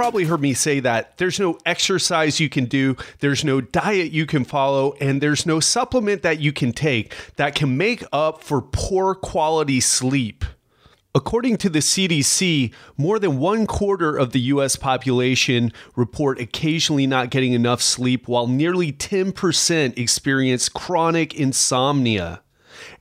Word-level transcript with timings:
probably 0.00 0.24
heard 0.24 0.40
me 0.40 0.54
say 0.54 0.80
that 0.80 1.18
there's 1.18 1.38
no 1.38 1.58
exercise 1.66 2.40
you 2.40 2.48
can 2.48 2.64
do, 2.64 2.96
there's 3.18 3.44
no 3.44 3.60
diet 3.60 4.10
you 4.10 4.24
can 4.24 4.46
follow, 4.46 4.94
and 4.98 5.20
there's 5.20 5.44
no 5.44 5.60
supplement 5.60 6.22
that 6.22 6.40
you 6.40 6.54
can 6.54 6.72
take 6.72 7.14
that 7.36 7.54
can 7.54 7.76
make 7.76 8.02
up 8.10 8.42
for 8.42 8.62
poor 8.62 9.14
quality 9.14 9.78
sleep. 9.78 10.42
According 11.14 11.58
to 11.58 11.68
the 11.68 11.80
CDC, 11.80 12.72
more 12.96 13.18
than 13.18 13.38
one 13.38 13.66
quarter 13.66 14.16
of 14.16 14.32
the 14.32 14.40
US 14.40 14.74
population 14.74 15.70
report 15.94 16.40
occasionally 16.40 17.06
not 17.06 17.28
getting 17.28 17.52
enough 17.52 17.82
sleep, 17.82 18.26
while 18.26 18.46
nearly 18.46 18.94
10% 18.94 19.98
experience 19.98 20.70
chronic 20.70 21.34
insomnia. 21.34 22.40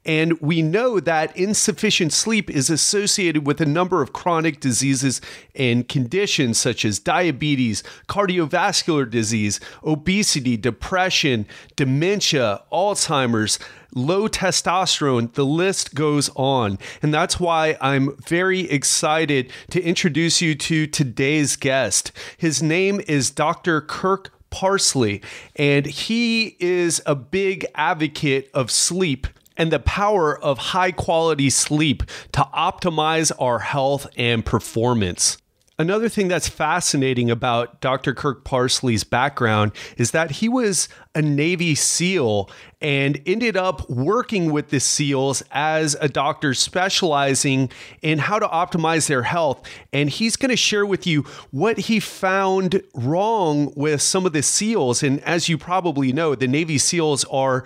And 0.10 0.42
we 0.42 0.64
know 0.64 1.00
that 1.00 1.38
insufficient 1.38 2.14
sleep 2.14 2.50
is 2.50 2.72
associated 2.72 3.46
with 3.46 3.62
a 3.62 3.66
number 3.68 4.02
of 4.02 4.12
chronic 4.12 4.60
diseases 4.60 5.22
and 5.54 5.88
conditions 5.88 6.58
such 6.58 6.84
as 6.84 6.98
diabetes, 6.98 7.84
cardiovascular 8.08 9.08
disease, 9.08 9.60
obesity, 9.86 10.58
depression, 10.58 11.46
dementia, 11.76 12.64
Alzheimer's, 12.72 13.60
low 13.94 14.28
testosterone, 14.28 15.32
the 15.34 15.46
list 15.46 15.94
goes 15.94 16.32
on. 16.36 16.80
And 17.04 17.14
that's 17.14 17.40
why 17.40 17.78
I'm 17.80 18.18
very 18.18 18.62
excited 18.62 19.52
to 19.70 19.80
introduce 19.80 20.42
you 20.42 20.56
to 20.56 20.88
today's 20.88 21.56
guest. 21.56 22.12
His 22.36 22.64
name 22.64 23.00
is 23.08 23.30
Dr. 23.30 23.80
Kirk 23.80 24.32
Parsley, 24.50 25.22
and 25.56 25.86
he 25.86 26.58
is 26.60 27.00
a 27.06 27.14
big 27.14 27.64
advocate 27.76 28.50
of 28.56 28.72
sleep 28.72 29.28
and 29.60 29.72
the 29.72 29.80
power 29.80 30.36
of 30.42 30.58
high 30.58 30.92
quality 30.92 31.52
sleep 31.52 32.02
to 32.32 32.42
optimize 32.56 33.32
our 33.40 33.60
health 33.60 34.08
and 34.18 34.44
performance. 34.44 35.38
Another 35.78 36.10
thing 36.10 36.28
that's 36.28 36.50
fascinating 36.50 37.32
about 37.32 37.80
Dr. 37.80 38.14
Kirk 38.14 38.44
Parsley's 38.44 39.06
background 39.06 39.72
is 39.96 40.12
that 40.12 40.30
he 40.32 40.50
was 40.50 40.90
a 41.16 41.22
Navy 41.22 41.74
SEAL 41.74 42.50
and 42.82 43.22
ended 43.26 43.56
up 43.56 43.90
working 43.90 44.52
with 44.52 44.72
the 44.72 44.82
SEALs 44.82 45.42
as 45.52 45.96
a 46.02 46.10
doctor 46.10 46.54
specializing 46.54 47.72
in 48.02 48.20
how 48.20 48.40
to 48.40 48.48
optimize 48.48 49.08
their 49.08 49.24
health. 49.24 49.66
And 49.94 50.10
he's 50.10 50.36
going 50.36 50.50
to 50.50 50.58
share 50.58 50.86
with 50.86 51.08
you 51.08 51.24
what 51.52 51.78
he 51.78 52.02
found 52.02 52.84
wrong 52.94 53.72
with 53.78 54.02
some 54.02 54.26
of 54.26 54.34
the 54.34 54.44
SEALs. 54.44 55.02
And 55.02 55.22
as 55.22 55.48
you 55.48 55.58
probably 55.58 56.12
know, 56.12 56.36
the 56.36 56.48
Navy 56.48 56.78
SEALs 56.78 57.24
are 57.26 57.64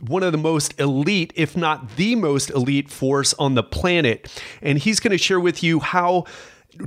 one 0.00 0.22
of 0.22 0.32
the 0.32 0.38
most 0.38 0.78
elite, 0.78 1.32
if 1.36 1.56
not 1.56 1.96
the 1.96 2.14
most 2.14 2.50
elite 2.50 2.90
force 2.90 3.34
on 3.34 3.54
the 3.54 3.62
planet. 3.62 4.30
And 4.62 4.78
he's 4.78 5.00
going 5.00 5.12
to 5.12 5.18
share 5.18 5.40
with 5.40 5.62
you 5.62 5.80
how 5.80 6.24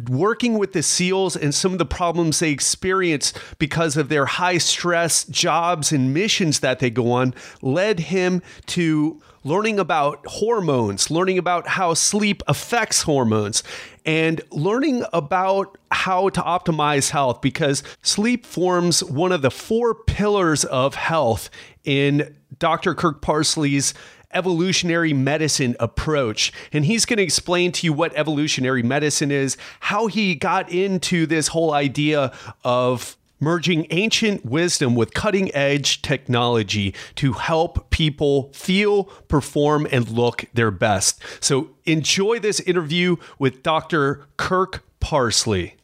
working 0.08 0.58
with 0.58 0.74
the 0.74 0.84
SEALs 0.84 1.36
and 1.36 1.54
some 1.54 1.72
of 1.72 1.80
the 1.80 1.86
problems 1.86 2.40
they 2.40 2.52
experience 2.52 3.34
because 3.58 3.98
of 3.98 4.10
their 4.10 4.26
high 4.26 4.58
stress 4.58 5.24
jobs 5.26 5.92
and 5.92 6.14
missions 6.14 6.60
that 6.60 6.80
they 6.80 6.90
go 6.90 7.12
on 7.12 7.34
led 7.62 8.00
him 8.00 8.42
to 8.68 9.22
learning 9.44 9.80
about 9.80 10.26
hormones, 10.28 11.10
learning 11.10 11.38
about 11.38 11.68
how 11.68 11.94
sleep 11.94 12.44
affects 12.48 13.04
hormones, 13.04 13.64
and 14.06 14.42
learning 14.52 15.04
about 15.14 15.78
how 15.92 16.30
to 16.30 16.42
optimize 16.42 17.10
health 17.10 17.42
because 17.42 17.82
sleep 18.02 18.46
forms 18.46 19.04
one 19.04 19.32
of 19.32 19.42
the 19.42 19.52
four 19.52 19.96
pillars 19.96 20.66
of 20.66 20.96
health 20.96 21.50
in 21.84 22.36
Dr. 22.58 22.96
Kirk 22.96 23.22
Parsley's 23.22 23.94
evolutionary 24.32 25.14
medicine 25.14 25.76
approach. 25.80 26.52
And 26.72 26.86
he's 26.86 27.06
going 27.06 27.18
to 27.18 27.24
explain 27.24 27.72
to 27.74 27.86
you 27.86 27.94
what 27.94 28.14
evolutionary 28.16 28.84
medicine 28.84 29.32
is, 29.32 29.58
how 29.82 30.08
he 30.08 30.36
got 30.36 30.72
into 30.72 31.26
this 31.26 31.50
whole 31.50 31.74
idea 31.74 32.32
of 32.64 33.18
merging 33.40 33.88
ancient 33.90 34.46
wisdom 34.46 34.96
with 34.96 35.14
cutting 35.14 35.54
edge 35.56 36.02
technology 36.02 36.94
to 37.16 37.34
help 37.34 37.90
people 37.90 38.52
feel, 38.54 39.06
perform, 39.28 39.88
and 39.92 40.10
look 40.10 40.46
their 40.54 40.72
best. 40.72 41.22
So 41.40 41.70
enjoy 41.86 42.40
this 42.40 42.60
interview 42.60 43.16
with 43.38 43.64
Dr. 43.64 44.28
Kirk 44.38 44.84
Parsley. 45.00 45.79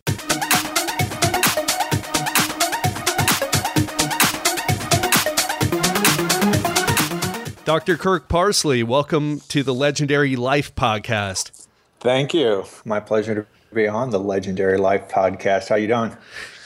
Dr. 7.65 7.97
Kirk 7.97 8.29
Parsley, 8.29 8.83
welcome 8.83 9.39
to 9.47 9.63
the 9.63 9.73
Legendary 9.73 10.35
Life 10.35 10.75
Podcast. 10.75 11.65
Thank 11.99 12.31
you. 12.31 12.63
My 12.85 12.99
pleasure 12.99 13.33
to 13.33 13.73
be 13.73 13.87
on 13.87 14.11
the 14.11 14.19
Legendary 14.19 14.77
Life 14.77 15.09
Podcast. 15.09 15.69
How 15.69 15.75
you 15.75 15.87
doing? 15.87 16.15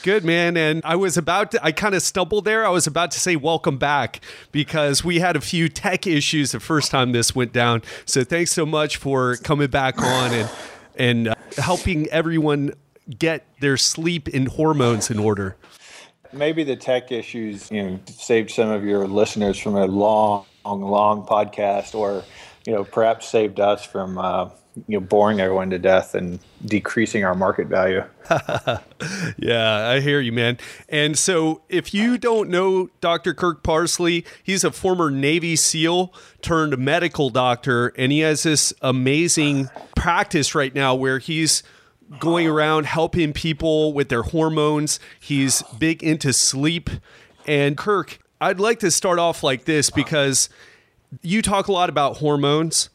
Good 0.02 0.26
man, 0.26 0.58
and 0.58 0.82
I 0.84 0.96
was 0.96 1.16
about 1.16 1.52
to. 1.52 1.64
I 1.64 1.72
kind 1.72 1.94
of 1.94 2.02
stumbled 2.02 2.44
there. 2.44 2.66
I 2.66 2.68
was 2.68 2.86
about 2.86 3.12
to 3.12 3.18
say 3.18 3.34
welcome 3.34 3.78
back 3.78 4.20
because 4.52 5.02
we 5.02 5.20
had 5.20 5.36
a 5.36 5.40
few 5.40 5.70
tech 5.70 6.06
issues 6.06 6.52
the 6.52 6.60
first 6.60 6.90
time 6.90 7.12
this 7.12 7.34
went 7.34 7.54
down. 7.54 7.80
So 8.04 8.22
thanks 8.22 8.50
so 8.50 8.66
much 8.66 8.98
for 8.98 9.36
coming 9.36 9.68
back 9.68 10.02
on 10.02 10.34
and 10.34 10.50
and 10.96 11.28
uh, 11.28 11.34
helping 11.56 12.08
everyone 12.08 12.74
get 13.18 13.46
their 13.60 13.78
sleep 13.78 14.28
and 14.34 14.48
hormones 14.48 15.10
in 15.10 15.18
order. 15.18 15.56
Maybe 16.30 16.62
the 16.62 16.76
tech 16.76 17.10
issues, 17.10 17.70
you 17.70 17.82
know, 17.82 18.00
saved 18.06 18.50
some 18.50 18.68
of 18.68 18.84
your 18.84 19.08
listeners 19.08 19.58
from 19.58 19.76
a 19.76 19.86
long 19.86 20.44
long, 20.78 21.26
podcast, 21.26 21.94
or 21.94 22.24
you 22.66 22.72
know, 22.72 22.84
perhaps 22.84 23.28
saved 23.28 23.58
us 23.58 23.84
from 23.84 24.18
uh, 24.18 24.50
you 24.86 24.98
know 24.98 25.00
boring 25.00 25.40
everyone 25.40 25.70
to 25.70 25.78
death 25.78 26.14
and 26.14 26.38
decreasing 26.64 27.24
our 27.24 27.34
market 27.34 27.66
value. 27.68 28.04
yeah, 29.38 29.88
I 29.88 30.00
hear 30.00 30.20
you, 30.20 30.32
man. 30.32 30.58
And 30.88 31.18
so, 31.18 31.62
if 31.68 31.92
you 31.92 32.18
don't 32.18 32.50
know 32.50 32.90
Dr. 33.00 33.34
Kirk 33.34 33.62
Parsley, 33.62 34.24
he's 34.42 34.64
a 34.64 34.70
former 34.70 35.10
Navy 35.10 35.56
SEAL 35.56 36.12
turned 36.42 36.78
medical 36.78 37.30
doctor, 37.30 37.92
and 37.96 38.12
he 38.12 38.20
has 38.20 38.42
this 38.42 38.72
amazing 38.82 39.68
practice 39.96 40.54
right 40.54 40.74
now 40.74 40.94
where 40.94 41.18
he's 41.18 41.62
going 42.18 42.46
around 42.46 42.86
helping 42.86 43.32
people 43.32 43.92
with 43.92 44.08
their 44.08 44.22
hormones. 44.22 44.98
He's 45.20 45.62
big 45.78 46.02
into 46.02 46.32
sleep. 46.32 46.90
And 47.46 47.76
Kirk, 47.76 48.18
I'd 48.40 48.60
like 48.60 48.80
to 48.80 48.90
start 48.90 49.18
off 49.18 49.42
like 49.42 49.64
this 49.64 49.88
uh-huh. 49.88 49.96
because 49.96 50.48
you 51.22 51.42
talk 51.42 51.68
a 51.68 51.72
lot 51.72 51.88
about 51.88 52.18
hormones. 52.18 52.90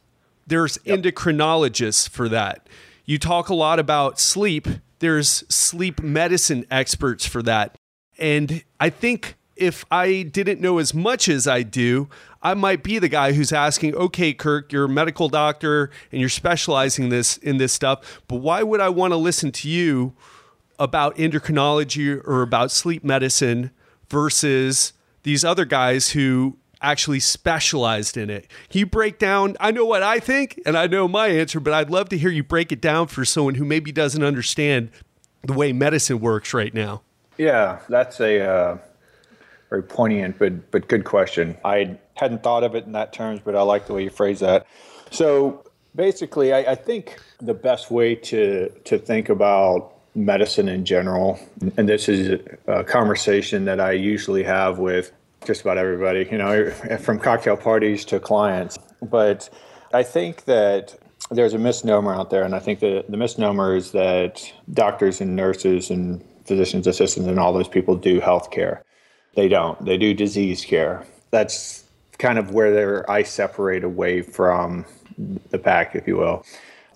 There's 0.47 0.77
yep. 0.83 0.99
endocrinologists 0.99 2.09
for 2.09 2.29
that. 2.29 2.67
You 3.05 3.19
talk 3.19 3.49
a 3.49 3.55
lot 3.55 3.79
about 3.79 4.19
sleep. 4.19 4.67
There's 4.99 5.43
sleep 5.49 6.01
medicine 6.01 6.65
experts 6.71 7.25
for 7.25 7.43
that. 7.43 7.77
And 8.17 8.63
I 8.79 8.89
think 8.89 9.35
if 9.55 9.85
I 9.91 10.23
didn't 10.23 10.59
know 10.59 10.79
as 10.79 10.93
much 10.93 11.29
as 11.29 11.47
I 11.47 11.63
do, 11.63 12.09
I 12.41 12.53
might 12.53 12.83
be 12.83 12.99
the 12.99 13.07
guy 13.07 13.33
who's 13.33 13.51
asking, 13.51 13.95
"Okay, 13.95 14.33
Kirk, 14.33 14.71
you're 14.71 14.85
a 14.85 14.89
medical 14.89 15.29
doctor 15.29 15.89
and 16.11 16.19
you're 16.19 16.29
specializing 16.29 17.09
this 17.09 17.37
in 17.37 17.57
this 17.57 17.73
stuff, 17.73 18.21
but 18.27 18.37
why 18.37 18.63
would 18.63 18.79
I 18.79 18.89
want 18.89 19.13
to 19.13 19.17
listen 19.17 19.51
to 19.53 19.69
you 19.69 20.13
about 20.77 21.15
endocrinology 21.17 22.21
or 22.25 22.41
about 22.41 22.69
sleep 22.69 23.03
medicine 23.03 23.71
versus 24.09 24.93
these 25.25 25.43
other 25.43 25.65
guys 25.65 26.11
who 26.11 26.55
actually 26.81 27.19
specialized 27.19 28.15
in 28.15 28.29
it. 28.29 28.47
Can 28.69 28.79
you 28.79 28.85
break 28.85 29.17
down? 29.17 29.57
I 29.59 29.71
know 29.71 29.85
what 29.85 30.03
I 30.03 30.19
think 30.19 30.61
and 30.65 30.77
I 30.77 30.85
know 30.85 31.07
my 31.07 31.27
answer, 31.27 31.59
but 31.59 31.73
I'd 31.73 31.89
love 31.89 32.09
to 32.09 32.17
hear 32.17 32.29
you 32.29 32.43
break 32.43 32.71
it 32.71 32.79
down 32.79 33.07
for 33.07 33.25
someone 33.25 33.55
who 33.55 33.65
maybe 33.65 33.91
doesn't 33.91 34.23
understand 34.23 34.91
the 35.43 35.53
way 35.53 35.73
medicine 35.73 36.19
works 36.19 36.53
right 36.53 36.73
now. 36.73 37.01
Yeah, 37.37 37.79
that's 37.89 38.19
a 38.21 38.39
uh, 38.39 38.77
very 39.69 39.81
poignant 39.81 40.37
but 40.37 40.69
but 40.69 40.87
good 40.87 41.05
question. 41.05 41.57
I 41.65 41.97
hadn't 42.13 42.43
thought 42.43 42.63
of 42.63 42.75
it 42.75 42.85
in 42.85 42.91
that 42.91 43.11
terms, 43.11 43.41
but 43.43 43.55
I 43.55 43.63
like 43.63 43.87
the 43.87 43.93
way 43.93 44.03
you 44.03 44.11
phrase 44.11 44.39
that. 44.41 44.67
So 45.09 45.65
basically, 45.95 46.53
I, 46.53 46.73
I 46.73 46.75
think 46.75 47.19
the 47.41 47.55
best 47.55 47.89
way 47.89 48.13
to 48.15 48.69
to 48.69 48.99
think 48.99 49.29
about 49.29 49.94
medicine 50.15 50.69
in 50.69 50.85
general. 50.85 51.39
And 51.77 51.87
this 51.87 52.09
is 52.09 52.39
a 52.67 52.83
conversation 52.83 53.65
that 53.65 53.79
I 53.79 53.91
usually 53.91 54.43
have 54.43 54.79
with 54.79 55.11
just 55.45 55.61
about 55.61 55.77
everybody, 55.77 56.27
you 56.31 56.37
know, 56.37 56.71
from 56.99 57.19
cocktail 57.19 57.57
parties 57.57 58.05
to 58.05 58.19
clients. 58.19 58.79
But 59.01 59.49
I 59.93 60.03
think 60.03 60.45
that 60.45 60.97
there's 61.29 61.53
a 61.53 61.59
misnomer 61.59 62.13
out 62.13 62.29
there, 62.29 62.43
and 62.43 62.55
I 62.55 62.59
think 62.59 62.79
that 62.79 63.05
the 63.09 63.17
misnomer 63.17 63.75
is 63.75 63.91
that 63.91 64.51
doctors 64.73 65.21
and 65.21 65.35
nurses 65.35 65.89
and 65.89 66.23
physicians 66.45 66.87
assistants 66.87 67.27
and 67.27 67.39
all 67.39 67.53
those 67.53 67.67
people 67.67 67.95
do 67.95 68.21
healthcare. 68.21 68.81
They 69.35 69.47
don't. 69.47 69.83
They 69.83 69.97
do 69.97 70.13
disease 70.13 70.63
care. 70.63 71.03
That's 71.31 71.83
kind 72.17 72.39
of 72.39 72.51
where 72.51 73.09
I 73.09 73.23
separate 73.23 73.83
away 73.83 74.21
from 74.21 74.85
the 75.49 75.59
pack, 75.59 75.95
if 75.95 76.07
you 76.07 76.17
will. 76.17 76.45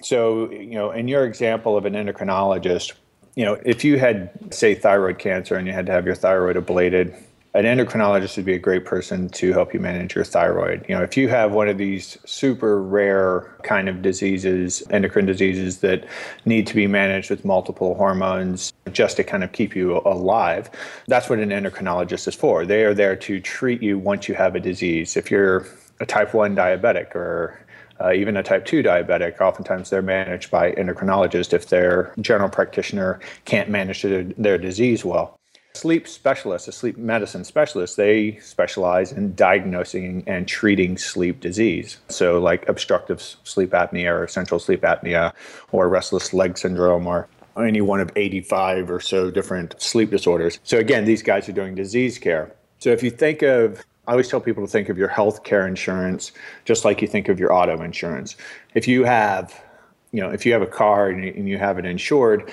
So, 0.01 0.49
you 0.51 0.75
know, 0.75 0.91
in 0.91 1.07
your 1.07 1.25
example 1.25 1.75
of 1.75 1.85
an 1.85 1.93
endocrinologist, 1.93 2.93
you 3.39 3.45
know, 3.45 3.57
if 3.63 3.85
you 3.85 3.97
had, 3.97 4.53
say, 4.53 4.75
thyroid 4.75 5.17
cancer 5.17 5.55
and 5.55 5.65
you 5.65 5.71
had 5.71 5.85
to 5.85 5.93
have 5.93 6.05
your 6.05 6.13
thyroid 6.13 6.57
ablated, 6.57 7.17
an 7.53 7.63
endocrinologist 7.63 8.35
would 8.35 8.45
be 8.45 8.53
a 8.53 8.59
great 8.59 8.83
person 8.83 9.29
to 9.29 9.53
help 9.53 9.73
you 9.73 9.79
manage 9.79 10.13
your 10.13 10.25
thyroid. 10.25 10.85
You 10.89 10.95
know, 10.97 11.03
if 11.03 11.15
you 11.15 11.29
have 11.29 11.53
one 11.53 11.69
of 11.69 11.77
these 11.77 12.17
super 12.25 12.83
rare 12.83 13.49
kind 13.63 13.87
of 13.87 14.01
diseases, 14.01 14.83
endocrine 14.89 15.25
diseases 15.25 15.77
that 15.77 16.05
need 16.43 16.67
to 16.67 16.75
be 16.75 16.85
managed 16.85 17.29
with 17.29 17.45
multiple 17.45 17.95
hormones, 17.95 18.73
just 18.91 19.15
to 19.15 19.23
kind 19.23 19.45
of 19.45 19.53
keep 19.53 19.73
you 19.73 19.99
alive. 19.99 20.69
That's 21.07 21.29
what 21.29 21.39
an 21.39 21.51
endocrinologist 21.51 22.27
is 22.27 22.35
for. 22.35 22.65
They 22.65 22.83
are 22.83 22.93
there 22.93 23.15
to 23.15 23.39
treat 23.39 23.81
you 23.81 23.97
once 23.97 24.27
you 24.27 24.35
have 24.35 24.55
a 24.55 24.59
disease. 24.59 25.15
If 25.15 25.31
you're 25.31 25.65
a 26.01 26.05
type 26.05 26.33
1 26.33 26.57
diabetic 26.57 27.15
or 27.15 27.57
uh, 28.01 28.11
even 28.11 28.37
a 28.37 28.43
type 28.43 28.65
2 28.65 28.81
diabetic, 28.81 29.39
oftentimes 29.41 29.89
they're 29.89 30.01
managed 30.01 30.49
by 30.51 30.71
endocrinologist 30.73 31.53
if 31.53 31.67
their 31.67 32.13
general 32.19 32.49
practitioner 32.49 33.19
can't 33.45 33.69
manage 33.69 34.01
their, 34.01 34.23
their 34.23 34.57
disease 34.57 35.03
well. 35.03 35.39
Sleep 35.73 36.07
specialists, 36.07 36.67
a 36.67 36.71
sleep 36.71 36.97
medicine 36.97 37.43
specialist, 37.43 37.95
they 37.95 38.37
specialize 38.37 39.11
in 39.11 39.35
diagnosing 39.35 40.23
and 40.25 40.47
treating 40.47 40.97
sleep 40.97 41.39
disease. 41.39 41.97
So, 42.09 42.39
like 42.39 42.67
obstructive 42.67 43.21
sleep 43.21 43.69
apnea 43.71 44.19
or 44.19 44.27
central 44.27 44.59
sleep 44.59 44.81
apnea 44.81 45.31
or 45.71 45.87
restless 45.87 46.33
leg 46.33 46.57
syndrome 46.57 47.05
or 47.05 47.29
any 47.55 47.81
one 47.81 47.99
of 47.99 48.11
85 48.15 48.89
or 48.89 48.99
so 48.99 49.29
different 49.29 49.79
sleep 49.79 50.09
disorders. 50.09 50.59
So, 50.63 50.79
again, 50.79 51.05
these 51.05 51.21
guys 51.21 51.47
are 51.47 51.53
doing 51.53 51.75
disease 51.75 52.17
care. 52.17 52.51
So, 52.79 52.89
if 52.89 53.03
you 53.03 53.11
think 53.11 53.43
of 53.43 53.85
I 54.09 54.13
always 54.13 54.27
tell 54.27 54.41
people 54.41 54.65
to 54.65 54.71
think 54.71 54.89
of 54.89 54.97
your 54.97 55.07
health 55.07 55.43
care 55.43 55.67
insurance 55.67 56.31
just 56.65 56.83
like 56.83 56.99
you 56.99 57.07
think 57.07 57.29
of 57.29 57.39
your 57.39 57.53
auto 57.53 57.79
insurance. 57.83 58.35
If 58.73 58.87
you 58.87 59.03
have, 59.03 59.63
you 60.11 60.19
know, 60.19 60.31
if 60.31 60.47
you 60.47 60.53
have 60.53 60.63
a 60.63 60.67
car 60.67 61.09
and 61.09 61.23
you, 61.23 61.31
and 61.37 61.47
you 61.47 61.59
have 61.59 61.77
it 61.77 61.85
insured, 61.85 62.51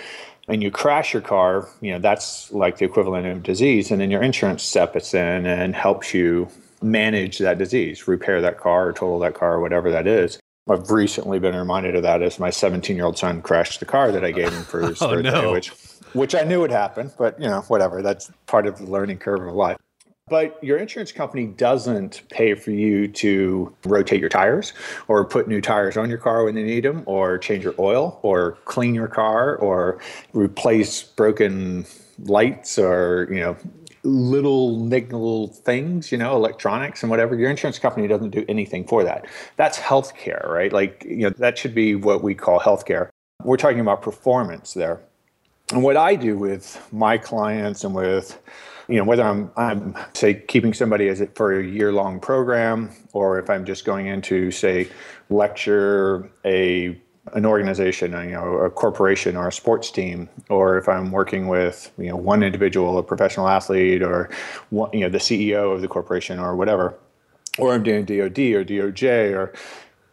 and 0.49 0.63
you 0.63 0.71
crash 0.71 1.15
your 1.15 1.23
car, 1.23 1.67
you 1.81 1.93
know, 1.93 1.99
that's 1.99 2.53
like 2.53 2.77
the 2.77 2.85
equivalent 2.85 3.27
of 3.27 3.43
disease. 3.43 3.91
And 3.91 4.03
then 4.03 4.11
your 4.11 4.21
insurance 4.21 4.65
steps 4.65 5.15
in 5.15 5.47
and 5.47 5.75
helps 5.75 6.13
you 6.13 6.47
manage 6.83 7.39
that 7.39 7.57
disease, 7.57 8.07
repair 8.07 8.43
that 8.43 8.61
car 8.61 8.89
or 8.89 8.93
total 8.93 9.19
that 9.21 9.33
car 9.33 9.55
or 9.55 9.61
whatever 9.61 9.91
that 9.91 10.07
is. 10.07 10.39
I've 10.69 10.91
recently 10.91 11.39
been 11.39 11.57
reminded 11.57 11.97
of 11.97 12.03
that 12.03 12.21
as 12.21 12.39
my 12.39 12.51
17 12.51 12.97
year 12.97 13.07
old 13.07 13.17
son 13.17 13.41
crashed 13.41 13.81
the 13.81 13.87
car 13.87 14.13
that 14.13 14.27
I 14.27 14.31
gave 14.31 14.53
him 14.53 14.65
for 14.65 14.81
his 14.89 15.01
oh, 15.01 15.09
birthday, 15.09 15.31
no. 15.31 15.53
which, 15.53 15.71
which 16.13 16.35
I 16.35 16.43
knew 16.43 16.61
would 16.61 16.71
happen, 16.71 17.11
but 17.17 17.41
you 17.41 17.49
know, 17.49 17.63
whatever. 17.63 18.03
That's 18.03 18.31
part 18.45 18.67
of 18.67 18.77
the 18.77 18.85
learning 18.85 19.21
curve 19.21 19.41
of 19.41 19.55
life. 19.55 19.79
But 20.29 20.59
your 20.61 20.77
insurance 20.79 21.13
company 21.13 21.47
doesn't 21.47 22.23
pay 22.31 22.57
for 22.57 22.73
you 22.73 23.07
to 23.07 23.73
rotate 23.85 24.19
your 24.19 24.29
tires 24.29 24.73
or 25.07 25.25
put 25.25 25.47
new 25.47 25.61
tires 25.61 25.97
on 25.97 26.09
your 26.09 26.19
car 26.19 26.45
when 26.45 26.57
they 26.57 26.65
need 26.65 26.83
them 26.83 27.05
or 27.07 27.39
change 27.39 27.63
your 27.63 27.77
oil 27.79 28.19
or 28.23 28.59
clean 28.65 28.93
your 28.93 29.07
car 29.07 29.55
or 29.55 30.01
replace 30.33 31.05
broken 31.05 31.87
lights 32.19 32.77
or, 32.77 33.29
you 33.31 33.39
know, 33.39 33.57
little 34.03 34.81
niggle 34.81 35.47
things, 35.47 36.11
you 36.11 36.19
know, 36.19 36.35
electronics 36.35 37.05
and 37.05 37.11
whatever. 37.11 37.37
Your 37.37 37.49
insurance 37.49 37.79
company 37.79 38.09
doesn't 38.09 38.31
do 38.31 38.45
anything 38.49 38.85
for 38.85 39.05
that. 39.05 39.27
That's 39.55 39.79
healthcare, 39.79 40.49
right? 40.49 40.73
Like, 40.73 41.05
you 41.09 41.19
know, 41.19 41.31
that 41.39 41.57
should 41.57 41.73
be 41.73 41.95
what 41.95 42.25
we 42.25 42.35
call 42.35 42.59
healthcare. 42.59 43.11
We're 43.45 43.59
talking 43.59 43.79
about 43.79 44.03
performance 44.03 44.75
there. 44.75 45.01
And 45.71 45.85
what 45.85 45.97
I 45.97 46.17
do 46.17 46.37
with 46.37 46.85
my 46.91 47.17
clients 47.17 47.85
and 47.85 47.95
with 47.95 48.41
you 48.89 48.97
know 48.97 49.05
whether 49.05 49.23
I'm 49.23 49.51
I'm 49.57 49.95
say 50.15 50.35
keeping 50.35 50.75
somebody 50.75 51.09
as 51.09 51.21
it 51.21 51.35
for 51.35 51.59
a 51.59 51.65
year 51.65 51.93
long 51.93 52.21
program 52.21 52.91
or 53.13 53.39
if 53.39 53.51
I'm 53.51 53.65
just 53.65 53.85
going 53.85 54.07
into 54.07 54.51
say 54.51 54.89
lecture 55.29 56.31
a 56.45 57.01
an 57.35 57.45
organization, 57.45 58.13
you 58.13 58.31
know, 58.31 58.59
a 58.59 58.71
corporation 58.71 59.37
or 59.37 59.49
a 59.49 59.53
sports 59.53 59.91
team, 59.91 60.29
or 60.49 60.79
if 60.79 60.89
I'm 60.89 61.11
working 61.11 61.49
with 61.49 61.91
you 61.99 62.09
know 62.09 62.17
one 62.17 62.43
individual, 62.43 62.99
a 62.99 63.03
professional 63.03 63.49
athlete, 63.49 64.03
or 64.03 64.31
one, 64.71 64.91
you 64.93 65.01
know 65.01 65.09
the 65.09 65.19
CEO 65.19 65.75
of 65.75 65.81
the 65.81 65.89
corporation 65.89 66.39
or 66.39 66.55
whatever, 66.55 66.97
or 67.59 67.73
I'm 67.73 67.83
doing 67.83 68.05
DoD 68.05 68.39
or 68.39 68.65
DOJ 68.65 69.35
or 69.35 69.53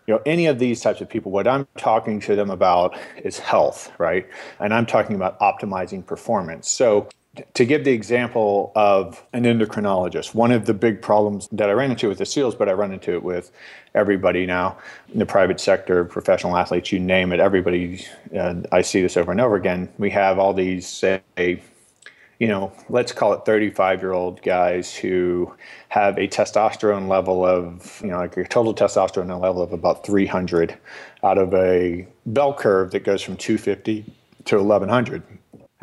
you 0.08 0.16
know 0.16 0.22
any 0.26 0.48
of 0.48 0.60
these 0.60 0.82
types 0.82 1.00
of 1.00 1.10
people 1.10 1.32
what 1.32 1.48
i'm 1.48 1.66
talking 1.78 2.20
to 2.20 2.36
them 2.36 2.50
about 2.50 2.98
is 3.24 3.40
health 3.40 3.90
right? 4.00 4.28
And 4.60 4.74
i'm 4.74 4.86
talking 4.86 5.16
about 5.16 5.40
optimizing 5.40 6.06
performance. 6.06 6.70
So 6.70 7.08
to 7.56 7.66
give 7.66 7.84
the 7.84 7.92
example 7.92 8.72
of 8.76 9.26
an 9.34 9.44
endocrinologist, 9.44 10.36
one 10.36 10.52
of 10.52 10.66
the 10.66 10.74
big 10.74 11.02
problems 11.02 11.48
that 11.52 11.68
I 11.68 11.74
ran 11.74 11.90
into 11.90 12.08
with 12.08 12.20
the 12.20 12.26
SEALs, 12.26 12.54
but 12.54 12.70
I 12.70 12.74
run 12.74 12.92
into 12.92 13.14
it 13.14 13.24
with 13.24 13.52
everybody 13.96 14.46
now 14.46 14.78
in 15.12 15.18
the 15.18 15.26
private 15.26 15.60
sector, 15.60 16.06
professional 16.06 16.56
athletes, 16.56 16.92
you 16.92 17.00
name 17.00 17.32
it, 17.34 17.40
everybody, 17.40 18.06
uh, 18.38 18.56
I 18.72 18.82
see 18.82 19.02
this 19.02 19.18
over 19.18 19.32
and 19.32 19.42
over 19.42 19.56
again. 19.56 19.92
We 19.98 20.12
have 20.12 20.38
all 20.38 20.54
these, 20.54 20.88
say, 20.88 21.22
you 21.38 22.48
know, 22.48 22.72
let's 22.90 23.12
call 23.12 23.34
it 23.34 23.46
35 23.46 24.02
year 24.02 24.14
old 24.14 24.42
guys 24.44 24.96
who 24.96 25.52
have 25.90 26.18
a 26.20 26.28
testosterone 26.28 27.08
level 27.08 27.44
of, 27.44 28.00
you 28.02 28.10
know, 28.10 28.18
like 28.18 28.38
a 28.38 28.44
total 28.44 28.76
testosterone 28.76 29.42
level 29.42 29.62
of 29.64 29.74
about 29.74 30.06
300 30.06 30.78
out 31.24 31.40
of 31.40 31.54
a 31.56 32.08
bell 32.28 32.54
curve 32.54 32.92
that 32.92 33.04
goes 33.04 33.24
from 33.24 33.38
250 33.38 34.06
to 34.46 34.58
1100 34.58 35.24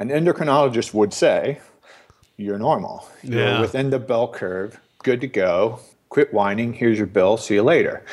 an 0.01 0.09
endocrinologist 0.09 0.95
would 0.95 1.13
say, 1.13 1.61
You're 2.37 2.59
normal. 2.59 3.07
You're 3.23 3.61
within 3.61 3.91
the 3.91 3.99
bell 3.99 4.29
curve, 4.29 4.81
good 5.03 5.21
to 5.21 5.29
go. 5.29 5.79
Quit 6.09 6.35
whining. 6.35 6.73
Here's 6.73 6.99
your 6.99 7.07
bill. 7.07 7.37
See 7.37 7.55
you 7.55 7.63
later. 7.63 8.05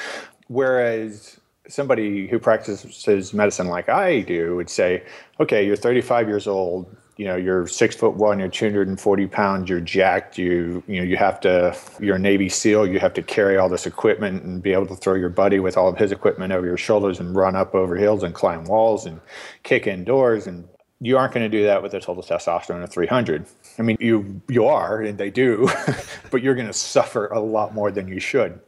Whereas 0.50 1.39
somebody 1.68 2.28
who 2.28 2.39
practices 2.39 3.34
medicine 3.34 3.68
like 3.68 3.89
I 3.89 4.22
do 4.22 4.56
would 4.56 4.69
say, 4.69 5.04
okay, 5.39 5.66
you're 5.66 5.75
35 5.75 6.28
years 6.28 6.48
old, 6.48 6.95
you 7.18 7.25
know, 7.25 7.36
you're 7.36 7.66
six 7.68 7.95
foot 7.95 8.13
one, 8.13 8.39
you're 8.39 8.48
240 8.48 9.28
pounds, 9.28 9.69
you're 9.69 9.81
jacked, 9.81 10.38
you, 10.38 10.84
you 10.88 10.98
know, 10.98 11.04
you 11.04 11.18
have 11.18 11.39
to, 11.42 11.75
you're 12.00 12.18
a 12.18 12.19
Navy 12.19 12.48
SEAL, 12.48 12.88
you 12.88 13.00
have 13.00 13.13
to 13.16 13.24
carry 13.24 13.57
all 13.57 13.68
this 13.68 13.88
equipment 13.88 14.44
and 14.44 14.62
be 14.62 14.72
able 14.72 14.86
to 14.86 14.95
throw 14.95 15.16
your 15.16 15.30
buddy 15.30 15.60
with 15.60 15.75
all 15.75 15.89
of 15.89 15.98
his 15.98 16.12
equipment 16.12 16.54
over 16.54 16.66
your 16.66 16.78
shoulders 16.78 17.19
and 17.19 17.36
run 17.36 17.56
up 17.56 17.74
over 17.74 17.95
hills 17.95 18.22
and 18.24 18.36
climb 18.36 18.63
walls 18.66 19.06
and 19.06 19.19
kick 19.63 19.88
in 19.88 20.04
doors 20.04 20.45
and 20.45 20.69
you 21.00 21.18
aren't 21.18 21.34
going 21.34 21.50
to 21.50 21.58
do 21.58 21.64
that 21.66 21.84
with 21.84 21.94
a 21.94 22.00
total 22.00 22.24
testosterone 22.24 22.84
of 22.84 22.90
300. 22.90 23.46
I 23.78 23.82
mean, 23.82 23.98
you 24.00 24.42
you 24.48 24.66
are, 24.66 25.02
and 25.02 25.18
they 25.18 25.30
do, 25.30 25.70
but 26.32 26.42
you're 26.42 26.56
going 26.56 26.68
to 26.68 26.74
suffer 26.74 27.28
a 27.28 27.40
lot 27.40 27.74
more 27.74 27.92
than 27.92 28.08
you 28.08 28.20
should. 28.20 28.60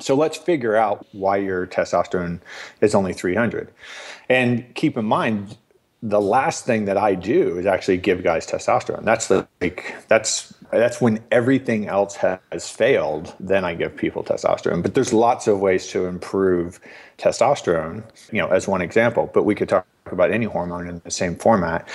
So 0.00 0.14
let's 0.14 0.36
figure 0.36 0.76
out 0.76 1.06
why 1.12 1.38
your 1.38 1.66
testosterone 1.66 2.40
is 2.80 2.94
only 2.94 3.12
300. 3.12 3.72
And 4.28 4.72
keep 4.74 4.96
in 4.96 5.04
mind, 5.04 5.56
the 6.02 6.20
last 6.20 6.64
thing 6.64 6.84
that 6.84 6.96
I 6.96 7.14
do 7.14 7.58
is 7.58 7.66
actually 7.66 7.96
give 7.98 8.22
guys 8.22 8.46
testosterone. 8.46 9.04
That's 9.04 9.28
the 9.28 9.48
like 9.60 9.94
that's 10.08 10.54
that's 10.70 11.00
when 11.00 11.22
everything 11.30 11.88
else 11.88 12.16
has 12.16 12.70
failed. 12.70 13.34
Then 13.40 13.64
I 13.64 13.74
give 13.74 13.96
people 13.96 14.22
testosterone. 14.22 14.82
But 14.82 14.94
there's 14.94 15.12
lots 15.12 15.46
of 15.46 15.60
ways 15.60 15.86
to 15.88 16.06
improve 16.06 16.80
testosterone. 17.16 18.02
You 18.32 18.42
know, 18.42 18.48
as 18.48 18.68
one 18.68 18.82
example. 18.82 19.30
But 19.32 19.44
we 19.44 19.54
could 19.54 19.68
talk 19.68 19.86
about 20.12 20.30
any 20.30 20.46
hormone 20.46 20.88
in 20.88 21.00
the 21.04 21.10
same 21.10 21.36
format. 21.36 21.88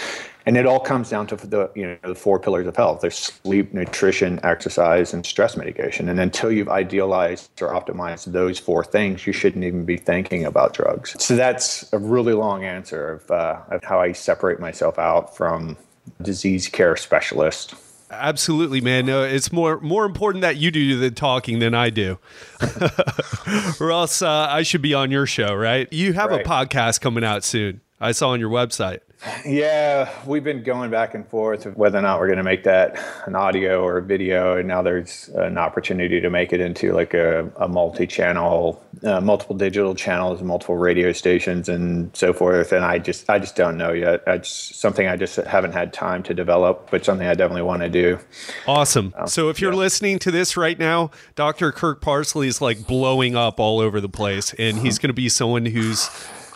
And 0.45 0.57
it 0.57 0.65
all 0.65 0.79
comes 0.79 1.09
down 1.09 1.27
to 1.27 1.35
the 1.37 1.71
you 1.73 1.87
know 1.87 1.97
the 2.03 2.15
four 2.15 2.37
pillars 2.37 2.67
of 2.67 2.75
health. 2.75 3.01
There's 3.01 3.17
sleep, 3.17 3.73
nutrition, 3.73 4.41
exercise, 4.43 5.13
and 5.13 5.25
stress 5.25 5.55
mitigation. 5.55 6.09
And 6.09 6.19
until 6.19 6.51
you've 6.51 6.67
idealized 6.67 7.61
or 7.61 7.69
optimized 7.69 8.31
those 8.33 8.59
four 8.59 8.83
things, 8.83 9.25
you 9.25 9.31
shouldn't 9.31 9.63
even 9.63 9.85
be 9.85 9.97
thinking 9.97 10.43
about 10.43 10.73
drugs. 10.73 11.15
So 11.23 11.35
that's 11.35 11.91
a 11.93 11.97
really 11.97 12.33
long 12.33 12.65
answer 12.65 13.13
of, 13.13 13.31
uh, 13.31 13.61
of 13.69 13.83
how 13.83 14.01
I 14.01 14.11
separate 14.11 14.59
myself 14.59 14.99
out 14.99 15.35
from 15.35 15.77
disease 16.21 16.67
care 16.67 16.97
specialist. 16.97 17.75
Absolutely, 18.19 18.81
man. 18.81 19.05
No, 19.05 19.23
it's 19.23 19.51
more 19.51 19.79
more 19.81 20.05
important 20.05 20.41
that 20.41 20.57
you 20.57 20.71
do 20.71 20.97
the 20.97 21.11
talking 21.11 21.59
than 21.59 21.73
I 21.73 21.89
do, 21.89 22.19
or 23.79 23.91
else 23.91 24.21
uh, 24.21 24.47
I 24.49 24.63
should 24.63 24.81
be 24.81 24.93
on 24.93 25.11
your 25.11 25.25
show, 25.25 25.53
right? 25.53 25.91
You 25.91 26.13
have 26.13 26.31
right. 26.31 26.45
a 26.45 26.49
podcast 26.49 27.01
coming 27.01 27.23
out 27.23 27.43
soon. 27.43 27.81
I 27.99 28.11
saw 28.11 28.29
on 28.29 28.39
your 28.39 28.49
website. 28.49 28.99
Yeah, 29.45 30.11
we've 30.25 30.43
been 30.43 30.63
going 30.63 30.91
back 30.91 31.13
and 31.13 31.27
forth 31.27 31.65
of 31.65 31.77
whether 31.77 31.97
or 31.97 32.01
not 32.01 32.19
we're 32.19 32.27
going 32.27 32.37
to 32.37 32.43
make 32.43 32.63
that 32.63 32.99
an 33.25 33.35
audio 33.35 33.81
or 33.81 33.97
a 33.97 34.01
video, 34.01 34.57
and 34.57 34.67
now 34.67 34.81
there's 34.81 35.29
an 35.35 35.57
opportunity 35.57 36.19
to 36.19 36.29
make 36.29 36.51
it 36.51 36.59
into 36.59 36.91
like 36.93 37.13
a, 37.13 37.49
a 37.57 37.67
multi-channel, 37.67 38.83
uh, 39.03 39.21
multiple 39.21 39.55
digital 39.55 39.95
channels, 39.95 40.41
multiple 40.41 40.75
radio 40.75 41.13
stations, 41.13 41.69
and 41.69 42.15
so 42.15 42.33
forth. 42.33 42.73
And 42.73 42.83
I 42.83 42.99
just, 42.99 43.29
I 43.29 43.39
just 43.39 43.55
don't 43.55 43.77
know 43.77 43.93
yet. 43.93 44.23
It's 44.27 44.49
something 44.49 45.07
I 45.07 45.15
just 45.15 45.37
haven't 45.37 45.71
had 45.71 45.93
time 45.93 46.21
to 46.23 46.33
develop, 46.33 46.89
but 46.91 47.05
something 47.05 47.27
I 47.27 47.33
definitely 47.33 47.63
want 47.63 47.81
to 47.81 47.89
do. 47.89 48.19
Awesome. 48.67 49.13
Um, 49.17 49.27
so 49.27 49.49
if 49.49 49.61
you're 49.61 49.71
yeah. 49.71 49.79
listening 49.79 50.19
to 50.19 50.31
this 50.31 50.57
right 50.57 50.77
now, 50.77 51.11
Dr. 51.35 51.71
Kirk 51.71 52.01
Parsley 52.01 52.47
is 52.47 52.61
like 52.61 52.85
blowing 52.87 53.35
up 53.37 53.59
all 53.59 53.79
over 53.79 54.01
the 54.01 54.09
place, 54.09 54.53
and 54.59 54.79
he's 54.79 54.99
going 54.99 55.09
to 55.09 55.13
be 55.13 55.29
someone 55.29 55.65
who's 55.65 56.09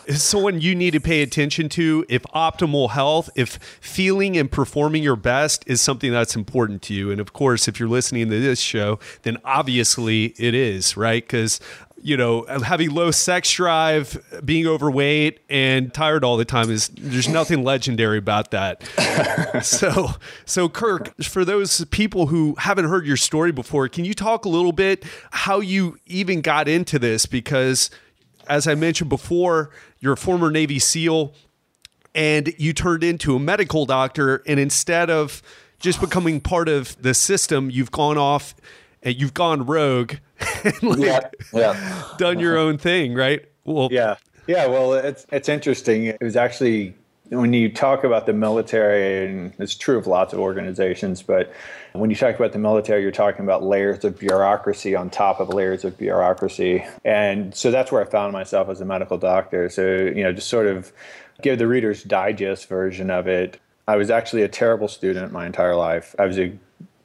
is 0.08 0.22
someone 0.22 0.60
you 0.60 0.74
need 0.74 0.92
to 0.92 1.00
pay 1.00 1.22
attention 1.22 1.68
to 1.68 2.04
if 2.08 2.22
optimal 2.34 2.90
health, 2.90 3.28
if 3.34 3.58
feeling 3.80 4.36
and 4.36 4.50
performing 4.50 5.02
your 5.02 5.16
best 5.16 5.62
is 5.66 5.80
something 5.80 6.10
that's 6.10 6.34
important 6.34 6.82
to 6.82 6.94
you. 6.94 7.10
And 7.10 7.20
of 7.20 7.32
course, 7.32 7.68
if 7.68 7.78
you're 7.78 7.88
listening 7.88 8.30
to 8.30 8.40
this 8.40 8.58
show, 8.58 8.98
then 9.22 9.36
obviously 9.44 10.34
it 10.38 10.54
is, 10.54 10.96
right? 10.96 11.22
Because 11.22 11.60
you 12.02 12.16
know, 12.16 12.44
having 12.64 12.90
low 12.90 13.10
sex 13.10 13.50
drive, 13.52 14.24
being 14.44 14.66
overweight, 14.66 15.40
and 15.48 15.92
tired 15.92 16.24
all 16.24 16.36
the 16.36 16.44
time 16.44 16.70
is 16.70 16.88
there's 16.88 17.28
nothing 17.28 17.64
legendary 17.64 18.18
about 18.18 18.52
that. 18.52 18.84
so, 19.64 20.10
so 20.44 20.68
Kirk, 20.68 21.20
for 21.22 21.44
those 21.44 21.84
people 21.86 22.28
who 22.28 22.54
haven't 22.58 22.86
heard 22.86 23.06
your 23.06 23.16
story 23.16 23.52
before, 23.52 23.88
can 23.88 24.04
you 24.04 24.14
talk 24.14 24.44
a 24.44 24.48
little 24.48 24.72
bit 24.72 25.04
how 25.30 25.60
you 25.60 25.98
even 26.06 26.40
got 26.40 26.68
into 26.68 26.98
this? 26.98 27.26
Because, 27.26 27.90
as 28.46 28.68
I 28.68 28.74
mentioned 28.74 29.10
before, 29.10 29.70
you're 30.00 30.14
a 30.14 30.16
former 30.16 30.50
Navy 30.50 30.78
SEAL 30.78 31.34
and 32.14 32.52
you 32.58 32.72
turned 32.72 33.04
into 33.04 33.36
a 33.36 33.38
medical 33.38 33.86
doctor. 33.86 34.42
And 34.46 34.58
instead 34.58 35.10
of 35.10 35.42
just 35.78 36.00
becoming 36.00 36.40
part 36.40 36.68
of 36.68 37.00
the 37.00 37.14
system, 37.14 37.70
you've 37.70 37.90
gone 37.90 38.18
off 38.18 38.54
and 39.02 39.14
you've 39.20 39.34
gone 39.34 39.66
rogue 39.66 40.14
and 40.64 40.82
like 40.82 40.98
Yeah, 41.00 41.20
yeah. 41.52 42.04
done 42.18 42.38
your 42.38 42.56
uh-huh. 42.56 42.66
own 42.66 42.78
thing, 42.78 43.14
right? 43.14 43.44
Well, 43.64 43.88
Yeah, 43.90 44.16
yeah. 44.46 44.66
Well, 44.66 44.94
it's 44.94 45.26
it's 45.30 45.48
interesting. 45.48 46.06
It 46.06 46.20
was 46.20 46.36
actually 46.36 46.94
when 47.30 47.52
you 47.52 47.70
talk 47.70 48.04
about 48.04 48.26
the 48.26 48.32
military, 48.32 49.26
and 49.26 49.52
it's 49.58 49.74
true 49.74 49.98
of 49.98 50.06
lots 50.06 50.32
of 50.32 50.40
organizations, 50.40 51.22
but 51.22 51.52
when 51.98 52.10
you 52.10 52.16
talk 52.16 52.36
about 52.36 52.52
the 52.52 52.58
military, 52.58 53.02
you're 53.02 53.10
talking 53.10 53.44
about 53.44 53.62
layers 53.62 54.04
of 54.04 54.18
bureaucracy 54.18 54.94
on 54.94 55.10
top 55.10 55.40
of 55.40 55.48
layers 55.48 55.84
of 55.84 55.98
bureaucracy, 55.98 56.84
and 57.04 57.54
so 57.54 57.70
that's 57.70 57.90
where 57.92 58.02
I 58.02 58.04
found 58.04 58.32
myself 58.32 58.68
as 58.68 58.80
a 58.80 58.84
medical 58.84 59.18
doctor. 59.18 59.68
So 59.68 59.82
you 59.82 60.22
know, 60.22 60.32
just 60.32 60.48
sort 60.48 60.66
of 60.66 60.92
give 61.42 61.58
the 61.58 61.66
Reader's 61.66 62.02
Digest 62.02 62.68
version 62.68 63.10
of 63.10 63.26
it. 63.26 63.60
I 63.86 63.96
was 63.96 64.10
actually 64.10 64.42
a 64.42 64.48
terrible 64.48 64.88
student 64.88 65.32
my 65.32 65.46
entire 65.46 65.74
life. 65.74 66.14
I 66.18 66.26
was 66.26 66.38
a 66.38 66.56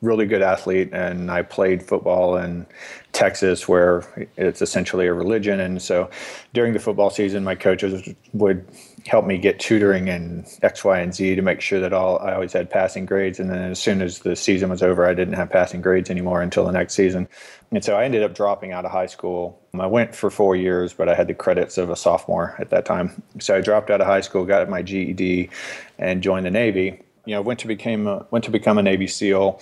really 0.03 0.25
good 0.25 0.41
athlete 0.41 0.89
and 0.91 1.31
I 1.31 1.43
played 1.43 1.81
football 1.81 2.35
in 2.35 2.65
Texas 3.13 3.69
where 3.69 4.03
it's 4.35 4.61
essentially 4.61 5.07
a 5.07 5.13
religion 5.13 5.61
and 5.61 5.81
so 5.81 6.09
during 6.53 6.73
the 6.73 6.79
football 6.79 7.09
season 7.09 7.45
my 7.45 7.55
coaches 7.55 8.13
would 8.33 8.67
help 9.05 9.25
me 9.25 9.37
get 9.37 9.59
tutoring 9.59 10.07
in 10.07 10.45
X 10.61 10.83
Y 10.85 10.99
and 10.99 11.13
Z 11.13 11.35
to 11.35 11.41
make 11.41 11.61
sure 11.61 11.79
that 11.79 11.93
all 11.93 12.19
I 12.19 12.33
always 12.33 12.53
had 12.53 12.69
passing 12.69 13.05
grades. 13.05 13.39
And 13.39 13.49
then 13.49 13.71
as 13.71 13.79
soon 13.79 14.01
as 14.01 14.19
the 14.19 14.35
season 14.35 14.69
was 14.69 14.81
over 14.81 15.05
I 15.05 15.13
didn't 15.13 15.33
have 15.33 15.49
passing 15.49 15.81
grades 15.81 16.09
anymore 16.09 16.41
until 16.41 16.65
the 16.65 16.71
next 16.71 16.93
season. 16.93 17.27
And 17.71 17.83
so 17.83 17.95
I 17.95 18.05
ended 18.05 18.23
up 18.23 18.33
dropping 18.33 18.71
out 18.71 18.85
of 18.85 18.91
high 18.91 19.07
school. 19.07 19.59
I 19.77 19.87
went 19.87 20.15
for 20.15 20.29
4 20.29 20.55
years 20.55 20.93
but 20.93 21.09
I 21.09 21.15
had 21.15 21.27
the 21.27 21.33
credits 21.33 21.77
of 21.77 21.89
a 21.89 21.95
sophomore 21.95 22.55
at 22.59 22.69
that 22.69 22.85
time. 22.85 23.21
So 23.39 23.55
I 23.55 23.61
dropped 23.61 23.89
out 23.89 23.99
of 23.99 24.07
high 24.07 24.21
school 24.21 24.45
got 24.45 24.67
my 24.69 24.81
GED 24.81 25.49
and 25.97 26.23
joined 26.23 26.45
the 26.45 26.51
Navy. 26.51 27.01
You 27.25 27.35
know 27.35 27.41
went 27.41 27.59
to 27.61 27.67
became 27.67 28.07
a, 28.07 28.25
went 28.31 28.45
to 28.45 28.51
become 28.51 28.77
a 28.77 28.83
Navy 28.83 29.07
SEAL. 29.07 29.59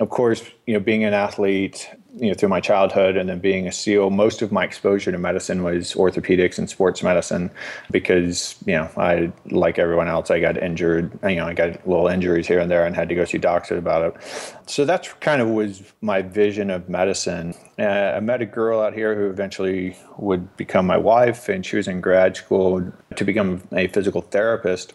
Of 0.00 0.10
course, 0.10 0.42
you 0.66 0.74
know, 0.74 0.80
being 0.80 1.04
an 1.04 1.14
athlete, 1.14 1.88
you 2.16 2.28
know, 2.28 2.34
through 2.34 2.48
my 2.48 2.60
childhood 2.60 3.16
and 3.16 3.28
then 3.28 3.40
being 3.40 3.66
a 3.66 3.72
SEAL, 3.72 4.10
most 4.10 4.40
of 4.40 4.52
my 4.52 4.64
exposure 4.64 5.10
to 5.10 5.18
medicine 5.18 5.64
was 5.64 5.94
orthopedics 5.94 6.58
and 6.58 6.70
sports 6.70 7.02
medicine 7.02 7.50
because, 7.90 8.56
you 8.66 8.74
know, 8.74 8.88
I, 8.96 9.32
like 9.50 9.78
everyone 9.78 10.08
else, 10.08 10.30
I 10.30 10.38
got 10.38 10.56
injured, 10.56 11.18
you 11.24 11.36
know, 11.36 11.46
I 11.46 11.54
got 11.54 11.86
little 11.88 12.06
injuries 12.06 12.46
here 12.46 12.60
and 12.60 12.70
there 12.70 12.86
and 12.86 12.94
had 12.94 13.08
to 13.08 13.14
go 13.14 13.24
see 13.24 13.38
doctors 13.38 13.78
about 13.78 14.14
it. 14.14 14.62
So 14.66 14.84
that's 14.84 15.12
kind 15.14 15.42
of 15.42 15.48
was 15.48 15.82
my 16.00 16.22
vision 16.22 16.70
of 16.70 16.88
medicine. 16.88 17.54
Uh, 17.78 17.82
I 17.82 18.20
met 18.20 18.40
a 18.40 18.46
girl 18.46 18.80
out 18.80 18.94
here 18.94 19.16
who 19.16 19.28
eventually 19.28 19.96
would 20.16 20.56
become 20.56 20.86
my 20.86 20.98
wife 20.98 21.48
and 21.48 21.66
she 21.66 21.76
was 21.76 21.88
in 21.88 22.00
grad 22.00 22.36
school 22.36 22.92
to 23.16 23.24
become 23.24 23.62
a 23.72 23.88
physical 23.88 24.22
therapist 24.22 24.94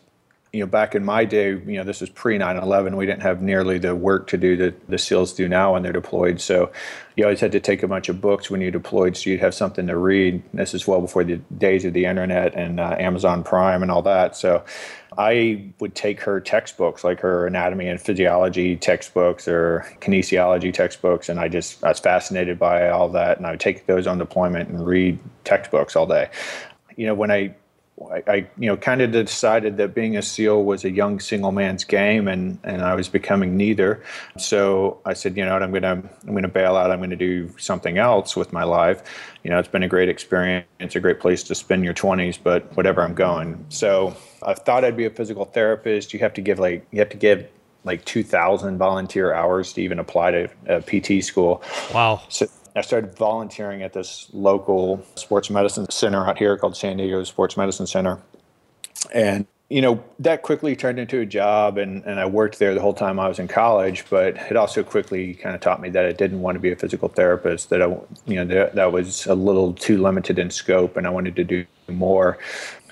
you 0.51 0.61
know, 0.61 0.65
back 0.65 0.95
in 0.95 1.05
my 1.05 1.25
day, 1.25 1.49
you 1.49 1.77
know, 1.77 1.83
this 1.83 2.01
was 2.01 2.09
pre 2.09 2.37
9 2.37 2.57
11, 2.57 2.95
we 2.95 3.05
didn't 3.05 3.21
have 3.21 3.41
nearly 3.41 3.77
the 3.77 3.95
work 3.95 4.27
to 4.27 4.37
do 4.37 4.57
that 4.57 4.89
the 4.89 4.97
SEALs 4.97 5.33
do 5.33 5.47
now 5.47 5.73
when 5.73 5.83
they're 5.83 5.93
deployed. 5.93 6.41
So 6.41 6.71
you 7.15 7.23
always 7.23 7.39
had 7.39 7.51
to 7.51 7.59
take 7.59 7.83
a 7.83 7.87
bunch 7.87 8.09
of 8.09 8.19
books 8.19 8.49
when 8.49 8.59
you 8.59 8.71
deployed 8.71 9.15
so 9.15 9.29
you'd 9.29 9.41
have 9.41 9.53
something 9.53 9.85
to 9.85 9.95
read. 9.95 10.41
This 10.53 10.73
is 10.73 10.87
well 10.87 11.01
before 11.01 11.23
the 11.23 11.37
days 11.57 11.85
of 11.85 11.93
the 11.93 12.05
internet 12.05 12.55
and 12.55 12.79
uh, 12.79 12.95
Amazon 12.97 13.43
Prime 13.43 13.83
and 13.83 13.91
all 13.91 14.01
that. 14.01 14.35
So 14.35 14.63
I 15.19 15.65
would 15.79 15.93
take 15.93 16.21
her 16.21 16.39
textbooks, 16.39 17.03
like 17.03 17.19
her 17.19 17.45
anatomy 17.45 17.87
and 17.87 18.01
physiology 18.01 18.75
textbooks 18.75 19.47
or 19.47 19.85
kinesiology 20.01 20.73
textbooks, 20.73 21.29
and 21.29 21.39
I 21.39 21.47
just 21.47 21.83
I 21.83 21.89
was 21.89 21.99
fascinated 21.99 22.57
by 22.57 22.89
all 22.89 23.09
that. 23.09 23.37
And 23.37 23.45
I 23.45 23.51
would 23.51 23.59
take 23.59 23.85
those 23.85 24.07
on 24.07 24.17
deployment 24.17 24.69
and 24.69 24.83
read 24.83 25.19
textbooks 25.43 25.95
all 25.95 26.07
day. 26.07 26.29
You 26.95 27.05
know, 27.05 27.13
when 27.13 27.29
I 27.31 27.53
I, 28.11 28.23
I, 28.27 28.35
you 28.57 28.67
know, 28.67 28.77
kind 28.77 29.01
of 29.01 29.11
decided 29.11 29.77
that 29.77 29.93
being 29.93 30.15
a 30.15 30.21
SEAL 30.21 30.63
was 30.63 30.85
a 30.85 30.89
young 30.89 31.19
single 31.19 31.51
man's 31.51 31.83
game, 31.83 32.27
and 32.27 32.57
and 32.63 32.81
I 32.81 32.95
was 32.95 33.09
becoming 33.09 33.57
neither. 33.57 34.03
So 34.37 34.99
I 35.05 35.13
said, 35.13 35.35
you 35.35 35.45
know 35.45 35.53
what, 35.53 35.63
I'm 35.63 35.71
gonna 35.71 36.01
I'm 36.27 36.33
gonna 36.33 36.47
bail 36.47 36.75
out. 36.75 36.91
I'm 36.91 36.99
gonna 36.99 37.15
do 37.15 37.49
something 37.57 37.97
else 37.97 38.35
with 38.35 38.53
my 38.53 38.63
life. 38.63 39.03
You 39.43 39.49
know, 39.49 39.59
it's 39.59 39.67
been 39.67 39.83
a 39.83 39.87
great 39.87 40.09
experience. 40.09 40.65
It's 40.79 40.95
a 40.95 40.99
great 40.99 41.19
place 41.19 41.43
to 41.43 41.55
spend 41.55 41.83
your 41.83 41.93
20s, 41.93 42.37
but 42.41 42.75
whatever, 42.75 43.01
I'm 43.01 43.13
going. 43.13 43.65
So 43.69 44.15
I 44.43 44.53
thought 44.53 44.83
I'd 44.83 44.97
be 44.97 45.05
a 45.05 45.09
physical 45.09 45.45
therapist. 45.45 46.13
You 46.13 46.19
have 46.19 46.33
to 46.35 46.41
give 46.41 46.59
like 46.59 46.85
you 46.91 46.99
have 46.99 47.09
to 47.09 47.17
give 47.17 47.47
like 47.85 48.03
2,000 48.05 48.77
volunteer 48.77 49.33
hours 49.33 49.73
to 49.73 49.81
even 49.81 49.99
apply 49.99 50.31
to 50.31 50.49
a 50.67 50.81
PT 50.81 51.23
school. 51.23 51.63
Wow. 51.93 52.21
So 52.27 52.47
I 52.75 52.81
started 52.81 53.15
volunteering 53.15 53.81
at 53.81 53.93
this 53.93 54.27
local 54.33 55.03
sports 55.15 55.49
medicine 55.49 55.89
center 55.89 56.25
out 56.25 56.37
here 56.37 56.57
called 56.57 56.75
San 56.75 56.97
Diego 56.97 57.23
Sports 57.23 57.57
Medicine 57.57 57.87
Center. 57.87 58.19
And, 59.13 59.47
you 59.69 59.81
know, 59.81 60.03
that 60.19 60.41
quickly 60.41 60.75
turned 60.75 60.99
into 60.99 61.19
a 61.19 61.25
job 61.25 61.77
and, 61.77 62.03
and 62.05 62.19
I 62.19 62.25
worked 62.25 62.59
there 62.59 62.73
the 62.73 62.81
whole 62.81 62.93
time 62.93 63.19
I 63.19 63.27
was 63.27 63.39
in 63.39 63.47
college, 63.47 64.05
but 64.09 64.35
it 64.35 64.55
also 64.55 64.83
quickly 64.83 65.35
kind 65.35 65.55
of 65.55 65.61
taught 65.61 65.81
me 65.81 65.89
that 65.89 66.05
I 66.05 66.11
didn't 66.11 66.41
want 66.41 66.55
to 66.55 66.59
be 66.59 66.71
a 66.71 66.75
physical 66.75 67.07
therapist, 67.07 67.69
that 67.69 67.81
I, 67.81 67.85
you 68.25 68.35
know, 68.35 68.45
that, 68.45 68.75
that 68.75 68.91
was 68.91 69.25
a 69.27 69.35
little 69.35 69.73
too 69.73 70.01
limited 70.01 70.39
in 70.39 70.49
scope 70.49 70.97
and 70.97 71.05
I 71.05 71.09
wanted 71.09 71.35
to 71.37 71.43
do 71.43 71.65
more. 71.87 72.37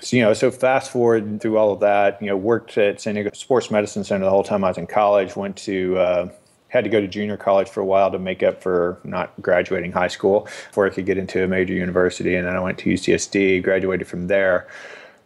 So, 0.00 0.16
you 0.16 0.22
know, 0.22 0.32
so 0.32 0.50
fast 0.50 0.92
forward 0.92 1.40
through 1.40 1.58
all 1.58 1.72
of 1.72 1.80
that, 1.80 2.20
you 2.22 2.28
know, 2.28 2.36
worked 2.36 2.78
at 2.78 3.00
San 3.00 3.14
Diego 3.14 3.30
Sports 3.34 3.70
Medicine 3.70 4.04
Center 4.04 4.24
the 4.24 4.30
whole 4.30 4.44
time 4.44 4.64
I 4.64 4.68
was 4.68 4.78
in 4.78 4.86
college, 4.86 5.34
went 5.36 5.56
to, 5.58 5.98
uh, 5.98 6.28
had 6.68 6.84
to 6.84 6.90
go 6.90 7.00
to 7.00 7.08
junior 7.08 7.36
college 7.36 7.68
for 7.68 7.80
a 7.80 7.84
while 7.84 8.10
to 8.10 8.18
make 8.18 8.42
up 8.42 8.62
for 8.62 8.98
not 9.04 9.32
graduating 9.40 9.92
high 9.92 10.08
school 10.08 10.42
before 10.68 10.86
I 10.86 10.90
could 10.90 11.06
get 11.06 11.18
into 11.18 11.42
a 11.42 11.48
major 11.48 11.72
university. 11.74 12.34
And 12.36 12.46
then 12.46 12.54
I 12.54 12.60
went 12.60 12.78
to 12.78 12.90
UCSD, 12.90 13.62
graduated 13.62 14.06
from 14.06 14.26
there, 14.26 14.66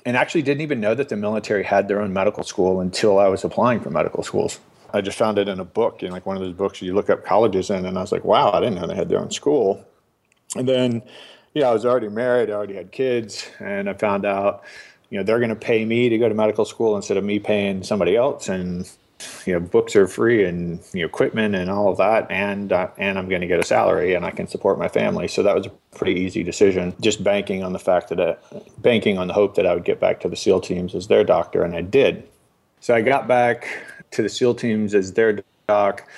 and 0.06 0.16
actually 0.16 0.42
didn't 0.42 0.62
even 0.62 0.80
know 0.80 0.94
that 0.94 1.08
the 1.08 1.16
military 1.16 1.64
had 1.64 1.88
their 1.88 2.00
own 2.00 2.12
medical 2.12 2.44
school 2.44 2.80
until 2.80 3.18
I 3.18 3.28
was 3.28 3.44
applying 3.44 3.80
for 3.80 3.90
medical 3.90 4.22
schools. 4.22 4.60
I 4.94 5.00
just 5.00 5.18
found 5.18 5.38
it 5.38 5.48
in 5.48 5.58
a 5.58 5.64
book, 5.64 6.02
know, 6.02 6.10
like 6.10 6.26
one 6.26 6.36
of 6.36 6.42
those 6.42 6.52
books 6.52 6.82
you 6.82 6.94
look 6.94 7.08
up 7.08 7.24
colleges 7.24 7.70
in, 7.70 7.86
and 7.86 7.96
I 7.96 8.02
was 8.02 8.12
like, 8.12 8.24
wow, 8.24 8.52
I 8.52 8.60
didn't 8.60 8.76
know 8.76 8.86
they 8.86 8.94
had 8.94 9.08
their 9.08 9.20
own 9.20 9.30
school. 9.30 9.84
And 10.54 10.68
then, 10.68 11.02
yeah, 11.54 11.70
I 11.70 11.72
was 11.72 11.86
already 11.86 12.08
married, 12.08 12.50
I 12.50 12.52
already 12.52 12.74
had 12.74 12.92
kids, 12.92 13.48
and 13.58 13.88
I 13.88 13.94
found 13.94 14.26
out, 14.26 14.64
you 15.08 15.18
know, 15.18 15.24
they're 15.24 15.38
going 15.38 15.50
to 15.50 15.56
pay 15.56 15.84
me 15.84 16.08
to 16.08 16.18
go 16.18 16.28
to 16.28 16.34
medical 16.34 16.64
school 16.64 16.94
instead 16.94 17.16
of 17.16 17.24
me 17.24 17.38
paying 17.38 17.82
somebody 17.82 18.16
else. 18.16 18.48
And 18.48 18.90
you 19.46 19.52
know 19.52 19.60
books 19.60 19.96
are 19.96 20.06
free 20.06 20.44
and 20.44 20.80
you 20.92 21.00
know, 21.00 21.06
equipment 21.06 21.54
and 21.54 21.70
all 21.70 21.88
of 21.88 21.98
that 21.98 22.30
and 22.30 22.72
uh, 22.72 22.88
and 22.98 23.18
I'm 23.18 23.28
going 23.28 23.40
to 23.40 23.46
get 23.46 23.60
a 23.60 23.64
salary 23.64 24.14
and 24.14 24.24
I 24.24 24.30
can 24.30 24.46
support 24.46 24.78
my 24.78 24.88
family. 24.88 25.28
So 25.28 25.42
that 25.42 25.54
was 25.54 25.66
a 25.66 25.72
pretty 25.96 26.20
easy 26.20 26.42
decision. 26.42 26.94
Just 27.00 27.22
banking 27.22 27.62
on 27.62 27.72
the 27.72 27.78
fact 27.78 28.08
that 28.08 28.20
I, 28.20 28.24
uh, 28.24 28.60
banking 28.78 29.18
on 29.18 29.28
the 29.28 29.34
hope 29.34 29.54
that 29.56 29.66
I 29.66 29.74
would 29.74 29.84
get 29.84 30.00
back 30.00 30.20
to 30.20 30.28
the 30.28 30.36
SEAL 30.36 30.60
teams 30.60 30.94
as 30.94 31.08
their 31.08 31.24
doctor 31.24 31.62
and 31.62 31.74
I 31.74 31.82
did. 31.82 32.28
So 32.80 32.94
I 32.94 33.02
got 33.02 33.28
back 33.28 33.68
to 34.12 34.22
the 34.22 34.28
SEAL 34.28 34.56
teams 34.56 34.94
as 34.94 35.12
their 35.12 35.42
doc 35.68 36.08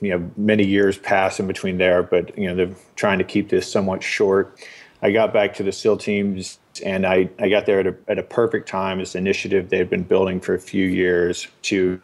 you 0.00 0.10
know 0.10 0.30
many 0.36 0.64
years 0.64 0.98
pass 0.98 1.40
in 1.40 1.46
between 1.46 1.78
there 1.78 2.02
but 2.02 2.36
you 2.36 2.46
know 2.46 2.54
they're 2.54 2.76
trying 2.96 3.18
to 3.18 3.24
keep 3.24 3.48
this 3.48 3.70
somewhat 3.70 4.02
short. 4.02 4.58
I 5.02 5.12
got 5.12 5.32
back 5.32 5.54
to 5.54 5.62
the 5.62 5.72
SEAL 5.72 5.96
teams 5.98 6.58
and 6.80 7.06
I, 7.06 7.28
I 7.38 7.48
got 7.48 7.66
there 7.66 7.80
at 7.80 7.86
a, 7.86 7.94
at 8.08 8.18
a 8.18 8.22
perfect 8.22 8.68
time. 8.68 8.98
This 8.98 9.14
initiative 9.14 9.68
they 9.68 9.78
had 9.78 9.90
been 9.90 10.02
building 10.02 10.40
for 10.40 10.54
a 10.54 10.58
few 10.60 10.86
years 10.86 11.46
to 11.62 12.00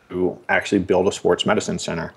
actually 0.49 0.81
build 0.81 1.09
a 1.09 1.13
sports 1.13 1.47
medicine 1.47 1.79
center. 1.79 2.13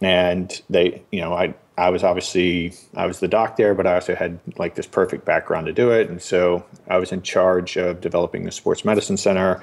And 0.00 0.60
they, 0.70 1.02
you 1.10 1.20
know, 1.20 1.34
I, 1.34 1.54
I 1.76 1.90
was 1.90 2.04
obviously, 2.04 2.72
I 2.94 3.06
was 3.06 3.20
the 3.20 3.28
doc 3.28 3.56
there, 3.56 3.74
but 3.74 3.86
I 3.86 3.94
also 3.94 4.14
had 4.14 4.38
like 4.56 4.74
this 4.74 4.86
perfect 4.86 5.24
background 5.24 5.66
to 5.66 5.72
do 5.72 5.90
it. 5.90 6.08
And 6.08 6.20
so 6.20 6.64
I 6.88 6.98
was 6.98 7.12
in 7.12 7.22
charge 7.22 7.76
of 7.76 8.00
developing 8.00 8.44
the 8.44 8.52
sports 8.52 8.84
medicine 8.84 9.16
center. 9.16 9.62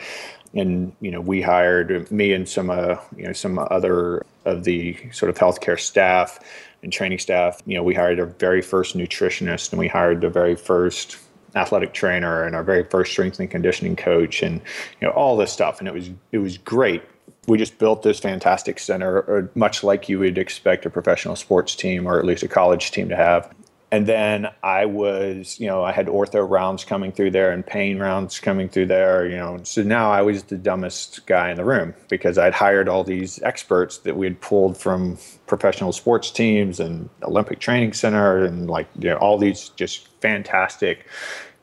And, 0.54 0.94
you 1.02 1.12
know, 1.12 1.20
we 1.20 1.42
hired 1.42 2.10
me 2.12 2.32
and 2.32 2.48
some, 2.48 2.70
uh, 2.70 2.96
you 3.18 3.24
know, 3.24 3.34
some 3.34 3.60
other 3.60 4.26
of 4.46 4.64
the 4.64 4.98
sort 5.12 5.30
of 5.30 5.38
healthcare 5.38 5.80
staff 5.80 6.40
and 6.84 6.94
training 6.94 7.20
staff. 7.20 7.62
You 7.66 7.76
know, 7.76 7.84
we 7.84 7.94
hired 7.94 8.20
our 8.20 8.28
very 8.28 8.62
first 8.62 8.96
nutritionist 8.96 9.72
and 9.72 9.80
we 9.80 9.88
hired 9.88 10.22
the 10.22 10.30
very 10.30 10.56
first 10.56 11.18
athletic 11.56 11.94
trainer 11.94 12.44
and 12.44 12.56
our 12.56 12.64
very 12.64 12.84
first 12.84 13.12
strength 13.12 13.40
and 13.40 13.50
conditioning 13.50 13.96
coach 13.96 14.44
and 14.44 14.62
you 15.02 15.08
know 15.08 15.14
all 15.14 15.38
this 15.38 15.52
stuff. 15.52 15.80
And 15.80 15.88
it 15.88 15.94
was 15.94 16.10
it 16.32 16.40
was 16.40 16.58
great. 16.58 17.04
We 17.48 17.58
just 17.58 17.78
built 17.78 18.04
this 18.04 18.20
fantastic 18.20 18.80
center 18.80 19.38
uh, 19.38 19.48
much 19.56 19.84
like 19.84 20.10
you 20.10 20.20
would 20.20 20.38
expect 20.38 20.86
a 20.86 20.90
professional 20.90 21.36
sports 21.36 21.76
team 21.76 22.08
or 22.08 22.20
at 22.20 22.26
least 22.26 22.44
a 22.44 22.48
college 22.48 22.92
team 22.92 23.10
to 23.10 23.16
have 23.16 23.54
and 23.96 24.08
then 24.08 24.50
I 24.62 24.86
was, 24.88 25.58
you 25.58 25.68
know, 25.68 25.82
I 25.82 25.94
had 25.94 26.08
ortho 26.08 26.46
rounds 26.50 26.84
coming 26.84 27.14
through 27.14 27.32
there 27.32 27.52
and 27.52 27.66
pain 27.66 27.98
rounds 27.98 28.42
coming 28.42 28.68
through 28.68 28.88
there, 28.88 29.26
you 29.26 29.38
know. 29.38 29.58
So 29.64 29.84
now 29.84 30.12
I 30.12 30.22
was 30.22 30.44
the 30.44 30.58
dumbest 30.58 31.26
guy 31.28 31.50
in 31.50 31.56
the 31.56 31.64
room 31.64 31.94
because 32.10 32.38
I'd 32.38 32.54
hired 32.54 32.90
all 32.90 33.06
these 33.06 33.42
experts 33.42 34.00
that 34.00 34.18
we 34.18 34.26
had 34.26 34.42
pulled 34.42 34.78
from 34.78 35.18
professional 35.48 35.94
sports 35.94 36.30
teams 36.30 36.78
and 36.82 37.10
Olympic 37.24 37.60
Training 37.60 37.94
Center 37.94 38.44
and 38.44 38.70
like, 38.70 38.90
you 39.00 39.12
know, 39.12 39.16
all 39.16 39.38
these 39.38 39.70
just 39.78 40.10
fantastic 40.20 41.06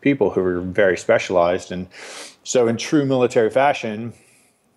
people 0.01 0.31
who 0.31 0.41
were 0.41 0.63
very 0.63 0.97
specialized. 0.97 1.71
And 1.71 1.87
so, 2.45 2.67
in 2.67 2.79
true 2.79 3.05
military 3.05 3.51
fashion, 3.51 4.15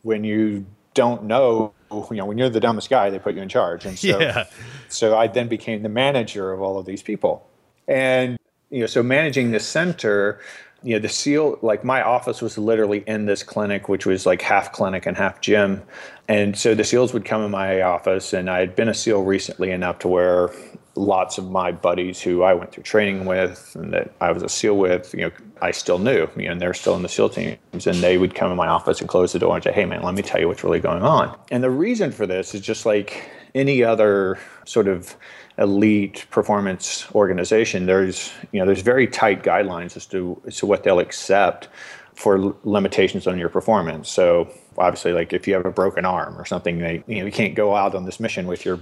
when 0.02 0.26
you 0.26 0.66
don't 0.94 1.24
know, 1.24 1.74
Oh, 1.92 2.08
you 2.10 2.18
know, 2.18 2.26
when 2.26 2.38
you're 2.38 2.50
the 2.50 2.60
dumbest 2.60 2.90
guy, 2.90 3.10
they 3.10 3.20
put 3.20 3.36
you 3.36 3.42
in 3.42 3.50
charge. 3.50 3.86
And 3.86 3.98
so, 3.98 4.20
yeah. 4.20 4.46
so 4.90 5.18
I 5.18 5.28
then 5.28 5.48
became 5.48 5.84
the 5.84 5.90
manager 5.90 6.52
of 6.52 6.62
all 6.62 6.80
of 6.80 6.86
these 6.86 7.04
people. 7.04 7.48
And, 7.88 8.38
you 8.70 8.82
know, 8.82 8.88
so 8.88 9.04
managing 9.04 9.52
the 9.52 9.60
center, 9.60 10.40
you 10.82 10.94
know, 10.94 11.00
the 11.00 11.10
SEAL, 11.10 11.60
like 11.62 11.84
my 11.84 12.02
office 12.02 12.42
was 12.42 12.58
literally 12.58 13.04
in 13.08 13.26
this 13.26 13.44
clinic, 13.44 13.90
which 13.90 14.06
was 14.06 14.26
like 14.26 14.42
half 14.42 14.72
clinic 14.72 15.06
and 15.06 15.18
half 15.18 15.42
gym. 15.42 15.82
And 16.28 16.58
so 16.58 16.76
the 16.76 16.84
SEALs 16.84 17.14
would 17.14 17.26
come 17.26 17.44
in 17.44 17.52
my 17.52 17.82
office, 17.82 18.34
and 18.34 18.50
I 18.50 18.60
had 18.60 18.76
been 18.76 18.90
a 18.90 18.94
SEAL 18.94 19.24
recently 19.24 19.72
enough 19.72 20.00
to 20.00 20.08
where 20.08 20.50
lots 20.96 21.38
of 21.38 21.50
my 21.50 21.72
buddies 21.72 22.22
who 22.22 22.44
I 22.44 22.54
went 22.54 22.72
through 22.72 22.84
training 22.84 23.26
with 23.26 23.76
and 23.76 23.94
that 23.94 24.14
I 24.22 24.32
was 24.32 24.44
a 24.44 24.50
SEAL 24.50 24.78
with, 24.78 25.14
you 25.14 25.22
know, 25.22 25.32
I 25.62 25.72
still 25.72 26.00
knew, 26.00 26.30
you 26.36 26.46
know, 26.46 26.52
and 26.54 26.62
they're 26.62 26.74
still 26.74 26.96
in 26.96 27.02
the 27.02 27.10
SEAL 27.10 27.30
teams. 27.30 27.88
And 27.88 27.98
they 27.98 28.18
would 28.18 28.36
come 28.36 28.52
in 28.52 28.58
my 28.58 28.68
office 28.68 29.00
and 29.02 29.10
close 29.10 29.34
the 29.34 29.40
door 29.40 29.56
and 29.56 29.64
say, 29.64 29.72
hey, 29.72 29.86
man, 29.86 30.04
let 30.04 30.16
me 30.16 30.22
tell 30.22 30.40
you 30.40 30.48
what's 30.48 30.64
really 30.64 30.80
going 30.80 31.04
on. 31.04 31.38
And 31.52 31.64
the 31.64 31.70
reason 31.70 32.12
for 32.12 32.26
this 32.26 32.56
is 32.56 32.62
just 32.62 32.86
like 32.86 33.30
any 33.54 33.84
other 33.84 34.40
sort 34.66 34.88
of 34.88 35.16
elite 35.58 36.26
performance 36.30 37.06
organization, 37.14 37.86
there's, 37.86 38.32
you 38.52 38.60
know, 38.60 38.66
there's 38.66 38.82
very 38.82 39.08
tight 39.08 39.44
guidelines 39.44 39.96
as 39.98 40.06
to, 40.08 40.42
as 40.46 40.58
to 40.58 40.66
what 40.66 40.84
they'll 40.84 41.00
accept 41.00 41.68
for 42.16 42.56
limitations 42.64 43.28
on 43.28 43.38
your 43.38 43.50
performance. 43.50 44.10
So 44.10 44.50
obviously, 44.78 45.12
like 45.12 45.34
if 45.34 45.48
you 45.48 45.54
have 45.54 45.66
a 45.66 45.72
broken 45.72 46.06
arm 46.06 46.40
or 46.40 46.46
something, 46.46 46.80
they, 46.80 47.04
you 47.08 47.20
know, 47.20 47.26
you 47.26 47.32
can't 47.32 47.56
go 47.56 47.76
out 47.76 47.96
on 47.96 48.06
this 48.06 48.20
mission 48.20 48.48
with 48.48 48.66
your 48.66 48.80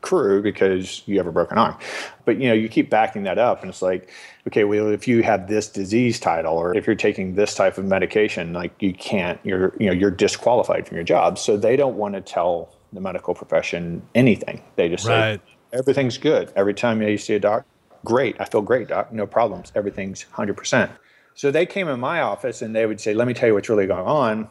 crew 0.00 0.42
because 0.42 1.02
you 1.06 1.16
have 1.18 1.26
a 1.26 1.32
broken 1.32 1.58
arm. 1.58 1.76
But 2.24 2.38
you 2.38 2.48
know, 2.48 2.54
you 2.54 2.68
keep 2.68 2.90
backing 2.90 3.24
that 3.24 3.38
up, 3.38 3.62
and 3.62 3.70
it's 3.70 3.82
like, 3.82 4.10
okay, 4.46 4.64
well, 4.64 4.88
if 4.88 5.06
you 5.06 5.22
have 5.22 5.48
this 5.48 5.68
disease 5.68 6.18
title, 6.20 6.54
or 6.54 6.76
if 6.76 6.86
you're 6.86 6.96
taking 6.96 7.34
this 7.34 7.54
type 7.54 7.78
of 7.78 7.84
medication, 7.84 8.52
like 8.52 8.72
you 8.80 8.92
can't, 8.92 9.38
you're 9.44 9.74
you 9.78 9.86
know, 9.86 9.92
you're 9.92 10.10
disqualified 10.10 10.86
from 10.86 10.96
your 10.96 11.04
job. 11.04 11.38
So 11.38 11.56
they 11.56 11.76
don't 11.76 11.96
want 11.96 12.14
to 12.14 12.20
tell 12.20 12.74
the 12.92 13.00
medical 13.00 13.34
profession 13.34 14.02
anything. 14.14 14.62
They 14.76 14.88
just 14.88 15.06
right. 15.06 15.40
say 15.40 15.56
everything's 15.72 16.18
good. 16.18 16.52
Every 16.56 16.74
time 16.74 17.02
you 17.02 17.18
see 17.18 17.34
a 17.34 17.40
doc, 17.40 17.64
great, 18.04 18.36
I 18.40 18.44
feel 18.44 18.62
great, 18.62 18.88
doc, 18.88 19.12
no 19.12 19.26
problems, 19.26 19.72
everything's 19.74 20.22
hundred 20.22 20.56
percent. 20.56 20.90
So 21.34 21.50
they 21.50 21.66
came 21.66 21.88
in 21.88 22.00
my 22.00 22.22
office 22.22 22.62
and 22.62 22.74
they 22.74 22.86
would 22.86 23.00
say, 23.00 23.12
"Let 23.14 23.28
me 23.28 23.34
tell 23.34 23.48
you 23.48 23.54
what's 23.54 23.68
really 23.68 23.86
going 23.86 24.06
on." 24.06 24.48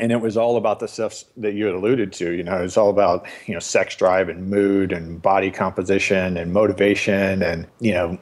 And 0.00 0.10
it 0.10 0.20
was 0.20 0.36
all 0.36 0.56
about 0.56 0.80
the 0.80 0.88
stuff 0.88 1.24
that 1.36 1.54
you 1.54 1.66
had 1.66 1.74
alluded 1.74 2.12
to. 2.14 2.32
You 2.32 2.42
know, 2.42 2.58
it 2.58 2.62
was 2.62 2.76
all 2.76 2.90
about 2.90 3.26
you 3.46 3.54
know 3.54 3.60
sex 3.60 3.96
drive 3.96 4.28
and 4.28 4.48
mood 4.48 4.92
and 4.92 5.20
body 5.20 5.50
composition 5.50 6.36
and 6.36 6.52
motivation 6.52 7.42
and 7.42 7.66
you 7.80 7.92
know. 7.92 8.18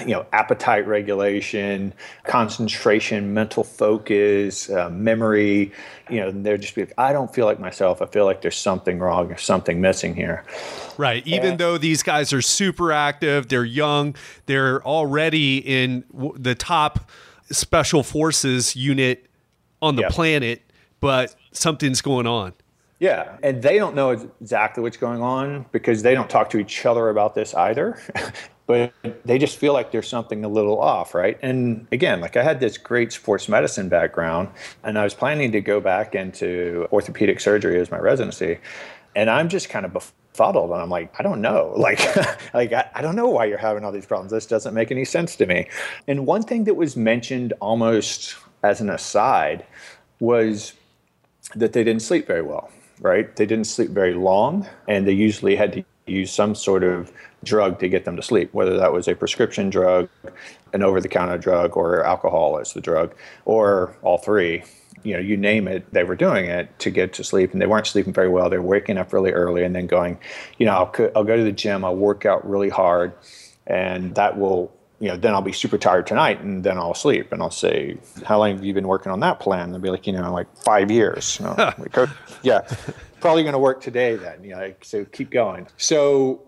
you 0.00 0.14
know, 0.14 0.24
appetite 0.32 0.86
regulation, 0.86 1.92
concentration, 2.22 3.34
mental 3.34 3.62
focus, 3.62 4.70
uh, 4.70 4.88
memory. 4.88 5.72
You 6.08 6.20
know, 6.20 6.30
they're 6.30 6.56
just 6.56 6.74
be 6.74 6.86
like, 6.86 6.94
I 6.96 7.12
don't 7.12 7.34
feel 7.34 7.44
like 7.44 7.60
myself. 7.60 8.00
I 8.00 8.06
feel 8.06 8.24
like 8.24 8.40
there's 8.40 8.56
something 8.56 8.98
wrong 8.98 9.30
or 9.30 9.36
something 9.36 9.82
missing 9.82 10.14
here. 10.14 10.42
Right. 10.96 11.26
Even 11.26 11.50
and, 11.50 11.58
though 11.58 11.76
these 11.76 12.02
guys 12.02 12.32
are 12.32 12.40
super 12.40 12.92
active, 12.92 13.48
they're 13.48 13.62
young, 13.62 14.16
they're 14.46 14.82
already 14.84 15.58
in 15.58 16.04
the 16.38 16.54
top 16.54 17.10
special 17.50 18.02
forces 18.02 18.74
unit 18.74 19.26
on 19.82 19.96
the 19.96 20.02
yeah. 20.02 20.08
planet 20.08 20.62
but 21.04 21.36
something's 21.52 22.00
going 22.00 22.26
on. 22.26 22.54
Yeah, 22.98 23.36
and 23.42 23.62
they 23.62 23.76
don't 23.76 23.94
know 23.94 24.12
exactly 24.40 24.82
what's 24.82 24.96
going 24.96 25.20
on 25.20 25.66
because 25.70 26.02
they 26.02 26.14
don't 26.14 26.30
talk 26.30 26.48
to 26.50 26.58
each 26.58 26.86
other 26.86 27.10
about 27.10 27.34
this 27.34 27.52
either. 27.52 28.00
but 28.66 28.94
they 29.26 29.36
just 29.36 29.58
feel 29.58 29.74
like 29.74 29.90
there's 29.90 30.08
something 30.08 30.46
a 30.46 30.48
little 30.48 30.80
off, 30.80 31.14
right? 31.14 31.38
And 31.42 31.86
again, 31.92 32.22
like 32.22 32.38
I 32.38 32.42
had 32.42 32.58
this 32.58 32.78
great 32.78 33.12
sports 33.12 33.50
medicine 33.50 33.90
background, 33.90 34.48
and 34.82 34.98
I 34.98 35.04
was 35.04 35.12
planning 35.12 35.52
to 35.52 35.60
go 35.60 35.78
back 35.78 36.14
into 36.14 36.88
orthopedic 36.90 37.38
surgery 37.38 37.78
as 37.78 37.90
my 37.90 37.98
residency, 37.98 38.58
and 39.14 39.28
I'm 39.28 39.50
just 39.50 39.68
kind 39.68 39.84
of 39.84 39.92
befuddled, 39.92 40.70
and 40.70 40.80
I'm 40.80 40.88
like, 40.88 41.14
I 41.18 41.22
don't 41.22 41.42
know, 41.42 41.74
like, 41.76 42.00
like 42.54 42.72
I, 42.72 42.88
I 42.94 43.02
don't 43.02 43.16
know 43.16 43.28
why 43.28 43.44
you're 43.44 43.58
having 43.58 43.84
all 43.84 43.92
these 43.92 44.06
problems. 44.06 44.32
This 44.32 44.46
doesn't 44.46 44.72
make 44.72 44.90
any 44.90 45.04
sense 45.04 45.36
to 45.36 45.44
me. 45.44 45.68
And 46.08 46.26
one 46.26 46.42
thing 46.42 46.64
that 46.64 46.76
was 46.76 46.96
mentioned 46.96 47.52
almost 47.60 48.36
as 48.62 48.80
an 48.80 48.88
aside 48.88 49.66
was 50.18 50.72
that 51.56 51.72
they 51.72 51.84
didn't 51.84 52.02
sleep 52.02 52.26
very 52.26 52.42
well, 52.42 52.70
right? 53.00 53.34
They 53.36 53.46
didn't 53.46 53.66
sleep 53.66 53.90
very 53.90 54.14
long, 54.14 54.66
and 54.88 55.06
they 55.06 55.12
usually 55.12 55.56
had 55.56 55.72
to 55.72 55.84
use 56.06 56.30
some 56.30 56.54
sort 56.54 56.84
of 56.84 57.12
drug 57.44 57.78
to 57.80 57.88
get 57.88 58.04
them 58.04 58.16
to 58.16 58.22
sleep, 58.22 58.52
whether 58.52 58.76
that 58.76 58.92
was 58.92 59.08
a 59.08 59.14
prescription 59.14 59.70
drug, 59.70 60.08
an 60.72 60.82
over 60.82 61.00
the 61.00 61.08
counter 61.08 61.38
drug, 61.38 61.76
or 61.76 62.04
alcohol 62.04 62.58
as 62.58 62.72
the 62.72 62.80
drug, 62.80 63.14
or 63.44 63.96
all 64.02 64.18
three. 64.18 64.62
You 65.02 65.14
know, 65.14 65.20
you 65.20 65.36
name 65.36 65.68
it, 65.68 65.92
they 65.92 66.04
were 66.04 66.16
doing 66.16 66.46
it 66.46 66.78
to 66.78 66.90
get 66.90 67.12
to 67.14 67.24
sleep, 67.24 67.52
and 67.52 67.60
they 67.60 67.66
weren't 67.66 67.86
sleeping 67.86 68.12
very 68.12 68.28
well. 68.28 68.48
They're 68.48 68.62
waking 68.62 68.96
up 68.96 69.12
really 69.12 69.32
early 69.32 69.62
and 69.62 69.74
then 69.74 69.86
going, 69.86 70.18
you 70.58 70.66
know, 70.66 70.72
I'll, 70.72 71.10
I'll 71.14 71.24
go 71.24 71.36
to 71.36 71.44
the 71.44 71.52
gym, 71.52 71.84
I'll 71.84 71.96
work 71.96 72.24
out 72.24 72.48
really 72.48 72.70
hard, 72.70 73.12
and 73.66 74.14
that 74.14 74.38
will 74.38 74.72
you 75.04 75.10
know, 75.10 75.18
then 75.18 75.34
I'll 75.34 75.42
be 75.42 75.52
super 75.52 75.76
tired 75.76 76.06
tonight 76.06 76.40
and 76.40 76.64
then 76.64 76.78
I'll 76.78 76.94
sleep. 76.94 77.30
And 77.30 77.42
I'll 77.42 77.50
say, 77.50 77.98
How 78.24 78.38
long 78.38 78.52
have 78.52 78.64
you 78.64 78.72
been 78.72 78.88
working 78.88 79.12
on 79.12 79.20
that 79.20 79.38
plan? 79.38 79.64
And 79.64 79.74
They'll 79.74 79.80
be 79.82 79.90
like, 79.90 80.06
You 80.06 80.14
know, 80.14 80.32
like 80.32 80.46
five 80.56 80.90
years. 80.90 81.38
You 81.38 81.44
know, 81.58 81.72
like, 81.76 81.98
oh, 81.98 82.10
yeah, 82.42 82.62
probably 83.20 83.42
going 83.42 83.52
to 83.52 83.58
work 83.58 83.82
today 83.82 84.16
then. 84.16 84.42
You 84.42 84.52
know, 84.52 84.60
like, 84.60 84.82
so 84.82 85.04
keep 85.04 85.30
going. 85.30 85.66
So, 85.76 86.40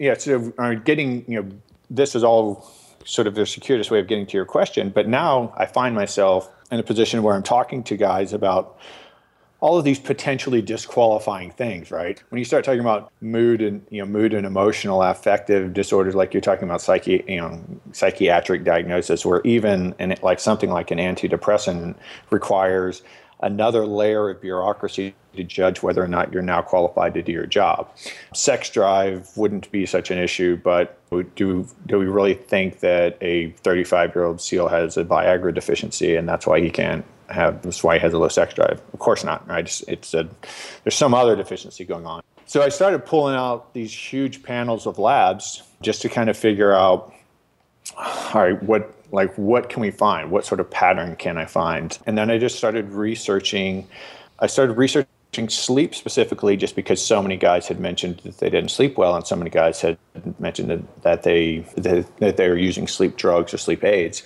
yeah, 0.00 0.14
so 0.14 0.52
uh, 0.58 0.74
getting, 0.74 1.24
you 1.30 1.40
know, 1.40 1.48
this 1.88 2.16
is 2.16 2.24
all 2.24 2.68
sort 3.04 3.28
of 3.28 3.36
the 3.36 3.46
circuitous 3.46 3.88
way 3.88 4.00
of 4.00 4.08
getting 4.08 4.26
to 4.26 4.36
your 4.36 4.46
question. 4.46 4.90
But 4.90 5.06
now 5.06 5.54
I 5.56 5.66
find 5.66 5.94
myself 5.94 6.50
in 6.72 6.80
a 6.80 6.82
position 6.82 7.22
where 7.22 7.36
I'm 7.36 7.44
talking 7.44 7.84
to 7.84 7.96
guys 7.96 8.32
about 8.32 8.78
all 9.64 9.78
of 9.78 9.84
these 9.84 9.98
potentially 9.98 10.60
disqualifying 10.60 11.50
things, 11.50 11.90
right? 11.90 12.22
When 12.28 12.38
you 12.38 12.44
start 12.44 12.66
talking 12.66 12.80
about 12.80 13.10
mood 13.22 13.62
and 13.62 13.82
you 13.88 14.02
know 14.02 14.06
mood 14.06 14.34
and 14.34 14.44
emotional 14.44 15.02
affective 15.02 15.72
disorders, 15.72 16.14
like 16.14 16.34
you're 16.34 16.42
talking 16.42 16.64
about 16.64 16.82
psyche, 16.82 17.24
you 17.26 17.38
know, 17.38 17.58
psychiatric 17.92 18.62
diagnosis, 18.62 19.24
where 19.24 19.40
even 19.42 19.94
and 19.98 20.22
like 20.22 20.38
something 20.38 20.68
like 20.68 20.90
an 20.90 20.98
antidepressant 20.98 21.94
requires 22.28 23.00
another 23.40 23.86
layer 23.86 24.28
of 24.28 24.42
bureaucracy 24.42 25.14
to 25.34 25.42
judge 25.42 25.82
whether 25.82 26.04
or 26.04 26.08
not 26.08 26.30
you're 26.30 26.42
now 26.42 26.60
qualified 26.60 27.14
to 27.14 27.22
do 27.22 27.32
your 27.32 27.46
job. 27.46 27.90
Sex 28.34 28.68
drive 28.68 29.34
wouldn't 29.34 29.72
be 29.72 29.86
such 29.86 30.10
an 30.10 30.18
issue, 30.18 30.58
but 30.58 30.98
do 31.36 31.66
do 31.86 31.98
we 31.98 32.04
really 32.04 32.34
think 32.34 32.80
that 32.80 33.16
a 33.22 33.48
35 33.62 34.14
year 34.14 34.24
old 34.24 34.42
SEAL 34.42 34.68
has 34.68 34.98
a 34.98 35.04
Viagra 35.04 35.54
deficiency 35.54 36.16
and 36.16 36.28
that's 36.28 36.46
why 36.46 36.60
he 36.60 36.68
can't 36.68 37.06
have 37.28 37.62
that's 37.62 37.82
why 37.82 37.94
he 37.94 38.00
has 38.00 38.12
a 38.12 38.18
low 38.18 38.28
sex 38.28 38.54
drive. 38.54 38.80
Of 38.92 38.98
course 38.98 39.24
not. 39.24 39.46
Right? 39.48 39.64
It's, 39.64 39.82
it's 39.82 40.14
a, 40.14 40.28
there's 40.82 40.94
some 40.94 41.14
other 41.14 41.36
deficiency 41.36 41.84
going 41.84 42.06
on. 42.06 42.22
So 42.46 42.62
I 42.62 42.68
started 42.68 43.06
pulling 43.06 43.34
out 43.34 43.72
these 43.72 43.92
huge 43.92 44.42
panels 44.42 44.86
of 44.86 44.98
labs 44.98 45.62
just 45.80 46.02
to 46.02 46.08
kind 46.08 46.28
of 46.28 46.36
figure 46.36 46.72
out, 46.72 47.14
all 47.96 48.42
right, 48.42 48.62
what 48.62 48.94
like 49.12 49.34
what 49.36 49.70
can 49.70 49.80
we 49.80 49.90
find? 49.90 50.30
What 50.30 50.44
sort 50.44 50.60
of 50.60 50.70
pattern 50.70 51.16
can 51.16 51.38
I 51.38 51.46
find? 51.46 51.96
And 52.06 52.18
then 52.18 52.30
I 52.30 52.38
just 52.38 52.56
started 52.56 52.90
researching. 52.90 53.86
I 54.38 54.46
started 54.46 54.74
researching 54.74 55.08
sleep 55.48 55.94
specifically 55.94 56.56
just 56.56 56.76
because 56.76 57.04
so 57.04 57.22
many 57.22 57.36
guys 57.36 57.66
had 57.66 57.80
mentioned 57.80 58.18
that 58.18 58.38
they 58.38 58.50
didn't 58.50 58.70
sleep 58.70 58.96
well 58.96 59.16
and 59.16 59.26
so 59.26 59.34
many 59.34 59.50
guys 59.50 59.80
had 59.80 59.98
mentioned 60.38 60.70
that, 60.70 61.02
that 61.02 61.22
they 61.24 61.58
that, 61.76 62.16
that 62.18 62.36
they 62.36 62.48
were 62.48 62.56
using 62.56 62.86
sleep 62.86 63.16
drugs 63.16 63.52
or 63.52 63.58
sleep 63.58 63.82
aids 63.82 64.22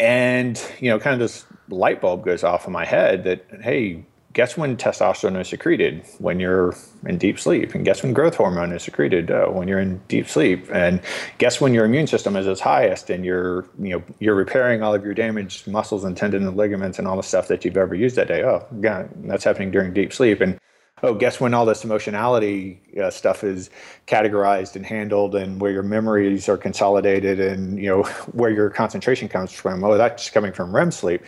and 0.00 0.60
you 0.80 0.90
know 0.90 0.98
kind 0.98 1.14
of 1.14 1.20
this 1.20 1.44
light 1.72 2.00
bulb 2.00 2.24
goes 2.24 2.44
off 2.44 2.66
in 2.66 2.72
my 2.72 2.84
head 2.84 3.24
that 3.24 3.44
hey 3.60 4.04
guess 4.32 4.56
when 4.56 4.76
testosterone 4.76 5.40
is 5.40 5.48
secreted? 5.48 6.04
When 6.18 6.40
you're 6.40 6.74
in 7.06 7.18
deep 7.18 7.38
sleep. 7.38 7.74
And 7.74 7.84
guess 7.84 8.02
when 8.02 8.12
growth 8.12 8.34
hormone 8.34 8.72
is 8.72 8.82
secreted? 8.82 9.30
Uh, 9.30 9.46
when 9.46 9.68
you're 9.68 9.78
in 9.78 9.98
deep 10.08 10.28
sleep. 10.28 10.66
And 10.72 11.00
guess 11.38 11.60
when 11.60 11.74
your 11.74 11.84
immune 11.84 12.06
system 12.06 12.36
is 12.36 12.46
its 12.46 12.60
highest 12.60 13.10
and 13.10 13.24
you're 13.24 13.66
you 13.78 13.90
know 13.90 14.02
you're 14.18 14.34
repairing 14.34 14.82
all 14.82 14.94
of 14.94 15.04
your 15.04 15.14
damaged 15.14 15.66
muscles 15.66 16.04
and 16.04 16.16
tendons 16.16 16.46
and 16.46 16.56
ligaments 16.56 16.98
and 16.98 17.06
all 17.06 17.16
the 17.16 17.22
stuff 17.22 17.48
that 17.48 17.64
you've 17.64 17.76
ever 17.76 17.94
used 17.94 18.16
that 18.16 18.28
day. 18.28 18.42
Oh 18.42 18.66
God, 18.80 19.10
that's 19.24 19.44
happening 19.44 19.70
during 19.70 19.92
deep 19.92 20.12
sleep. 20.12 20.40
And 20.40 20.58
oh, 21.02 21.14
guess 21.14 21.40
when 21.40 21.54
all 21.54 21.66
this 21.66 21.84
emotionality 21.84 22.80
uh, 23.02 23.10
stuff 23.10 23.42
is 23.42 23.70
categorized 24.06 24.76
and 24.76 24.86
handled, 24.86 25.34
and 25.34 25.60
where 25.60 25.72
your 25.72 25.82
memories 25.82 26.48
are 26.48 26.56
consolidated, 26.56 27.40
and 27.40 27.78
you 27.78 27.88
know 27.88 28.02
where 28.32 28.50
your 28.50 28.70
concentration 28.70 29.28
comes 29.28 29.52
from. 29.52 29.82
Oh, 29.84 29.96
that's 29.96 30.30
coming 30.30 30.52
from 30.52 30.74
REM 30.74 30.90
sleep, 30.90 31.22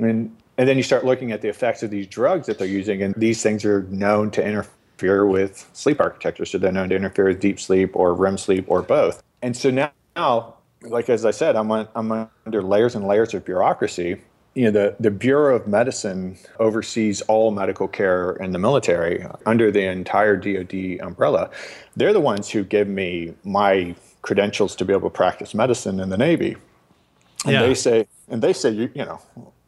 and 0.00 0.34
and 0.58 0.68
then 0.68 0.76
you 0.76 0.82
start 0.82 1.04
looking 1.04 1.32
at 1.32 1.42
the 1.42 1.48
effects 1.48 1.82
of 1.82 1.90
these 1.90 2.06
drugs 2.06 2.46
that 2.46 2.58
they're 2.58 2.66
using, 2.66 3.02
and 3.02 3.14
these 3.16 3.42
things 3.42 3.64
are 3.64 3.82
known 3.84 4.30
to 4.32 4.44
interfere 4.44 5.26
with 5.26 5.68
sleep 5.72 6.00
architecture. 6.00 6.44
So 6.44 6.58
they're 6.58 6.72
known 6.72 6.88
to 6.90 6.96
interfere 6.96 7.26
with 7.26 7.40
deep 7.40 7.60
sleep 7.60 7.94
or 7.94 8.14
REM 8.14 8.38
sleep 8.38 8.64
or 8.68 8.82
both. 8.82 9.22
And 9.42 9.56
so 9.56 9.70
now, 9.70 10.54
like 10.82 11.10
as 11.10 11.24
I 11.24 11.30
said, 11.30 11.56
I'm 11.56 11.70
I'm 11.70 12.28
under 12.46 12.62
layers 12.62 12.94
and 12.94 13.06
layers 13.06 13.34
of 13.34 13.44
bureaucracy 13.44 14.20
you 14.56 14.64
know, 14.64 14.70
the, 14.70 14.96
the 14.98 15.10
Bureau 15.10 15.54
of 15.54 15.66
Medicine 15.66 16.38
oversees 16.58 17.20
all 17.22 17.50
medical 17.50 17.86
care 17.86 18.32
in 18.36 18.52
the 18.52 18.58
military 18.58 19.22
under 19.44 19.70
the 19.70 19.82
entire 19.82 20.34
DoD 20.34 20.98
umbrella. 21.06 21.50
They're 21.94 22.14
the 22.14 22.20
ones 22.20 22.48
who 22.48 22.64
give 22.64 22.88
me 22.88 23.34
my 23.44 23.94
credentials 24.22 24.74
to 24.76 24.86
be 24.86 24.94
able 24.94 25.10
to 25.10 25.14
practice 25.14 25.54
medicine 25.54 26.00
in 26.00 26.08
the 26.08 26.16
Navy. 26.16 26.56
And 27.44 27.52
yeah. 27.52 27.62
they 27.62 27.74
say, 27.74 28.06
and 28.30 28.40
they 28.40 28.54
say, 28.54 28.70
you, 28.70 28.90
you 28.94 29.04
know, 29.04 29.20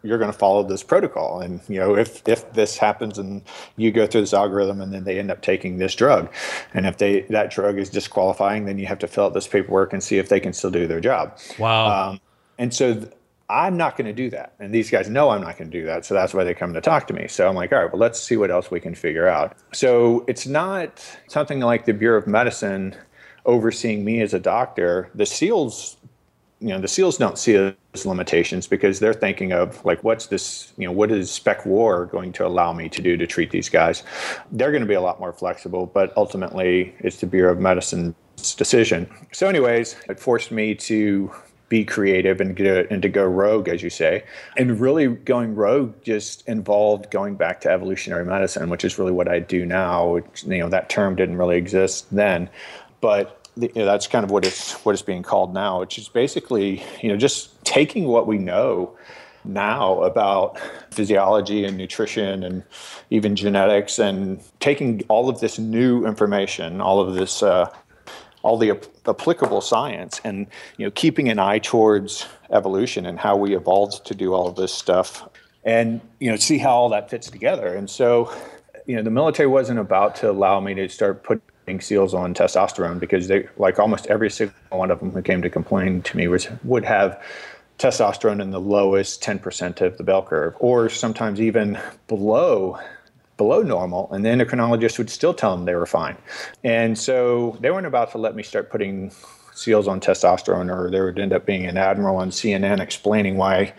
you're 0.03 0.17
going 0.17 0.33
to 0.33 0.39
follow 0.39 0.63
this 0.63 0.83
protocol. 0.83 1.43
And, 1.43 1.61
you 1.69 1.79
know, 1.79 1.95
if, 1.95 2.27
if 2.27 2.51
this 2.55 2.79
happens 2.79 3.19
and 3.19 3.43
you 3.77 3.91
go 3.91 4.07
through 4.07 4.23
this 4.23 4.33
algorithm 4.33 4.81
and 4.81 4.91
then 4.91 5.05
they 5.05 5.19
end 5.19 5.31
up 5.31 5.43
taking 5.43 5.77
this 5.77 5.95
drug, 5.95 6.33
and 6.73 6.87
if 6.87 6.97
they, 6.97 7.23
that 7.23 7.51
drug 7.51 7.79
is 7.79 7.91
disqualifying, 7.91 8.65
then 8.65 8.79
you 8.79 8.87
have 8.87 8.99
to 9.01 9.07
fill 9.07 9.27
out 9.27 9.35
this 9.35 9.47
paperwork 9.47 9.93
and 9.93 10.03
see 10.03 10.17
if 10.17 10.31
they 10.31 10.41
can 10.41 10.55
still 10.55 10.71
do 10.71 10.87
their 10.87 11.01
job. 11.01 11.37
Wow. 11.59 12.11
Um, 12.11 12.21
and 12.57 12.73
so 12.73 13.07
I'm 13.51 13.77
not 13.79 13.97
going 13.97 14.07
to 14.07 14.13
do 14.13 14.29
that. 14.31 14.53
And 14.59 14.75
these 14.75 14.91
guys 14.91 15.09
know 15.09 15.31
I'm 15.31 15.41
not 15.41 15.57
going 15.57 15.71
to 15.71 15.81
do 15.81 15.87
that. 15.87 16.05
So 16.05 16.13
that's 16.13 16.35
why 16.35 16.45
they 16.45 16.53
come 16.53 16.75
to 16.75 16.81
talk 16.83 17.07
to 17.07 17.15
me. 17.15 17.29
So 17.29 17.49
I'm 17.49 17.55
like, 17.55 17.73
all 17.73 17.79
right, 17.79 17.91
well, 17.91 18.01
let's 18.01 18.21
see 18.21 18.37
what 18.37 18.51
else 18.51 18.71
we 18.71 18.79
can 18.79 18.95
figure 18.95 19.27
out. 19.27 19.57
So 19.73 20.25
it's 20.29 20.47
not 20.47 21.05
something 21.29 21.61
like 21.61 21.87
the 21.87 21.95
Bureau 21.95 22.19
of 22.19 22.27
Medicine 22.27 22.95
overseeing 23.47 24.05
me 24.05 24.21
as 24.21 24.35
a 24.35 24.39
doctor. 24.39 25.11
The 25.15 25.25
SEALs, 25.25 25.97
you 26.61 26.69
know, 26.69 26.79
the 26.79 26.89
SEALs 26.89 27.17
don't 27.17 27.39
see 27.39 27.55
those 27.55 28.05
limitations 28.05 28.67
because 28.67 29.01
they're 29.01 29.15
thinking 29.15 29.53
of 29.53 29.83
like, 29.83 30.05
what's 30.05 30.27
this, 30.27 30.75
you 30.77 30.87
know, 30.87 30.93
what 30.93 31.11
is 31.11 31.31
spec 31.31 31.65
war 31.65 32.05
going 32.05 32.33
to 32.35 32.47
allow 32.47 32.75
me 32.75 32.91
to 32.91 33.01
do 33.01 33.17
to 33.17 33.27
treat 33.27 33.51
these 33.51 33.71
guys? 33.71 34.03
They're 34.53 34.73
going 34.73 34.83
to 34.83 34.89
be 34.89 34.95
a 34.95 35.01
lot 35.01 35.21
more 35.21 35.33
flexible, 35.33 35.87
but 35.87 36.13
ultimately 36.19 36.95
it's 36.99 37.21
the 37.21 37.27
Bureau 37.27 37.53
of 37.53 37.61
Medicine's 37.61 38.15
decision. 38.57 39.11
So, 39.33 39.49
anyways, 39.49 39.97
it 40.11 40.21
forced 40.21 40.51
me 40.51 40.75
to 40.75 41.33
be 41.69 41.85
creative 41.85 42.41
and 42.41 42.57
get 42.57 42.91
and 42.91 43.03
to 43.03 43.09
go 43.09 43.25
rogue, 43.25 43.69
as 43.69 43.83
you 43.83 43.91
say. 43.91 44.25
And 44.57 44.81
really 44.81 45.09
going 45.09 45.55
rogue 45.55 45.95
just 46.03 46.47
involved 46.49 47.11
going 47.11 47.37
back 47.37 47.61
to 47.63 47.71
evolutionary 47.71 48.25
medicine, 48.25 48.71
which 48.71 48.85
is 48.85 48.99
really 48.99 49.13
what 49.13 49.29
I 49.29 49.39
do 49.41 49.67
now. 49.67 50.15
Which, 50.15 50.45
you 50.45 50.59
know, 50.59 50.69
that 50.69 50.89
term 50.89 51.17
didn't 51.17 51.37
really 51.37 51.57
exist 51.57 52.07
then, 52.11 52.49
but 53.01 53.35
you 53.57 53.71
know, 53.75 53.85
that's 53.85 54.07
kind 54.07 54.25
of 54.25 54.31
what 54.31 54.45
it's 54.45 54.73
what 54.85 54.93
it's 54.93 55.03
being 55.03 55.23
called 55.23 55.53
now, 55.53 55.81
which 55.81 55.99
is 55.99 56.09
basically 56.09 56.83
you 57.03 57.09
know 57.09 57.17
just 57.17 57.63
taking 57.65 58.07
what 58.07 58.27
we 58.27 58.39
know 58.39 58.97
now 59.45 60.03
about 60.03 60.59
physiology 60.91 61.65
and 61.65 61.77
nutrition 61.77 62.43
and 62.43 62.63
even 63.11 63.35
genetics 63.35 63.99
and 63.99 64.41
taking 64.61 65.03
all 65.09 65.29
of 65.29 65.41
this 65.41 65.59
new 65.59 66.07
information, 66.07 66.81
all 66.81 67.01
of 67.01 67.15
this 67.15 67.43
uh, 67.43 67.73
all 68.49 68.57
the 68.57 68.71
applicable 69.07 69.61
science 69.61 70.21
and 70.25 70.47
you 70.79 70.87
know 70.87 70.91
keeping 70.91 71.29
an 71.29 71.39
eye 71.39 71.59
towards 71.59 72.27
evolution 72.51 73.05
and 73.05 73.19
how 73.19 73.37
we 73.37 73.55
evolved 73.55 74.07
to 74.07 74.15
do 74.15 74.33
all 74.33 74.49
of 74.49 74.57
this 74.57 74.73
stuff 74.73 75.29
and 75.65 76.01
you 76.19 76.31
know 76.31 76.37
see 76.37 76.57
how 76.59 76.75
all 76.75 76.89
that 76.89 77.11
fits 77.11 77.31
together. 77.31 77.75
And 77.75 77.89
so 77.91 78.33
you 78.87 78.97
know 78.97 79.03
the 79.03 79.11
military 79.11 79.49
wasn't 79.49 79.79
about 79.79 80.17
to 80.17 80.31
allow 80.31 80.61
me 80.61 80.75
to 80.75 80.89
start 80.89 81.23
putting 81.23 81.81
seals 81.81 82.15
on 82.15 82.33
testosterone 82.33 82.99
because 82.99 83.29
they 83.29 83.47
like 83.59 83.79
almost 83.79 84.07
every 84.07 84.31
single 84.31 84.57
one 84.71 84.91
of 84.91 84.99
them 85.01 85.11
who 85.11 85.21
came 85.21 85.43
to 85.43 85.51
complain 85.51 86.01
to 86.03 86.17
me 86.17 86.27
was 86.27 86.49
would 86.65 86.85
have 86.85 87.23
testosterone 87.79 88.43
in 88.43 88.51
the 88.51 88.61
lowest 88.61 89.23
10% 89.23 89.81
of 89.83 89.97
the 89.99 90.03
bell 90.03 90.23
curve 90.23 90.55
or 90.59 90.89
sometimes 90.89 91.41
even 91.41 91.79
below 92.09 92.77
below 93.39 93.63
normal, 93.63 94.13
and 94.13 94.23
the 94.25 94.29
endocrinologist 94.29 94.99
would 94.99 95.09
still 95.09 95.33
tell 95.33 95.57
them 95.57 95.65
they 95.65 95.75
were 95.75 95.87
fine. 95.87 96.17
And 96.65 96.99
so 96.99 97.57
they 97.61 97.71
weren't 97.71 97.87
about 97.87 98.11
to 98.13 98.19
let 98.19 98.37
me 98.37 98.43
start 98.43 98.69
putting 98.69 99.11
seals 99.55 99.89
on 99.89 100.01
testosterone, 100.01 100.71
or 100.71 100.91
there 100.91 101.07
would 101.07 101.19
end 101.19 101.33
up 101.33 101.47
being 101.47 101.65
an 101.65 101.79
admiral 101.79 102.17
on 102.17 102.31
CNN 102.31 102.81
explaining 102.81 103.39
why 103.39 103.73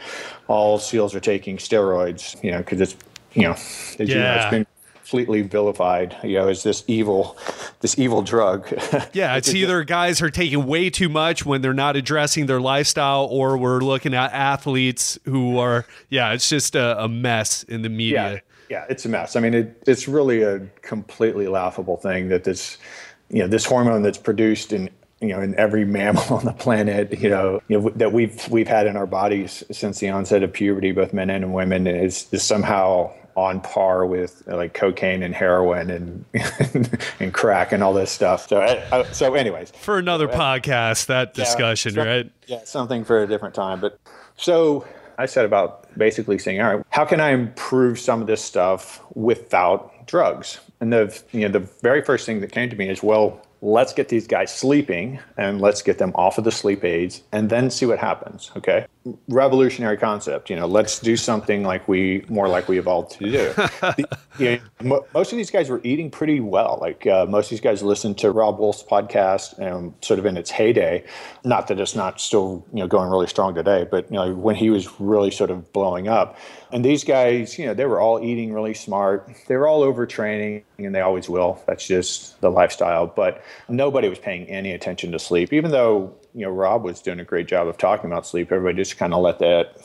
all 0.47 0.79
seals 0.79 1.13
are 1.13 1.19
taking 1.19 1.57
steroids, 1.57 2.41
you 2.43 2.51
know, 2.51 2.57
because 2.59 2.81
it's, 2.81 2.95
you 3.33 3.43
know, 3.43 3.55
yeah. 3.99 4.05
you 4.05 4.15
know, 4.15 4.35
it's 4.35 4.49
been 4.49 4.67
completely 4.95 5.41
vilified, 5.41 6.15
you 6.23 6.37
know, 6.37 6.47
as 6.47 6.63
this 6.63 6.83
evil, 6.87 7.37
this 7.81 7.99
evil 7.99 8.21
drug. 8.21 8.67
yeah, 9.13 9.35
it's 9.35 9.53
either 9.53 9.83
guys 9.83 10.21
are 10.21 10.29
taking 10.29 10.65
way 10.65 10.89
too 10.89 11.09
much 11.09 11.45
when 11.45 11.61
they're 11.61 11.73
not 11.73 11.95
addressing 11.95 12.45
their 12.45 12.61
lifestyle, 12.61 13.25
or 13.25 13.57
we're 13.57 13.79
looking 13.79 14.13
at 14.13 14.31
athletes 14.33 15.19
who 15.25 15.57
are, 15.57 15.85
yeah, 16.09 16.33
it's 16.33 16.47
just 16.47 16.75
a, 16.75 17.03
a 17.03 17.09
mess 17.09 17.63
in 17.63 17.81
the 17.81 17.89
media. 17.89 18.33
Yeah 18.33 18.39
yeah, 18.69 18.85
it's 18.89 19.05
a 19.05 19.09
mess. 19.09 19.35
I 19.35 19.39
mean, 19.39 19.53
it, 19.53 19.83
it's 19.87 20.07
really 20.07 20.43
a 20.43 20.59
completely 20.81 21.47
laughable 21.47 21.97
thing 21.97 22.29
that 22.29 22.43
this, 22.43 22.77
you 23.29 23.39
know, 23.39 23.47
this 23.47 23.65
hormone 23.65 24.03
that's 24.03 24.17
produced 24.17 24.71
in 24.71 24.89
you 25.21 25.29
know 25.29 25.41
in 25.41 25.53
every 25.55 25.85
mammal 25.97 26.23
on 26.33 26.45
the 26.45 26.53
planet, 26.53 27.19
you 27.19 27.29
know, 27.29 27.61
you 27.67 27.79
know 27.79 27.89
that 27.89 28.13
we've 28.13 28.47
we've 28.49 28.67
had 28.67 28.87
in 28.87 28.95
our 28.95 29.07
bodies 29.07 29.63
since 29.71 29.99
the 29.99 30.09
onset 30.09 30.43
of 30.43 30.53
puberty, 30.53 30.91
both 30.91 31.13
men 31.13 31.29
and 31.29 31.53
women, 31.53 31.87
is 31.87 32.27
is 32.31 32.43
somehow 32.43 33.11
on 33.35 33.61
par 33.61 34.05
with 34.05 34.43
like 34.47 34.73
cocaine 34.73 35.23
and 35.23 35.33
heroin 35.33 35.89
and 35.89 36.25
and 37.19 37.33
crack 37.33 37.71
and 37.71 37.81
all 37.81 37.93
this 37.93 38.11
stuff. 38.11 38.49
So, 38.49 38.59
uh, 38.59 39.11
so 39.13 39.33
anyways, 39.33 39.71
for 39.71 39.97
another 39.97 40.29
uh, 40.29 40.35
podcast, 40.35 41.07
that 41.07 41.33
discussion, 41.33 41.95
yeah, 41.95 42.03
right? 42.03 42.31
Yeah, 42.47 42.63
something 42.65 43.03
for 43.03 43.23
a 43.23 43.27
different 43.27 43.55
time. 43.55 43.79
But 43.79 43.99
so 44.35 44.85
I 45.19 45.25
said 45.25 45.43
about 45.43 45.85
basically 45.97 46.37
saying, 46.37 46.61
all 46.61 46.75
right, 46.75 46.85
how 46.91 47.03
can 47.03 47.19
I 47.19 47.31
improve 47.31 47.99
some 47.99 48.21
of 48.21 48.27
this 48.27 48.41
stuff 48.41 49.01
without 49.15 50.07
drugs? 50.07 50.59
And 50.79 50.93
the 50.93 51.21
you 51.33 51.41
know 51.41 51.49
the 51.49 51.67
very 51.81 52.01
first 52.01 52.25
thing 52.25 52.39
that 52.39 52.53
came 52.53 52.69
to 52.69 52.75
me 52.77 52.89
is, 52.89 53.03
well, 53.03 53.41
let's 53.61 53.91
get 53.91 54.07
these 54.07 54.27
guys 54.27 54.53
sleeping 54.53 55.19
and 55.37 55.59
let's 55.59 55.81
get 55.81 55.97
them 55.97 56.13
off 56.15 56.37
of 56.37 56.45
the 56.45 56.51
sleep 56.51 56.85
aids 56.85 57.21
and 57.33 57.49
then 57.49 57.69
see 57.69 57.85
what 57.85 57.99
happens 57.99 58.51
okay 58.55 58.85
revolutionary 59.29 59.95
concept 59.95 60.49
you 60.49 60.55
know 60.55 60.67
let's 60.67 60.99
do 60.99 61.15
something 61.15 61.63
like 61.63 61.87
we 61.87 62.23
more 62.27 62.49
like 62.49 62.67
we 62.67 62.77
evolved 62.77 63.11
to 63.11 63.19
do 63.19 63.31
the, 63.31 64.07
you 64.37 64.61
know, 64.81 65.05
most 65.13 65.31
of 65.31 65.37
these 65.37 65.49
guys 65.49 65.69
were 65.69 65.79
eating 65.83 66.11
pretty 66.11 66.41
well 66.41 66.77
like 66.81 67.07
uh, 67.07 67.25
most 67.27 67.45
of 67.45 67.51
these 67.51 67.61
guys 67.61 67.81
listened 67.81 68.17
to 68.17 68.29
Robb 68.29 68.59
Wolf's 68.59 68.83
podcast 68.83 69.59
um, 69.65 69.95
sort 70.01 70.19
of 70.19 70.25
in 70.25 70.35
its 70.35 70.51
heyday 70.51 71.03
not 71.45 71.67
that 71.67 71.79
it's 71.79 71.95
not 71.95 72.19
still 72.19 72.65
you 72.73 72.79
know 72.79 72.87
going 72.87 73.09
really 73.09 73.27
strong 73.27 73.55
today 73.55 73.87
but 73.89 74.05
you 74.11 74.17
know 74.17 74.35
when 74.35 74.55
he 74.55 74.69
was 74.69 74.99
really 74.99 75.31
sort 75.31 75.49
of 75.49 75.71
blowing 75.71 76.09
up 76.09 76.37
and 76.71 76.85
these 76.85 77.03
guys, 77.03 77.57
you 77.57 77.65
know, 77.65 77.73
they 77.73 77.85
were 77.85 77.99
all 77.99 78.23
eating 78.23 78.53
really 78.53 78.75
smart. 78.75 79.31
They 79.47 79.57
were 79.57 79.67
all 79.67 79.81
overtraining, 79.81 80.63
and 80.77 80.93
they 80.93 81.01
always 81.01 81.27
will. 81.27 81.61
That's 81.65 81.85
just 81.85 82.39
the 82.41 82.51
lifestyle. 82.51 83.07
But 83.07 83.43
nobody 83.67 84.07
was 84.07 84.19
paying 84.19 84.47
any 84.47 84.71
attention 84.71 85.11
to 85.13 85.19
sleep, 85.19 85.51
even 85.51 85.71
though 85.71 86.13
you 86.33 86.45
know 86.45 86.51
Robb 86.51 86.83
was 86.83 87.01
doing 87.01 87.19
a 87.19 87.25
great 87.25 87.47
job 87.47 87.67
of 87.67 87.77
talking 87.77 88.09
about 88.09 88.25
sleep. 88.25 88.51
Everybody 88.51 88.77
just 88.77 88.97
kind 88.97 89.13
of 89.13 89.21
let 89.21 89.39
that 89.39 89.77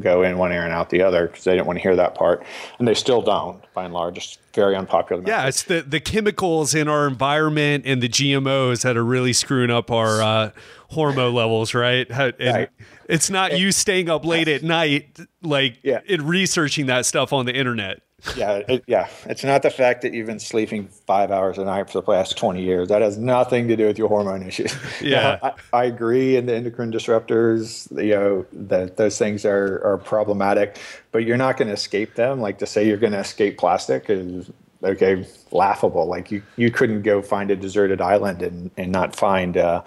go 0.00 0.22
in 0.22 0.36
one 0.36 0.52
ear 0.52 0.64
and 0.64 0.72
out 0.72 0.90
the 0.90 1.02
other 1.02 1.26
because 1.26 1.44
they 1.44 1.52
didn't 1.52 1.66
want 1.66 1.78
to 1.78 1.82
hear 1.82 1.96
that 1.96 2.14
part, 2.14 2.44
and 2.78 2.86
they 2.86 2.94
still 2.94 3.22
don't 3.22 3.62
by 3.74 3.84
and 3.84 3.94
large. 3.94 4.18
It's 4.18 4.38
very 4.54 4.76
unpopular. 4.76 5.22
Yeah, 5.26 5.46
it's 5.46 5.62
the 5.62 5.82
the 5.82 6.00
chemicals 6.00 6.74
in 6.74 6.88
our 6.88 7.06
environment 7.06 7.84
and 7.86 8.02
the 8.02 8.08
GMOs 8.08 8.82
that 8.82 8.96
are 8.96 9.04
really 9.04 9.32
screwing 9.32 9.70
up 9.70 9.90
our 9.90 10.22
uh, 10.22 10.50
hormone 10.90 11.34
levels, 11.34 11.74
right? 11.74 12.08
And 12.10 12.34
right. 12.40 12.68
It's 13.08 13.30
not 13.30 13.58
you 13.58 13.72
staying 13.72 14.10
up 14.10 14.24
late 14.24 14.48
at 14.48 14.62
night, 14.62 15.18
like 15.42 15.78
yeah. 15.82 16.00
in 16.06 16.26
researching 16.26 16.86
that 16.86 17.06
stuff 17.06 17.32
on 17.32 17.46
the 17.46 17.54
internet. 17.54 18.00
Yeah, 18.34 18.62
it, 18.68 18.84
yeah. 18.86 19.08
It's 19.26 19.44
not 19.44 19.62
the 19.62 19.70
fact 19.70 20.02
that 20.02 20.12
you've 20.12 20.26
been 20.26 20.40
sleeping 20.40 20.88
five 21.06 21.30
hours 21.30 21.58
a 21.58 21.64
night 21.64 21.90
for 21.90 22.00
the 22.00 22.02
past 22.02 22.36
twenty 22.36 22.62
years. 22.62 22.88
That 22.88 23.02
has 23.02 23.18
nothing 23.18 23.68
to 23.68 23.76
do 23.76 23.86
with 23.86 23.98
your 23.98 24.08
hormone 24.08 24.42
issues. 24.42 24.74
Yeah, 25.00 25.38
I, 25.42 25.52
I, 25.72 25.84
agree. 25.84 26.36
And 26.36 26.48
the 26.48 26.54
endocrine 26.54 26.90
disruptors, 26.90 27.90
you 28.02 28.14
know, 28.14 28.46
that 28.52 28.96
those 28.96 29.18
things 29.18 29.44
are 29.44 29.82
are 29.84 29.98
problematic, 29.98 30.78
but 31.12 31.24
you're 31.24 31.36
not 31.36 31.56
going 31.56 31.68
to 31.68 31.74
escape 31.74 32.14
them. 32.14 32.40
Like 32.40 32.58
to 32.58 32.66
say 32.66 32.86
you're 32.86 32.96
going 32.96 33.12
to 33.12 33.20
escape 33.20 33.58
plastic 33.58 34.06
is 34.08 34.50
okay, 34.82 35.26
laughable. 35.52 36.06
Like 36.06 36.30
you 36.30 36.42
you 36.56 36.70
couldn't 36.70 37.02
go 37.02 37.22
find 37.22 37.50
a 37.50 37.56
deserted 37.56 38.00
island 38.00 38.42
and 38.42 38.70
and 38.76 38.90
not 38.90 39.14
find. 39.14 39.56
Uh, 39.56 39.82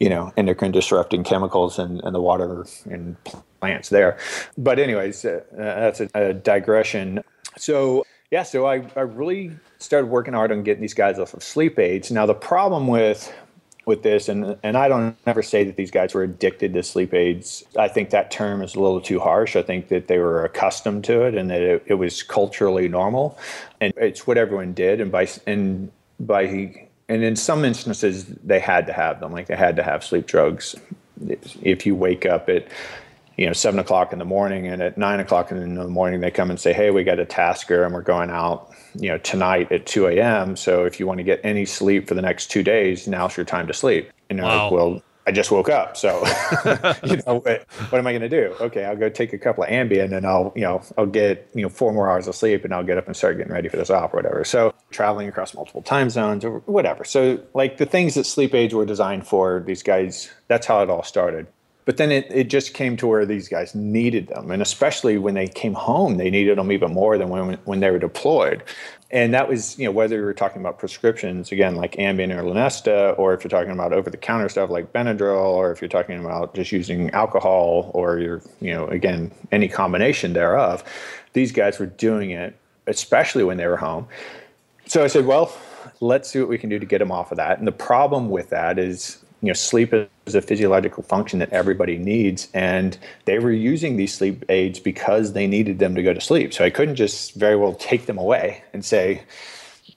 you 0.00 0.08
know, 0.08 0.32
endocrine 0.36 0.72
disrupting 0.72 1.24
chemicals 1.24 1.78
in, 1.78 2.00
in 2.04 2.12
the 2.12 2.20
water 2.20 2.66
and 2.84 3.16
plants 3.60 3.88
there. 3.88 4.18
But, 4.58 4.78
anyways, 4.78 5.24
uh, 5.24 5.40
that's 5.56 6.00
a, 6.00 6.10
a, 6.14 6.34
digression. 6.34 7.22
So, 7.56 8.04
yeah, 8.30 8.42
so 8.42 8.66
I, 8.66 8.86
I 8.96 9.00
really 9.00 9.52
started 9.78 10.06
working 10.06 10.34
hard 10.34 10.50
on 10.52 10.62
getting 10.62 10.82
these 10.82 10.94
guys 10.94 11.18
off 11.18 11.34
of 11.34 11.42
sleep 11.42 11.78
aids. 11.78 12.10
Now, 12.10 12.26
the 12.26 12.34
problem 12.34 12.86
with 12.86 13.32
with 13.86 14.02
this, 14.02 14.30
and 14.30 14.56
and 14.62 14.78
I 14.78 14.88
don't 14.88 15.16
ever 15.26 15.42
say 15.42 15.62
that 15.64 15.76
these 15.76 15.90
guys 15.90 16.14
were 16.14 16.22
addicted 16.22 16.72
to 16.74 16.82
sleep 16.82 17.12
aids. 17.12 17.64
I 17.78 17.88
think 17.88 18.10
that 18.10 18.30
term 18.30 18.62
is 18.62 18.74
a 18.74 18.80
little 18.80 19.00
too 19.00 19.20
harsh. 19.20 19.56
I 19.56 19.62
think 19.62 19.88
that 19.88 20.08
they 20.08 20.18
were 20.18 20.44
accustomed 20.44 21.04
to 21.04 21.22
it, 21.22 21.34
and 21.34 21.50
that 21.50 21.60
it, 21.60 21.82
it 21.86 21.94
was 21.94 22.22
culturally 22.22 22.88
normal, 22.88 23.38
and 23.80 23.92
it's 23.96 24.26
what 24.26 24.38
everyone 24.38 24.72
did. 24.72 25.00
And 25.00 25.12
by 25.12 25.28
and 25.46 25.92
by 26.18 26.88
and 27.08 27.22
in 27.22 27.36
some 27.36 27.64
instances 27.64 28.26
they 28.26 28.60
had 28.60 28.86
to 28.86 28.92
have 28.92 29.20
them 29.20 29.32
like 29.32 29.46
they 29.46 29.56
had 29.56 29.76
to 29.76 29.82
have 29.82 30.04
sleep 30.04 30.26
drugs 30.26 30.74
if 31.62 31.86
you 31.86 31.94
wake 31.94 32.26
up 32.26 32.48
at 32.48 32.66
you 33.36 33.46
know 33.46 33.52
seven 33.52 33.80
o'clock 33.80 34.12
in 34.12 34.18
the 34.18 34.24
morning 34.24 34.66
and 34.66 34.82
at 34.82 34.96
nine 34.96 35.20
o'clock 35.20 35.50
in 35.50 35.74
the 35.74 35.88
morning 35.88 36.20
they 36.20 36.30
come 36.30 36.50
and 36.50 36.60
say 36.60 36.72
hey 36.72 36.90
we 36.90 37.04
got 37.04 37.18
a 37.18 37.24
tasker 37.24 37.84
and 37.84 37.94
we're 37.94 38.02
going 38.02 38.30
out 38.30 38.70
you 38.94 39.08
know 39.08 39.18
tonight 39.18 39.70
at 39.72 39.86
2 39.86 40.06
a.m 40.06 40.56
so 40.56 40.84
if 40.84 41.00
you 41.00 41.06
want 41.06 41.18
to 41.18 41.24
get 41.24 41.40
any 41.42 41.64
sleep 41.64 42.06
for 42.08 42.14
the 42.14 42.22
next 42.22 42.50
two 42.50 42.62
days 42.62 43.08
now's 43.08 43.36
your 43.36 43.46
time 43.46 43.66
to 43.66 43.74
sleep 43.74 44.10
and 44.30 44.38
you're 44.38 44.46
wow. 44.46 44.64
like 44.64 44.72
well 44.72 45.02
I 45.26 45.32
just 45.32 45.50
woke 45.50 45.68
up. 45.68 45.96
So, 45.96 46.18
you 47.04 47.16
know, 47.26 47.40
what, 47.40 47.66
what 47.88 47.98
am 47.98 48.06
I 48.06 48.12
going 48.12 48.22
to 48.22 48.28
do? 48.28 48.54
Okay, 48.60 48.84
I'll 48.84 48.96
go 48.96 49.08
take 49.08 49.32
a 49.32 49.38
couple 49.38 49.64
of 49.64 49.70
Ambien 49.70 50.14
and 50.14 50.26
I'll, 50.26 50.52
you 50.54 50.62
know, 50.62 50.82
I'll 50.98 51.06
get, 51.06 51.48
you 51.54 51.62
know, 51.62 51.68
four 51.68 51.92
more 51.92 52.10
hours 52.10 52.28
of 52.28 52.34
sleep 52.34 52.64
and 52.64 52.74
I'll 52.74 52.84
get 52.84 52.98
up 52.98 53.06
and 53.06 53.16
start 53.16 53.38
getting 53.38 53.52
ready 53.52 53.68
for 53.68 53.76
this 53.76 53.90
op 53.90 54.12
or 54.12 54.18
whatever. 54.18 54.44
So, 54.44 54.74
traveling 54.90 55.28
across 55.28 55.54
multiple 55.54 55.82
time 55.82 56.10
zones 56.10 56.44
or 56.44 56.58
whatever. 56.60 57.04
So, 57.04 57.40
like 57.54 57.78
the 57.78 57.86
things 57.86 58.14
that 58.14 58.24
sleep 58.24 58.54
aids 58.54 58.74
were 58.74 58.84
designed 58.84 59.26
for, 59.26 59.62
these 59.66 59.82
guys, 59.82 60.30
that's 60.48 60.66
how 60.66 60.82
it 60.82 60.90
all 60.90 61.02
started. 61.02 61.46
But 61.84 61.98
then 61.98 62.10
it, 62.10 62.26
it 62.30 62.48
just 62.48 62.72
came 62.72 62.96
to 62.96 63.06
where 63.06 63.26
these 63.26 63.48
guys 63.48 63.74
needed 63.74 64.28
them. 64.28 64.50
And 64.50 64.62
especially 64.62 65.18
when 65.18 65.34
they 65.34 65.46
came 65.46 65.74
home, 65.74 66.16
they 66.16 66.30
needed 66.30 66.56
them 66.56 66.72
even 66.72 66.92
more 66.92 67.18
than 67.18 67.28
when, 67.28 67.54
when 67.64 67.80
they 67.80 67.90
were 67.90 67.98
deployed. 67.98 68.62
And 69.10 69.34
that 69.34 69.48
was, 69.48 69.78
you 69.78 69.84
know, 69.84 69.92
whether 69.92 70.16
you're 70.16 70.32
talking 70.32 70.60
about 70.60 70.78
prescriptions, 70.78 71.52
again, 71.52 71.76
like 71.76 71.92
Ambien 71.92 72.36
or 72.36 72.42
Lunesta, 72.42 73.16
or 73.18 73.34
if 73.34 73.44
you're 73.44 73.50
talking 73.50 73.70
about 73.70 73.92
over 73.92 74.10
the 74.10 74.16
counter 74.16 74.48
stuff 74.48 74.70
like 74.70 74.92
Benadryl, 74.92 75.44
or 75.44 75.70
if 75.70 75.80
you're 75.80 75.88
talking 75.88 76.18
about 76.18 76.54
just 76.54 76.72
using 76.72 77.10
alcohol, 77.10 77.90
or 77.94 78.18
you're, 78.18 78.42
you 78.60 78.72
know, 78.72 78.86
again, 78.88 79.30
any 79.52 79.68
combination 79.68 80.32
thereof, 80.32 80.82
these 81.34 81.52
guys 81.52 81.78
were 81.78 81.86
doing 81.86 82.30
it, 82.30 82.56
especially 82.86 83.44
when 83.44 83.56
they 83.56 83.66
were 83.66 83.76
home. 83.76 84.08
So 84.86 85.04
I 85.04 85.06
said, 85.06 85.26
well, 85.26 85.56
let's 86.00 86.30
see 86.30 86.40
what 86.40 86.48
we 86.48 86.58
can 86.58 86.70
do 86.70 86.78
to 86.78 86.86
get 86.86 86.98
them 86.98 87.12
off 87.12 87.30
of 87.30 87.36
that. 87.36 87.58
And 87.58 87.66
the 87.66 87.72
problem 87.72 88.30
with 88.30 88.50
that 88.50 88.78
is 88.78 89.23
you 89.44 89.50
know, 89.50 89.54
sleep 89.54 89.92
is 89.92 90.34
a 90.34 90.40
physiological 90.40 91.02
function 91.02 91.38
that 91.38 91.52
everybody 91.52 91.98
needs, 91.98 92.48
and 92.54 92.96
they 93.26 93.38
were 93.38 93.52
using 93.52 93.96
these 93.96 94.14
sleep 94.14 94.42
aids 94.48 94.80
because 94.80 95.34
they 95.34 95.46
needed 95.46 95.78
them 95.78 95.94
to 95.96 96.02
go 96.02 96.14
to 96.14 96.20
sleep. 96.20 96.54
So 96.54 96.64
I 96.64 96.70
couldn't 96.70 96.96
just 96.96 97.34
very 97.34 97.54
well 97.54 97.74
take 97.74 98.06
them 98.06 98.16
away 98.16 98.64
and 98.72 98.82
say, 98.82 99.22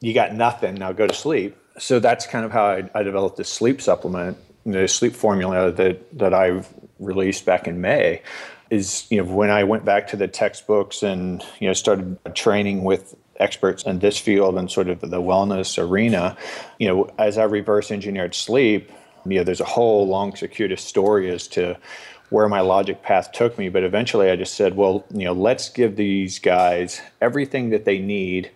"You 0.02 0.14
got 0.14 0.34
nothing 0.36 0.76
now, 0.76 0.92
go 0.92 1.08
to 1.08 1.14
sleep." 1.14 1.56
So 1.80 1.98
that's 2.00 2.28
kind 2.28 2.44
of 2.44 2.52
how 2.52 2.66
I, 2.66 2.90
I 2.94 3.04
developed 3.04 3.38
this 3.38 3.48
sleep 3.48 3.82
supplement, 3.82 4.38
the 4.66 4.86
sleep 4.86 5.16
formula 5.16 5.72
that 5.72 6.18
that 6.20 6.34
I've 6.34 6.68
released 7.00 7.46
back 7.46 7.66
in 7.66 7.80
May. 7.80 8.22
Is 8.70 9.08
you 9.10 9.24
know 9.24 9.34
when 9.34 9.50
I 9.50 9.64
went 9.64 9.86
back 9.86 10.08
to 10.08 10.18
the 10.18 10.28
textbooks 10.28 11.04
and 11.04 11.42
you 11.62 11.70
know 11.70 11.74
started 11.74 12.18
training 12.36 12.84
with 12.84 13.16
experts 13.40 13.84
in 13.84 14.00
this 14.00 14.18
field 14.18 14.58
and 14.58 14.70
sort 14.70 14.90
of 14.90 15.00
the 15.00 15.22
wellness 15.22 15.82
arena, 15.82 16.36
you 16.80 16.88
know, 16.88 17.10
as 17.18 17.38
I 17.38 17.44
reverse 17.44 17.92
engineered 17.92 18.36
sleep, 18.36 18.92
you 19.30 19.40
know, 19.40 19.44
there's 19.44 19.62
a 19.62 19.66
whole 19.66 20.08
long, 20.08 20.36
circuitous 20.36 20.82
story 20.82 21.30
as 21.30 21.48
to 21.50 21.78
where 22.30 22.50
my 22.50 22.60
logic 22.60 23.04
path 23.04 23.32
took 23.32 23.58
me. 23.58 23.70
But 23.70 23.84
eventually 23.84 24.30
I 24.30 24.36
just 24.36 24.56
said, 24.56 24.76
well, 24.76 25.06
you 25.14 25.26
know, 25.26 25.34
let's 25.34 25.70
give 25.70 25.96
these 25.96 26.40
guys 26.40 27.02
everything 27.22 27.70
that 27.70 27.86
they 27.86 28.00
need 28.00 28.52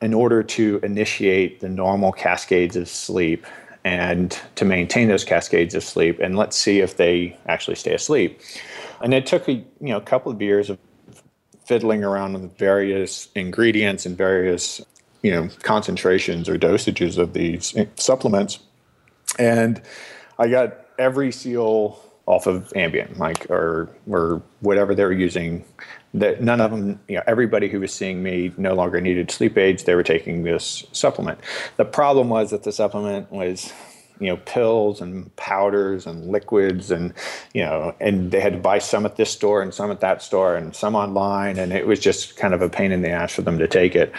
in 0.00 0.12
order 0.12 0.42
to 0.42 0.80
initiate 0.82 1.60
the 1.60 1.68
normal 1.68 2.12
cascades 2.12 2.76
of 2.76 2.88
sleep 2.88 3.46
and 3.84 4.40
to 4.56 4.64
maintain 4.64 5.08
those 5.08 5.24
cascades 5.24 5.74
of 5.74 5.84
sleep. 5.84 6.18
And 6.18 6.36
let's 6.36 6.56
see 6.56 6.80
if 6.80 6.96
they 6.96 7.38
actually 7.46 7.76
stay 7.76 7.94
asleep. 7.94 8.40
And 9.02 9.12
it 9.14 9.26
took 9.26 9.48
a 9.48 9.52
you 9.52 9.64
know 9.80 9.98
a 9.98 10.02
couple 10.02 10.32
of 10.32 10.40
years 10.40 10.70
of 10.70 10.78
fiddling 11.66 12.04
around 12.04 12.34
with 12.34 12.56
various 12.56 13.28
ingredients 13.34 14.06
and 14.06 14.16
various 14.16 14.80
you 15.22 15.30
know 15.30 15.48
concentrations 15.62 16.48
or 16.48 16.58
dosages 16.58 17.18
of 17.18 17.32
these 17.32 17.74
supplements 17.96 18.58
and 19.38 19.80
I 20.38 20.48
got 20.48 20.86
every 20.98 21.32
seal 21.32 22.00
off 22.26 22.46
of 22.46 22.72
Ambien, 22.74 23.18
like 23.18 23.50
or 23.50 23.88
or 24.08 24.42
whatever 24.60 24.94
they 24.94 25.04
were 25.04 25.12
using. 25.12 25.64
That 26.14 26.42
none 26.42 26.60
of 26.60 26.70
them, 26.70 27.00
you 27.08 27.16
know, 27.16 27.22
everybody 27.26 27.68
who 27.68 27.80
was 27.80 27.92
seeing 27.92 28.22
me 28.22 28.52
no 28.56 28.74
longer 28.74 29.00
needed 29.00 29.30
sleep 29.30 29.58
aids. 29.58 29.84
They 29.84 29.96
were 29.96 30.04
taking 30.04 30.44
this 30.44 30.84
supplement. 30.92 31.40
The 31.76 31.84
problem 31.84 32.28
was 32.28 32.50
that 32.50 32.62
the 32.62 32.72
supplement 32.72 33.30
was 33.32 33.72
you 34.20 34.28
know 34.28 34.36
pills 34.38 35.00
and 35.00 35.34
powders 35.36 36.06
and 36.06 36.30
liquids 36.30 36.90
and 36.90 37.12
you 37.52 37.64
know 37.64 37.94
and 38.00 38.30
they 38.30 38.40
had 38.40 38.52
to 38.52 38.58
buy 38.58 38.78
some 38.78 39.04
at 39.04 39.16
this 39.16 39.30
store 39.30 39.60
and 39.60 39.74
some 39.74 39.90
at 39.90 40.00
that 40.00 40.22
store 40.22 40.54
and 40.54 40.74
some 40.76 40.94
online 40.94 41.58
and 41.58 41.72
it 41.72 41.86
was 41.86 41.98
just 41.98 42.36
kind 42.36 42.54
of 42.54 42.62
a 42.62 42.68
pain 42.68 42.92
in 42.92 43.02
the 43.02 43.10
ass 43.10 43.34
for 43.34 43.42
them 43.42 43.58
to 43.58 43.66
take 43.66 43.96
it 43.96 44.12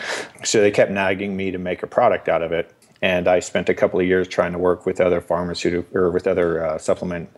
so 0.43 0.59
they 0.59 0.71
kept 0.71 0.91
nagging 0.91 1.35
me 1.37 1.49
to 1.49 1.57
make 1.57 1.81
a 1.81 1.87
product 1.87 2.27
out 2.27 2.41
of 2.41 2.51
it 2.51 2.73
and 3.01 3.27
I 3.27 3.39
spent 3.39 3.69
a 3.69 3.73
couple 3.73 3.99
of 3.99 4.05
years 4.05 4.27
trying 4.27 4.53
to 4.53 4.57
work 4.57 4.85
with 4.85 5.01
other 5.01 5.21
pharmaceutical 5.21 5.97
or 5.97 6.11
with 6.11 6.27
other 6.27 6.65
uh, 6.65 6.77
supplement 6.77 7.29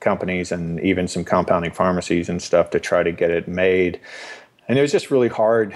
companies 0.00 0.52
and 0.52 0.78
even 0.80 1.08
some 1.08 1.24
compounding 1.24 1.72
pharmacies 1.72 2.28
and 2.28 2.40
stuff 2.42 2.70
to 2.70 2.80
try 2.80 3.02
to 3.02 3.12
get 3.12 3.30
it 3.30 3.48
made. 3.48 4.00
And 4.68 4.78
it 4.78 4.82
was 4.82 4.92
just 4.92 5.10
really 5.10 5.28
hard 5.28 5.74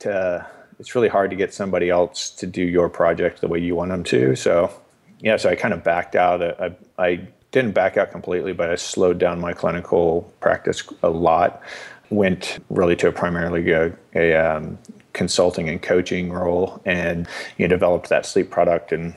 to 0.00 0.46
it's 0.78 0.94
really 0.94 1.08
hard 1.08 1.30
to 1.30 1.36
get 1.36 1.54
somebody 1.54 1.88
else 1.88 2.30
to 2.30 2.46
do 2.46 2.62
your 2.62 2.88
project 2.88 3.40
the 3.40 3.48
way 3.48 3.58
you 3.58 3.76
want 3.76 3.90
them 3.90 4.02
to. 4.04 4.34
So 4.34 4.72
yeah, 5.20 5.36
so 5.36 5.48
I 5.48 5.54
kind 5.54 5.72
of 5.72 5.84
backed 5.84 6.16
out. 6.16 6.42
I, 6.42 6.74
I 6.98 7.28
didn't 7.52 7.72
back 7.72 7.96
out 7.96 8.10
completely, 8.10 8.52
but 8.52 8.70
I 8.70 8.74
slowed 8.74 9.18
down 9.18 9.40
my 9.40 9.52
clinical 9.52 10.22
practice 10.40 10.82
a 11.02 11.10
lot. 11.10 11.62
Went 12.10 12.58
really 12.68 12.96
to 12.96 13.12
primarily 13.12 13.70
a, 13.70 13.92
a 14.14 14.34
um, 14.34 14.78
consulting 15.14 15.68
and 15.68 15.80
coaching 15.80 16.30
role 16.30 16.82
and 16.84 17.26
you 17.56 17.66
know, 17.66 17.74
developed 17.74 18.10
that 18.10 18.26
sleep 18.26 18.50
product 18.50 18.92
and 18.92 19.14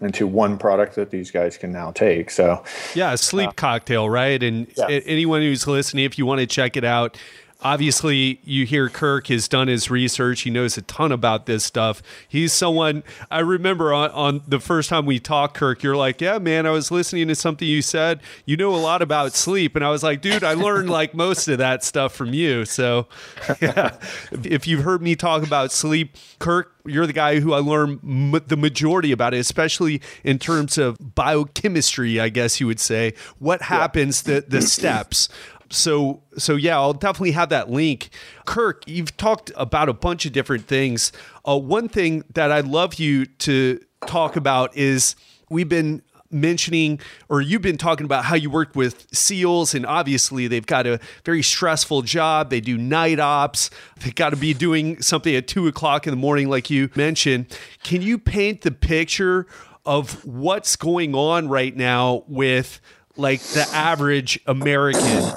into 0.00 0.26
one 0.26 0.58
product 0.58 0.94
that 0.94 1.10
these 1.10 1.30
guys 1.30 1.56
can 1.56 1.72
now 1.72 1.90
take. 1.90 2.30
So, 2.30 2.62
yeah, 2.94 3.12
a 3.12 3.16
sleep 3.16 3.48
uh, 3.48 3.52
cocktail, 3.52 4.08
right? 4.08 4.40
And 4.40 4.68
yeah. 4.76 4.86
anyone 4.86 5.42
who's 5.42 5.66
listening, 5.66 6.04
if 6.04 6.18
you 6.18 6.26
want 6.26 6.40
to 6.40 6.46
check 6.46 6.76
it 6.76 6.84
out, 6.84 7.18
obviously 7.60 8.40
you 8.44 8.64
hear 8.64 8.88
Kirk 8.88 9.26
has 9.28 9.48
done 9.48 9.68
his 9.68 9.90
research. 9.90 10.42
He 10.42 10.50
knows 10.50 10.76
a 10.78 10.82
ton 10.82 11.10
about 11.10 11.46
this 11.46 11.64
stuff. 11.64 12.02
He's 12.28 12.52
someone 12.52 13.02
I 13.30 13.40
remember 13.40 13.92
on, 13.92 14.10
on, 14.10 14.42
the 14.46 14.60
first 14.60 14.88
time 14.88 15.06
we 15.06 15.18
talked, 15.18 15.56
Kirk, 15.56 15.82
you're 15.82 15.96
like, 15.96 16.20
Yeah, 16.20 16.38
man, 16.38 16.66
I 16.66 16.70
was 16.70 16.90
listening 16.90 17.28
to 17.28 17.34
something 17.34 17.66
you 17.66 17.82
said. 17.82 18.20
You 18.44 18.56
know 18.56 18.74
a 18.74 18.76
lot 18.76 19.02
about 19.02 19.32
sleep. 19.32 19.74
And 19.74 19.84
I 19.84 19.90
was 19.90 20.02
like, 20.02 20.22
dude, 20.22 20.44
I 20.44 20.54
learned 20.54 20.90
like 20.90 21.14
most 21.14 21.48
of 21.48 21.58
that 21.58 21.82
stuff 21.82 22.14
from 22.14 22.32
you. 22.32 22.64
So 22.64 23.08
yeah. 23.60 23.96
if 24.30 24.66
you've 24.66 24.84
heard 24.84 25.02
me 25.02 25.16
talk 25.16 25.42
about 25.42 25.72
sleep, 25.72 26.16
Kirk, 26.38 26.74
you're 26.84 27.06
the 27.06 27.12
guy 27.12 27.40
who 27.40 27.52
I 27.52 27.58
learned 27.58 28.00
m- 28.02 28.42
the 28.46 28.56
majority 28.56 29.12
about 29.12 29.34
it, 29.34 29.38
especially 29.38 30.00
in 30.24 30.38
terms 30.38 30.78
of 30.78 30.96
biochemistry, 31.14 32.20
I 32.20 32.28
guess 32.28 32.60
you 32.60 32.66
would 32.66 32.80
say. 32.80 33.14
What 33.38 33.62
happens, 33.62 34.26
yeah. 34.26 34.40
the 34.40 34.46
the 34.48 34.62
steps 34.62 35.28
so 35.70 36.22
so 36.36 36.56
yeah, 36.56 36.76
I'll 36.76 36.92
definitely 36.92 37.32
have 37.32 37.48
that 37.50 37.70
link. 37.70 38.10
Kirk, 38.46 38.82
you've 38.86 39.16
talked 39.16 39.52
about 39.56 39.88
a 39.88 39.92
bunch 39.92 40.26
of 40.26 40.32
different 40.32 40.66
things. 40.66 41.12
Uh, 41.46 41.58
one 41.58 41.88
thing 41.88 42.24
that 42.34 42.50
I'd 42.50 42.66
love 42.66 42.94
you 42.94 43.26
to 43.26 43.80
talk 44.06 44.36
about 44.36 44.76
is 44.76 45.16
we've 45.50 45.68
been 45.68 46.02
mentioning 46.30 47.00
or 47.28 47.40
you've 47.40 47.62
been 47.62 47.78
talking 47.78 48.04
about 48.04 48.24
how 48.24 48.36
you 48.36 48.50
work 48.50 48.74
with 48.74 49.06
SEALs, 49.12 49.74
and 49.74 49.86
obviously 49.86 50.46
they've 50.46 50.66
got 50.66 50.86
a 50.86 51.00
very 51.24 51.42
stressful 51.42 52.02
job. 52.02 52.50
They 52.50 52.60
do 52.60 52.76
night 52.76 53.18
ops. 53.18 53.70
They 54.02 54.10
got 54.10 54.30
to 54.30 54.36
be 54.36 54.54
doing 54.54 55.00
something 55.02 55.34
at 55.34 55.46
two 55.46 55.66
o'clock 55.66 56.06
in 56.06 56.10
the 56.10 56.16
morning, 56.16 56.48
like 56.48 56.70
you 56.70 56.90
mentioned. 56.94 57.46
Can 57.82 58.02
you 58.02 58.18
paint 58.18 58.62
the 58.62 58.70
picture 58.70 59.46
of 59.86 60.24
what's 60.24 60.76
going 60.76 61.14
on 61.14 61.48
right 61.48 61.74
now 61.74 62.24
with 62.28 62.80
like 63.16 63.40
the 63.40 63.66
average 63.72 64.38
American? 64.46 65.32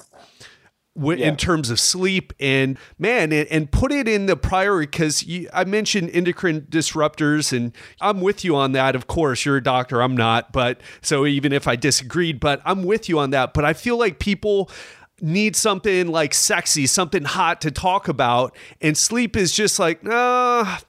W- 0.95 1.19
yeah. 1.19 1.27
in 1.27 1.37
terms 1.37 1.69
of 1.69 1.79
sleep 1.79 2.33
and 2.39 2.77
man 2.99 3.31
and, 3.31 3.47
and 3.49 3.71
put 3.71 3.91
it 3.91 4.07
in 4.07 4.25
the 4.25 4.35
priority 4.35 4.87
because 4.87 5.25
i 5.53 5.63
mentioned 5.63 6.09
endocrine 6.13 6.61
disruptors 6.61 7.55
and 7.55 7.73
i'm 8.01 8.21
with 8.21 8.43
you 8.43 8.55
on 8.55 8.71
that 8.73 8.95
of 8.95 9.07
course 9.07 9.45
you're 9.45 9.57
a 9.57 9.63
doctor 9.63 10.01
i'm 10.01 10.15
not 10.15 10.51
but 10.51 10.81
so 11.01 11.25
even 11.25 11.53
if 11.53 11.67
i 11.67 11.75
disagreed 11.75 12.39
but 12.39 12.61
i'm 12.65 12.83
with 12.83 13.07
you 13.07 13.19
on 13.19 13.29
that 13.29 13.53
but 13.53 13.63
i 13.65 13.73
feel 13.73 13.97
like 13.97 14.19
people 14.19 14.69
need 15.21 15.55
something 15.55 16.07
like 16.07 16.33
sexy 16.33 16.87
something 16.87 17.23
hot 17.23 17.61
to 17.61 17.69
talk 17.69 18.07
about 18.07 18.55
and 18.81 18.97
sleep 18.97 19.37
is 19.37 19.51
just 19.51 19.77
like 19.77 19.99
ah 20.09 20.81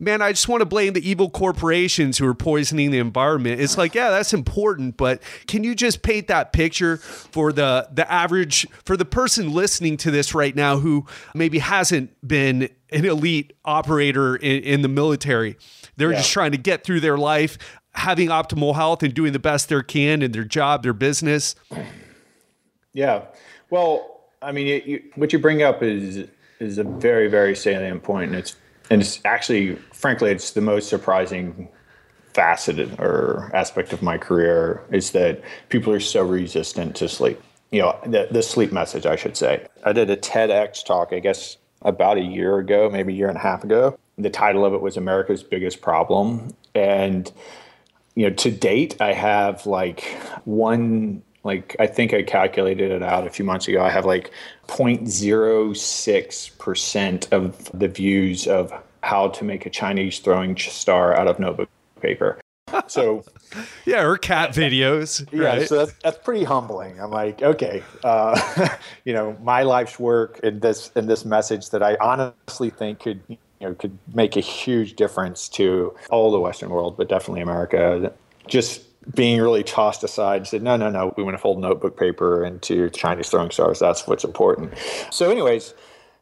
man, 0.00 0.22
I 0.22 0.32
just 0.32 0.48
want 0.48 0.62
to 0.62 0.66
blame 0.66 0.94
the 0.94 1.08
evil 1.08 1.30
corporations 1.30 2.18
who 2.18 2.26
are 2.26 2.34
poisoning 2.34 2.90
the 2.90 2.98
environment. 2.98 3.60
It's 3.60 3.76
like, 3.78 3.94
yeah, 3.94 4.10
that's 4.10 4.32
important, 4.32 4.96
but 4.96 5.22
can 5.46 5.62
you 5.62 5.74
just 5.74 6.02
paint 6.02 6.26
that 6.28 6.52
picture 6.52 6.96
for 6.96 7.52
the 7.52 7.88
the 7.92 8.10
average 8.10 8.66
for 8.84 8.96
the 8.96 9.04
person 9.04 9.52
listening 9.52 9.98
to 9.98 10.10
this 10.10 10.34
right 10.34 10.56
now 10.56 10.78
who 10.78 11.06
maybe 11.34 11.58
hasn't 11.58 12.10
been 12.26 12.70
an 12.90 13.04
elite 13.04 13.52
operator 13.64 14.34
in, 14.34 14.62
in 14.62 14.82
the 14.82 14.88
military? 14.88 15.56
They're 15.96 16.10
yeah. 16.10 16.18
just 16.18 16.32
trying 16.32 16.52
to 16.52 16.58
get 16.58 16.82
through 16.82 17.00
their 17.00 17.18
life, 17.18 17.58
having 17.92 18.28
optimal 18.28 18.74
health 18.74 19.02
and 19.02 19.12
doing 19.12 19.32
the 19.32 19.38
best 19.38 19.68
they 19.68 19.82
can 19.82 20.22
in 20.22 20.32
their 20.32 20.44
job, 20.44 20.82
their 20.82 20.94
business. 20.94 21.54
Yeah. 22.94 23.26
Well, 23.68 24.22
I 24.42 24.52
mean, 24.52 24.66
it, 24.66 24.84
you, 24.86 25.02
what 25.14 25.32
you 25.32 25.38
bring 25.38 25.62
up 25.62 25.82
is 25.82 26.26
is 26.58 26.78
a 26.78 26.84
very 26.84 27.28
very 27.28 27.54
salient 27.54 28.02
point, 28.02 28.30
and 28.30 28.38
it's 28.38 28.56
and 28.90 29.00
it's 29.00 29.20
actually, 29.24 29.78
frankly, 30.00 30.30
it's 30.30 30.52
the 30.52 30.62
most 30.62 30.88
surprising 30.88 31.68
facet 32.32 32.98
or 32.98 33.50
aspect 33.54 33.92
of 33.92 34.00
my 34.02 34.16
career 34.16 34.82
is 34.90 35.10
that 35.10 35.42
people 35.68 35.92
are 35.92 36.00
so 36.00 36.24
resistant 36.24 36.96
to 36.96 37.06
sleep. 37.08 37.38
You 37.70 37.82
know, 37.82 37.98
the, 38.04 38.28
the 38.30 38.42
sleep 38.42 38.72
message, 38.72 39.04
I 39.04 39.16
should 39.16 39.36
say. 39.36 39.66
I 39.84 39.92
did 39.92 40.08
a 40.10 40.16
TEDx 40.16 40.82
talk, 40.84 41.12
I 41.12 41.18
guess, 41.18 41.58
about 41.82 42.16
a 42.16 42.22
year 42.22 42.56
ago, 42.58 42.88
maybe 42.90 43.12
a 43.12 43.16
year 43.16 43.28
and 43.28 43.36
a 43.36 43.40
half 43.40 43.62
ago. 43.62 43.98
The 44.16 44.30
title 44.30 44.64
of 44.64 44.72
it 44.72 44.80
was 44.80 44.96
America's 44.96 45.42
Biggest 45.42 45.82
Problem. 45.82 46.56
And, 46.74 47.30
you 48.14 48.26
know, 48.28 48.34
to 48.36 48.50
date, 48.50 48.96
I 49.00 49.12
have 49.12 49.66
like 49.66 50.04
one 50.44 51.22
like 51.42 51.74
I 51.80 51.86
think 51.86 52.12
I 52.12 52.22
calculated 52.22 52.90
it 52.90 53.02
out 53.02 53.26
a 53.26 53.30
few 53.30 53.46
months 53.46 53.66
ago. 53.66 53.82
I 53.82 53.88
have 53.88 54.04
like 54.04 54.30
0.06% 54.66 57.32
of 57.32 57.70
the 57.72 57.88
views 57.88 58.46
of 58.46 58.74
how 59.02 59.28
to 59.28 59.44
make 59.44 59.66
a 59.66 59.70
Chinese 59.70 60.18
throwing 60.18 60.56
star 60.56 61.14
out 61.14 61.26
of 61.26 61.38
notebook 61.38 61.68
paper. 62.00 62.40
So 62.86 63.24
yeah, 63.84 64.02
or 64.02 64.16
cat 64.16 64.50
videos. 64.50 65.26
Yeah, 65.32 65.44
right? 65.44 65.68
so 65.68 65.78
that's, 65.78 65.92
that's 66.02 66.18
pretty 66.18 66.44
humbling. 66.44 67.00
I'm 67.00 67.10
like, 67.10 67.42
okay, 67.42 67.82
uh, 68.04 68.68
you 69.04 69.12
know, 69.12 69.36
my 69.42 69.62
life's 69.62 69.98
work 69.98 70.40
in 70.42 70.60
this 70.60 70.90
in 70.94 71.06
this 71.06 71.24
message 71.24 71.70
that 71.70 71.82
I 71.82 71.96
honestly 72.00 72.70
think 72.70 73.00
could 73.00 73.20
you 73.28 73.38
know 73.60 73.74
could 73.74 73.98
make 74.14 74.36
a 74.36 74.40
huge 74.40 74.94
difference 74.94 75.48
to 75.50 75.94
all 76.10 76.30
the 76.30 76.40
Western 76.40 76.70
world, 76.70 76.96
but 76.96 77.08
definitely 77.08 77.42
America. 77.42 78.12
Just 78.46 78.86
being 79.14 79.40
really 79.40 79.62
tossed 79.62 80.04
aside, 80.04 80.46
said, 80.46 80.62
no, 80.62 80.76
no, 80.76 80.90
no, 80.90 81.14
we 81.16 81.22
want 81.22 81.34
to 81.34 81.40
fold 81.40 81.58
notebook 81.58 81.98
paper 81.98 82.44
into 82.44 82.90
Chinese 82.90 83.28
throwing 83.28 83.50
stars. 83.50 83.78
That's 83.78 84.06
what's 84.06 84.24
important. 84.24 84.74
So, 85.10 85.30
anyways, 85.30 85.74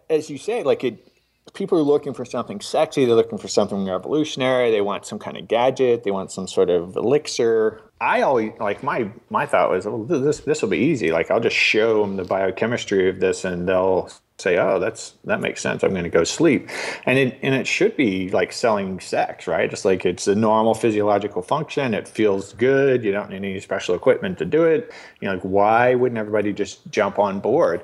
as 0.08 0.30
you 0.30 0.38
say, 0.38 0.62
like 0.62 0.84
it, 0.84 1.07
people 1.54 1.78
are 1.78 1.82
looking 1.82 2.14
for 2.14 2.24
something 2.24 2.60
sexy. 2.60 3.04
They're 3.04 3.14
looking 3.14 3.38
for 3.38 3.48
something 3.48 3.84
revolutionary. 3.86 4.70
They 4.70 4.80
want 4.80 5.06
some 5.06 5.18
kind 5.18 5.36
of 5.36 5.48
gadget. 5.48 6.04
They 6.04 6.10
want 6.10 6.30
some 6.30 6.46
sort 6.46 6.70
of 6.70 6.96
elixir. 6.96 7.82
I 8.00 8.22
always 8.22 8.52
like 8.60 8.82
my 8.82 9.10
my 9.30 9.46
thought 9.46 9.70
was, 9.70 9.86
oh, 9.86 9.96
well, 9.96 10.20
this 10.20 10.40
this 10.40 10.62
will 10.62 10.68
be 10.68 10.78
easy. 10.78 11.10
Like 11.10 11.30
I'll 11.30 11.40
just 11.40 11.56
show 11.56 12.02
them 12.02 12.16
the 12.16 12.24
biochemistry 12.24 13.08
of 13.08 13.20
this, 13.20 13.44
and 13.44 13.68
they'll 13.68 14.10
say, 14.38 14.56
oh, 14.56 14.78
that's 14.78 15.14
that 15.24 15.40
makes 15.40 15.60
sense. 15.60 15.82
I'm 15.82 15.90
going 15.90 16.04
to 16.04 16.10
go 16.10 16.24
sleep, 16.24 16.70
and 17.06 17.18
it 17.18 17.38
and 17.42 17.54
it 17.54 17.66
should 17.66 17.96
be 17.96 18.30
like 18.30 18.52
selling 18.52 19.00
sex, 19.00 19.46
right? 19.46 19.68
Just 19.68 19.84
like 19.84 20.06
it's 20.06 20.28
a 20.28 20.34
normal 20.34 20.74
physiological 20.74 21.42
function. 21.42 21.94
It 21.94 22.06
feels 22.06 22.52
good. 22.54 23.04
You 23.04 23.12
don't 23.12 23.30
need 23.30 23.36
any 23.36 23.60
special 23.60 23.94
equipment 23.94 24.38
to 24.38 24.44
do 24.44 24.64
it. 24.64 24.92
You 25.20 25.28
know, 25.28 25.34
like 25.34 25.42
why 25.42 25.94
wouldn't 25.94 26.18
everybody 26.18 26.52
just 26.52 26.88
jump 26.90 27.18
on 27.18 27.40
board? 27.40 27.82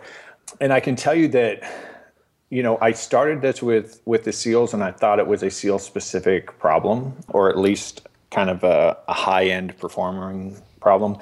And 0.61 0.73
I 0.73 0.81
can 0.81 0.95
tell 0.95 1.15
you 1.15 1.29
that 1.29 1.63
you 2.55 2.63
know, 2.63 2.79
I 2.81 2.93
started 2.93 3.43
this 3.43 3.61
with 3.61 4.01
with 4.05 4.23
the 4.23 4.33
seals, 4.33 4.73
and 4.73 4.85
I 4.85 4.93
thought 4.93 5.19
it 5.19 5.27
was 5.27 5.43
a 5.43 5.51
seal 5.51 5.81
specific 5.81 6.57
problem, 6.61 7.17
or 7.31 7.51
at 7.51 7.59
least 7.59 8.07
kind 8.31 8.49
of 8.49 8.63
a, 8.63 8.97
a 9.09 9.13
high 9.13 9.47
end 9.47 9.77
performing 9.79 10.57
problem. 10.81 11.17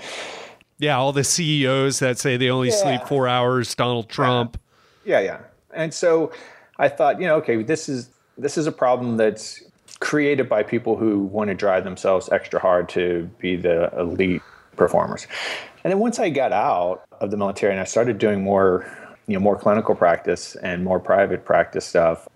Yeah, 0.76 0.98
all 0.98 1.10
the 1.10 1.24
CEOs 1.24 2.00
that 2.00 2.18
say 2.18 2.36
they 2.36 2.50
only 2.50 2.68
yeah. 2.68 2.74
sleep 2.74 3.02
four 3.08 3.28
hours. 3.28 3.74
Donald 3.74 4.10
Trump. 4.10 4.60
Yeah. 5.06 5.20
yeah, 5.20 5.24
yeah. 5.24 5.40
And 5.72 5.94
so 5.94 6.32
I 6.76 6.90
thought, 6.90 7.18
you 7.18 7.26
know, 7.26 7.36
okay, 7.36 7.62
this 7.62 7.88
is 7.88 8.10
this 8.36 8.58
is 8.58 8.66
a 8.66 8.72
problem 8.72 9.16
that's 9.16 9.62
created 10.00 10.50
by 10.50 10.62
people 10.62 10.98
who 10.98 11.20
want 11.20 11.48
to 11.48 11.54
drive 11.54 11.84
themselves 11.84 12.28
extra 12.28 12.60
hard 12.60 12.90
to 12.90 13.30
be 13.38 13.56
the 13.56 13.90
elite 13.98 14.42
performers. 14.76 15.26
And 15.82 15.90
then 15.90 15.98
once 15.98 16.18
I 16.18 16.28
got 16.28 16.52
out 16.52 17.04
of 17.22 17.30
the 17.30 17.38
military 17.38 17.72
and 17.72 17.80
I 17.80 17.84
started 17.84 18.18
doing 18.18 18.42
more 18.42 18.86
you 19.26 19.34
know 19.34 19.40
more 19.40 19.56
clinical 19.56 19.94
practice 19.94 20.56
and 20.56 20.84
more 20.84 21.00
private 21.00 21.44
practice 21.44 21.84
stuff 21.84 22.28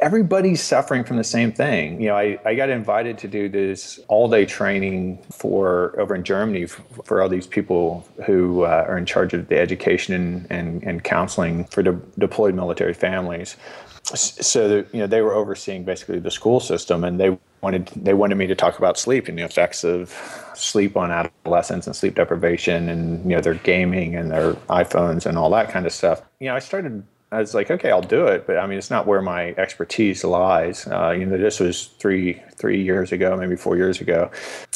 everybody's 0.00 0.60
suffering 0.62 1.04
from 1.04 1.16
the 1.16 1.24
same 1.24 1.52
thing. 1.52 2.00
You 2.00 2.08
know 2.08 2.16
i, 2.16 2.38
I 2.44 2.54
got 2.54 2.68
invited 2.68 3.18
to 3.18 3.28
do 3.28 3.48
this 3.48 4.00
all 4.08 4.28
day 4.28 4.44
training 4.44 5.18
for 5.30 5.98
over 5.98 6.14
in 6.14 6.24
germany 6.24 6.66
for 6.66 7.22
all 7.22 7.28
these 7.28 7.46
people 7.46 8.06
who 8.26 8.62
uh, 8.62 8.84
are 8.88 8.98
in 8.98 9.06
charge 9.06 9.32
of 9.32 9.48
the 9.48 9.58
education 9.58 10.14
and, 10.14 10.46
and, 10.50 10.82
and 10.82 11.04
counseling 11.04 11.64
for 11.66 11.82
de- 11.82 12.00
deployed 12.18 12.54
military 12.54 12.94
families 12.94 13.56
so 14.04 14.84
you 14.92 14.98
know 14.98 15.06
they 15.06 15.22
were 15.22 15.34
overseeing 15.34 15.84
basically 15.84 16.18
the 16.18 16.30
school 16.30 16.60
system 16.60 17.04
and 17.04 17.20
they 17.20 17.38
wanted 17.60 17.86
they 17.94 18.14
wanted 18.14 18.34
me 18.34 18.46
to 18.46 18.54
talk 18.54 18.78
about 18.78 18.98
sleep 18.98 19.28
and 19.28 19.38
the 19.38 19.44
effects 19.44 19.84
of 19.84 20.10
sleep 20.54 20.96
on 20.96 21.10
adolescents 21.10 21.86
and 21.86 21.94
sleep 21.94 22.16
deprivation 22.16 22.88
and 22.88 23.22
you 23.24 23.36
know 23.36 23.40
their 23.40 23.54
gaming 23.54 24.16
and 24.16 24.30
their 24.30 24.54
iPhones 24.68 25.24
and 25.24 25.38
all 25.38 25.50
that 25.50 25.70
kind 25.70 25.86
of 25.86 25.92
stuff. 25.92 26.22
You 26.40 26.48
know, 26.48 26.56
I 26.56 26.58
started. 26.58 27.04
I 27.30 27.38
was 27.38 27.54
like, 27.54 27.70
okay, 27.70 27.90
I'll 27.90 28.02
do 28.02 28.26
it, 28.26 28.46
but 28.46 28.58
I 28.58 28.66
mean, 28.66 28.76
it's 28.76 28.90
not 28.90 29.06
where 29.06 29.22
my 29.22 29.54
expertise 29.56 30.22
lies. 30.22 30.86
Uh, 30.86 31.12
you 31.12 31.24
know, 31.24 31.38
this 31.38 31.60
was 31.60 31.86
three 31.98 32.42
three 32.56 32.82
years 32.82 33.10
ago, 33.10 33.36
maybe 33.36 33.56
four 33.56 33.76
years 33.76 34.00
ago, 34.02 34.30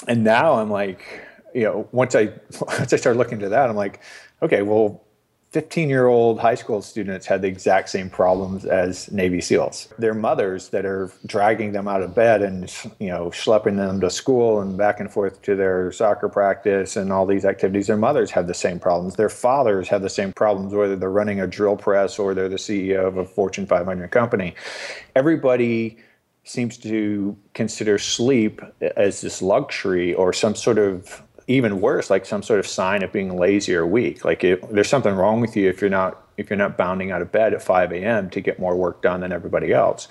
and 0.08 0.24
now 0.24 0.54
I'm 0.54 0.70
like, 0.70 1.02
you 1.54 1.64
know, 1.64 1.88
once 1.92 2.14
I 2.14 2.26
once 2.60 2.92
I 2.92 2.96
started 2.96 3.18
looking 3.18 3.34
into 3.34 3.50
that, 3.50 3.68
I'm 3.68 3.76
like, 3.76 4.00
okay, 4.40 4.62
well, 4.62 5.02
15 5.57 5.88
year 5.88 6.07
old 6.07 6.38
high 6.38 6.55
school 6.55 6.83
students 6.83 7.25
had 7.25 7.40
the 7.40 7.49
exact 7.49 7.88
same 7.88 8.11
problems 8.11 8.66
as 8.66 9.11
Navy 9.11 9.40
SEALs. 9.40 9.88
Their 9.99 10.12
mothers 10.12 10.69
that 10.69 10.85
are 10.85 11.11
dragging 11.25 11.73
them 11.73 11.88
out 11.88 12.03
of 12.03 12.14
bed 12.14 12.42
and, 12.42 12.71
you 13.01 13.09
know, 13.09 13.31
schlepping 13.31 13.79
them 13.79 13.99
to 14.03 14.11
school 14.11 14.61
and 14.61 14.77
back 14.77 15.01
and 15.01 15.11
forth 15.11 15.40
to 15.40 15.57
their 15.57 15.90
soccer 15.92 16.29
practice 16.29 16.95
and 16.95 17.11
all 17.11 17.25
these 17.25 17.47
activities, 17.47 17.87
their 17.87 17.97
mothers 17.97 18.31
have 18.33 18.49
the 18.49 18.53
same 18.53 18.79
problems. 18.79 19.16
Their 19.16 19.31
fathers 19.31 19.88
have 19.88 20.03
the 20.03 20.11
same 20.11 20.31
problems, 20.35 20.75
whether 20.75 20.95
they're 20.95 21.11
running 21.11 21.40
a 21.40 21.47
drill 21.47 21.79
press 21.79 22.19
or 22.19 22.35
they're 22.35 22.51
the 22.51 22.57
CEO 22.57 23.07
of 23.07 23.16
a 23.16 23.25
Fortune 23.25 23.66
500 23.66 24.11
company. 24.11 24.55
Everybody 25.14 25.97
seems 26.45 26.77
to 26.77 27.35
consider 27.55 27.97
sleep 27.97 28.61
as 28.99 29.23
this 29.23 29.40
luxury 29.40 30.12
or 30.12 30.35
some 30.35 30.55
sort 30.55 30.79
of 30.79 31.23
even 31.48 31.80
worse, 31.80 32.11
like 32.11 32.26
some 32.26 32.42
sort 32.42 32.59
of 32.59 32.66
sign 32.66 33.02
of 33.02 33.12
being 33.12 33.37
lazy 33.37 33.74
or 33.74 33.87
weak. 33.87 34.24
Like 34.24 34.42
it, 34.42 34.68
there's 34.72 34.88
something 34.88 35.14
wrong 35.14 35.40
with 35.40 35.56
you 35.56 35.68
if 35.68 35.80
you're 35.80 35.90
not 35.90 36.22
if 36.37 36.50
you're 36.50 36.59
not 36.59 36.76
bounding 36.76 37.11
out 37.11 37.22
of 37.22 37.32
bed 37.32 37.54
at 37.54 37.62
5 37.62 37.92
a.m. 37.92 38.28
to 38.30 38.40
get 38.42 38.59
more 38.59 38.76
work 38.76 39.00
done 39.00 39.20
than 39.20 39.32
everybody 39.32 39.72
else. 39.72 40.06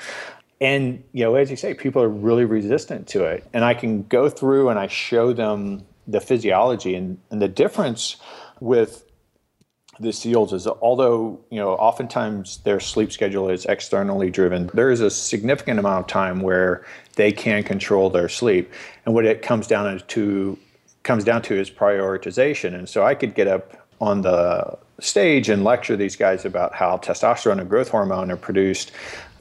And 0.60 1.04
you 1.12 1.24
know, 1.24 1.36
as 1.36 1.52
you 1.52 1.58
say, 1.58 1.74
people 1.74 2.02
are 2.02 2.10
really 2.10 2.46
resistant 2.46 3.08
to 3.10 3.26
it. 3.26 3.46
And 3.54 3.64
I 3.64 3.74
can 3.74 4.04
go 4.04 4.30
through 4.30 4.70
and 4.70 4.80
I 4.80 4.88
show 4.88 5.34
them 5.34 5.86
the 6.08 6.22
physiology 6.22 6.96
and, 6.96 7.20
and 7.30 7.42
the 7.42 7.48
difference 7.48 8.18
with 8.60 9.04
the 10.00 10.12
seals 10.12 10.52
is 10.52 10.68
although 10.68 11.40
you 11.50 11.58
know 11.58 11.72
oftentimes 11.76 12.58
their 12.60 12.80
sleep 12.82 13.12
schedule 13.14 13.50
is 13.50 13.66
externally 13.66 14.30
driven 14.30 14.70
there 14.74 14.92
is 14.92 15.00
a 15.00 15.10
significant 15.10 15.80
amount 15.80 16.02
of 16.02 16.08
time 16.08 16.42
where 16.42 16.86
they 17.16 17.32
can 17.32 17.64
control 17.64 18.10
their 18.10 18.28
sleep 18.28 18.72
and 19.06 19.16
what 19.16 19.26
it 19.26 19.42
comes 19.42 19.68
down 19.68 20.02
to 20.08 20.58
comes 21.06 21.24
down 21.24 21.42
to 21.44 21.58
is 21.58 21.72
prioritization. 21.72 22.76
And 22.76 22.90
so 22.90 23.06
I 23.06 23.16
could 23.16 23.36
get 23.36 23.48
up 23.48 23.78
on 24.02 24.22
the 24.22 24.78
stage 25.00 25.48
and 25.50 25.64
lecture 25.64 25.96
these 25.96 26.18
guys 26.18 26.44
about 26.44 26.74
how 26.74 26.98
testosterone 26.98 27.60
and 27.60 27.70
growth 27.70 27.90
hormone 27.90 28.32
are 28.32 28.38
produced 28.38 28.92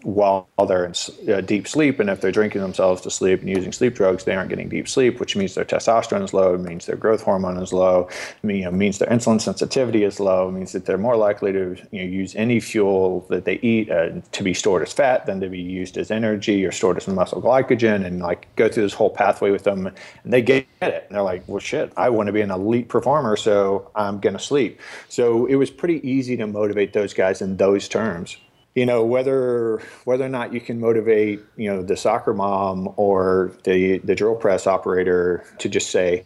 while 0.05 0.47
they're 0.67 0.85
in 0.85 0.95
uh, 1.33 1.40
deep 1.40 1.67
sleep. 1.67 1.99
And 1.99 2.11
if 2.11 2.21
they're 2.21 2.33
drinking 2.33 2.61
themselves 2.61 3.01
to 3.03 3.11
sleep 3.11 3.40
and 3.40 3.49
using 3.49 3.73
sleep 3.73 3.95
drugs, 3.95 4.25
they 4.25 4.35
aren't 4.35 4.51
getting 4.51 4.69
deep 4.69 4.88
sleep, 4.88 5.19
which 5.19 5.37
means 5.37 5.55
their 5.55 5.64
testosterone 5.64 6.23
is 6.23 6.35
low. 6.35 6.57
Means 6.57 6.87
their 6.87 6.97
growth 6.97 7.23
hormone 7.23 7.57
is 7.59 7.73
low. 7.73 8.09
You 8.43 8.64
know, 8.64 8.71
means 8.71 8.99
their 8.99 9.09
insulin 9.09 9.40
sensitivity 9.40 10.05
is 10.05 10.21
low. 10.21 10.51
Means 10.51 10.73
that 10.73 10.87
they're 10.87 10.99
more 10.99 11.17
likely 11.17 11.53
to 11.53 11.77
you 11.90 12.03
know, 12.03 12.09
use 12.09 12.35
any 12.37 12.61
fuel 12.61 13.27
that 13.31 13.45
they 13.45 13.55
eat 13.57 13.90
uh, 13.90 14.21
to 14.33 14.43
be 14.43 14.55
stored 14.55 14.83
as 14.83 14.93
fat 14.93 15.27
than 15.27 15.40
to 15.40 15.49
be 15.49 15.61
used 15.61 15.97
as 15.97 16.11
energy 16.11 16.64
or 16.64 16.73
stored 16.73 16.97
as 16.97 17.09
muscle 17.09 17.43
glycogen. 17.43 18.05
And 18.05 18.21
like 18.21 18.55
go 18.57 18.69
through 18.69 18.85
this 18.85 18.95
whole 18.95 19.11
pathway 19.11 19.51
with 19.51 19.64
them, 19.64 19.87
and 19.87 20.33
they 20.33 20.43
get 20.43 20.67
it. 20.83 21.05
And 21.07 21.17
they're 21.17 21.23
like, 21.23 21.43
well, 21.47 21.61
shit, 21.61 21.93
I 21.97 22.11
want 22.11 22.27
to 22.27 22.33
be 22.33 22.43
an 22.43 22.51
elite 22.51 22.88
performer, 22.88 23.37
so 23.37 23.90
I'm 23.95 24.21
going 24.21 24.35
to 24.35 24.43
sleep. 24.43 24.81
So 25.09 25.47
it 25.47 25.57
was 25.57 25.71
pretty 25.71 26.07
easy 26.09 26.37
to 26.37 26.47
motivate 26.47 26.93
those 26.93 27.14
guys 27.14 27.40
in 27.40 27.57
those 27.57 27.88
terms 27.88 28.37
you 28.74 28.87
know 28.87 29.04
whether 29.04 29.80
whether 30.04 30.24
or 30.24 30.28
not 30.28 30.52
you 30.52 30.60
can 30.60 30.80
motivate 30.80 31.40
you 31.56 31.70
know 31.70 31.82
the 31.82 31.96
soccer 31.96 32.34
mom 32.34 32.92
or 32.96 33.52
the 33.64 33.98
the 33.98 34.14
drill 34.14 34.34
press 34.34 34.66
operator 34.66 35.44
to 35.58 35.68
just 35.68 35.90
say 35.90 36.24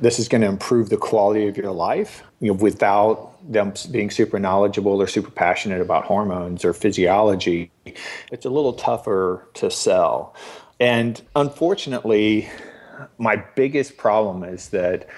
this 0.00 0.18
is 0.18 0.28
going 0.28 0.42
to 0.42 0.46
improve 0.46 0.90
the 0.90 0.96
quality 0.96 1.46
of 1.48 1.56
your 1.56 1.72
life 1.72 2.22
you 2.40 2.48
know 2.48 2.54
without 2.54 3.32
them 3.50 3.72
being 3.90 4.10
super 4.10 4.38
knowledgeable 4.38 5.00
or 5.00 5.06
super 5.06 5.30
passionate 5.30 5.80
about 5.80 6.04
hormones 6.04 6.64
or 6.64 6.72
physiology 6.72 7.70
it's 8.32 8.44
a 8.44 8.50
little 8.50 8.72
tougher 8.72 9.48
to 9.54 9.70
sell. 9.70 10.34
And 10.80 11.20
unfortunately 11.34 12.48
my 13.18 13.36
biggest 13.54 13.96
problem 13.96 14.42
is 14.42 14.70
that 14.70 15.08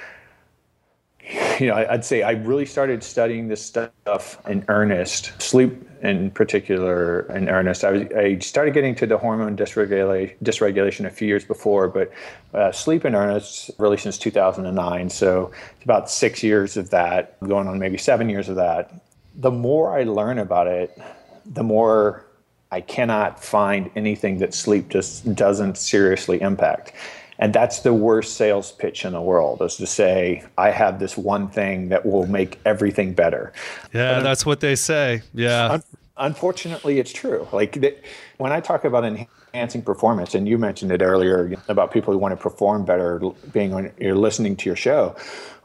you 1.60 1.66
know, 1.66 1.74
I'd 1.74 2.04
say 2.04 2.22
I 2.22 2.32
really 2.32 2.64
started 2.64 3.02
studying 3.02 3.48
this 3.48 3.64
stuff 3.64 4.46
in 4.48 4.64
earnest, 4.68 5.40
sleep 5.42 5.87
in 6.02 6.30
particular 6.30 7.20
in 7.34 7.48
earnest. 7.48 7.84
I, 7.84 7.90
was, 7.90 8.02
I 8.16 8.38
started 8.38 8.74
getting 8.74 8.94
to 8.96 9.06
the 9.06 9.18
hormone 9.18 9.56
dysregulation, 9.56 10.36
dysregulation 10.42 11.06
a 11.06 11.10
few 11.10 11.28
years 11.28 11.44
before, 11.44 11.88
but 11.88 12.12
uh, 12.54 12.72
sleep 12.72 13.04
in 13.04 13.14
earnest 13.14 13.70
really 13.78 13.96
since 13.96 14.18
2009. 14.18 15.10
So 15.10 15.50
it's 15.74 15.84
about 15.84 16.10
six 16.10 16.42
years 16.42 16.76
of 16.76 16.90
that, 16.90 17.38
going 17.40 17.68
on 17.68 17.78
maybe 17.78 17.98
seven 17.98 18.28
years 18.28 18.48
of 18.48 18.56
that. 18.56 18.92
The 19.36 19.50
more 19.50 19.96
I 19.96 20.04
learn 20.04 20.38
about 20.38 20.66
it, 20.66 20.98
the 21.44 21.62
more 21.62 22.24
I 22.70 22.80
cannot 22.80 23.42
find 23.42 23.90
anything 23.96 24.38
that 24.38 24.52
sleep 24.52 24.88
just 24.88 25.34
doesn't 25.34 25.78
seriously 25.78 26.40
impact. 26.40 26.92
And 27.38 27.54
that's 27.54 27.80
the 27.80 27.94
worst 27.94 28.34
sales 28.34 28.72
pitch 28.72 29.04
in 29.04 29.12
the 29.12 29.22
world 29.22 29.62
is 29.62 29.76
to 29.76 29.86
say, 29.86 30.44
I 30.56 30.70
have 30.70 30.98
this 30.98 31.16
one 31.16 31.48
thing 31.48 31.88
that 31.90 32.04
will 32.04 32.26
make 32.26 32.58
everything 32.64 33.14
better. 33.14 33.52
Yeah, 33.92 34.20
that's 34.20 34.44
what 34.44 34.60
they 34.60 34.74
say. 34.74 35.22
Yeah. 35.34 35.68
Un- 35.68 35.82
unfortunately, 36.16 36.98
it's 36.98 37.12
true. 37.12 37.46
Like 37.52 38.02
when 38.38 38.50
I 38.50 38.60
talk 38.60 38.84
about 38.84 39.04
enhancing 39.04 39.82
performance, 39.82 40.34
and 40.34 40.48
you 40.48 40.58
mentioned 40.58 40.90
it 40.90 41.00
earlier 41.00 41.54
about 41.68 41.92
people 41.92 42.12
who 42.12 42.18
want 42.18 42.32
to 42.32 42.36
perform 42.36 42.84
better, 42.84 43.20
being 43.52 43.72
on, 43.72 43.92
you're 43.98 44.16
listening 44.16 44.56
to 44.56 44.68
your 44.68 44.76
show. 44.76 45.14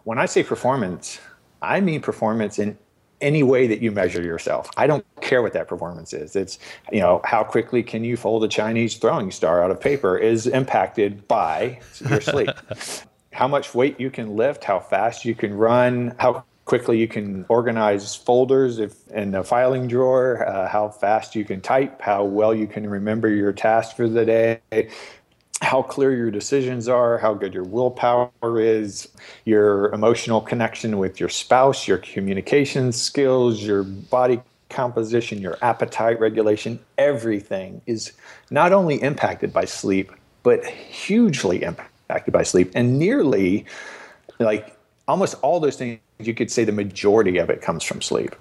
When 0.03 0.19
I 0.19 0.28
say 0.28 0.43
performance, 0.43 1.19
I 1.61 1.80
mean 1.80 2.01
performance 2.01 2.59
in 2.59 2.78
any 3.24 3.41
way 3.41 3.65
that 3.67 3.82
you 3.82 3.91
measure 3.91 4.21
yourself. 4.21 4.69
I 4.78 4.86
don't 4.86 5.05
care 5.21 5.41
what 5.41 5.53
that 5.53 5.67
performance 5.67 6.13
is. 6.13 6.36
It's, 6.36 6.59
you 6.91 6.99
know, 6.99 7.21
how 7.24 7.43
quickly 7.43 7.82
can 7.82 8.03
you 8.03 8.17
fold 8.17 8.43
a 8.43 8.47
Chinese 8.47 8.97
throwing 8.97 9.32
star 9.32 9.63
out 9.63 9.71
of 9.71 9.80
paper 9.80 10.17
is 10.17 10.45
impacted 10.45 11.28
by 11.28 11.80
your 12.09 12.21
sleep. 12.21 12.49
how 13.32 13.47
much 13.47 13.74
weight 13.74 13.99
you 13.99 14.11
can 14.11 14.36
lift, 14.36 14.63
how 14.63 14.80
fast 14.80 15.26
you 15.26 15.34
can 15.34 15.55
run, 15.55 16.13
how 16.19 16.43
quickly 16.65 16.99
you 16.99 17.07
can 17.07 17.45
organize 17.49 18.15
folders 18.15 18.80
if 18.80 19.07
in 19.09 19.36
a 19.36 19.43
filing 19.43 19.88
drawer, 19.88 20.47
uh, 20.47 20.67
how 20.67 20.89
fast 20.89 21.36
you 21.36 21.43
can 21.43 21.59
type, 21.59 22.01
how 22.01 22.24
well 22.24 22.53
you 22.53 22.67
can 22.67 22.89
remember 22.89 23.30
your 23.30 23.51
task 23.51 23.95
for 23.95 24.07
the 24.07 24.26
day, 24.26 24.59
how 25.61 25.81
clear 25.81 26.15
your 26.15 26.31
decisions 26.31 26.87
are, 26.87 27.17
how 27.17 27.33
good 27.33 27.53
your 27.53 27.63
willpower 27.63 28.31
is, 28.59 29.07
your 29.45 29.93
emotional 29.93 30.41
connection 30.41 30.97
with 30.97 31.19
your 31.19 31.29
spouse, 31.29 31.87
your 31.87 31.99
communication 31.99 32.91
skills, 32.91 33.63
your 33.63 33.83
body 33.83 34.41
composition, 34.69 35.39
your 35.39 35.57
appetite 35.61 36.19
regulation, 36.19 36.79
everything 36.97 37.81
is 37.85 38.11
not 38.49 38.73
only 38.73 39.01
impacted 39.01 39.53
by 39.53 39.65
sleep, 39.65 40.11
but 40.41 40.65
hugely 40.65 41.63
impacted 41.63 42.33
by 42.33 42.43
sleep. 42.43 42.71
And 42.75 42.99
nearly 42.99 43.65
like 44.39 44.75
almost 45.07 45.35
all 45.41 45.59
those 45.59 45.77
things, 45.77 45.99
you 46.19 46.33
could 46.33 46.51
say 46.51 46.63
the 46.63 46.71
majority 46.71 47.37
of 47.37 47.49
it 47.49 47.61
comes 47.61 47.83
from 47.83 48.01
sleep. 48.01 48.35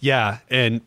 Yeah. 0.00 0.38
And 0.50 0.80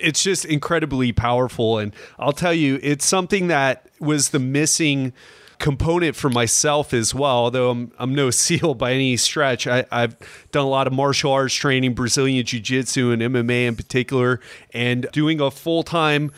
it's 0.00 0.22
just 0.22 0.44
incredibly 0.44 1.12
powerful. 1.12 1.78
And 1.78 1.94
I'll 2.18 2.32
tell 2.32 2.54
you, 2.54 2.78
it's 2.82 3.04
something 3.04 3.48
that 3.48 3.86
was 3.98 4.30
the 4.30 4.38
missing 4.38 5.12
component 5.58 6.16
for 6.16 6.30
myself 6.30 6.92
as 6.92 7.14
well. 7.14 7.36
Although 7.36 7.70
I'm 7.70 7.92
I'm 7.98 8.14
no 8.14 8.30
seal 8.32 8.74
by 8.74 8.92
any 8.92 9.16
stretch. 9.16 9.66
I, 9.66 9.84
have 9.92 10.16
done 10.50 10.64
a 10.64 10.68
lot 10.68 10.88
of 10.88 10.92
martial 10.92 11.32
arts 11.32 11.54
training, 11.54 11.94
Brazilian 11.94 12.44
Jiu 12.44 12.58
Jitsu 12.58 13.12
and 13.12 13.22
MMA 13.22 13.66
in 13.66 13.76
particular, 13.76 14.40
and 14.72 15.06
doing 15.12 15.40
a 15.40 15.50
full 15.50 15.84
time 15.84 16.32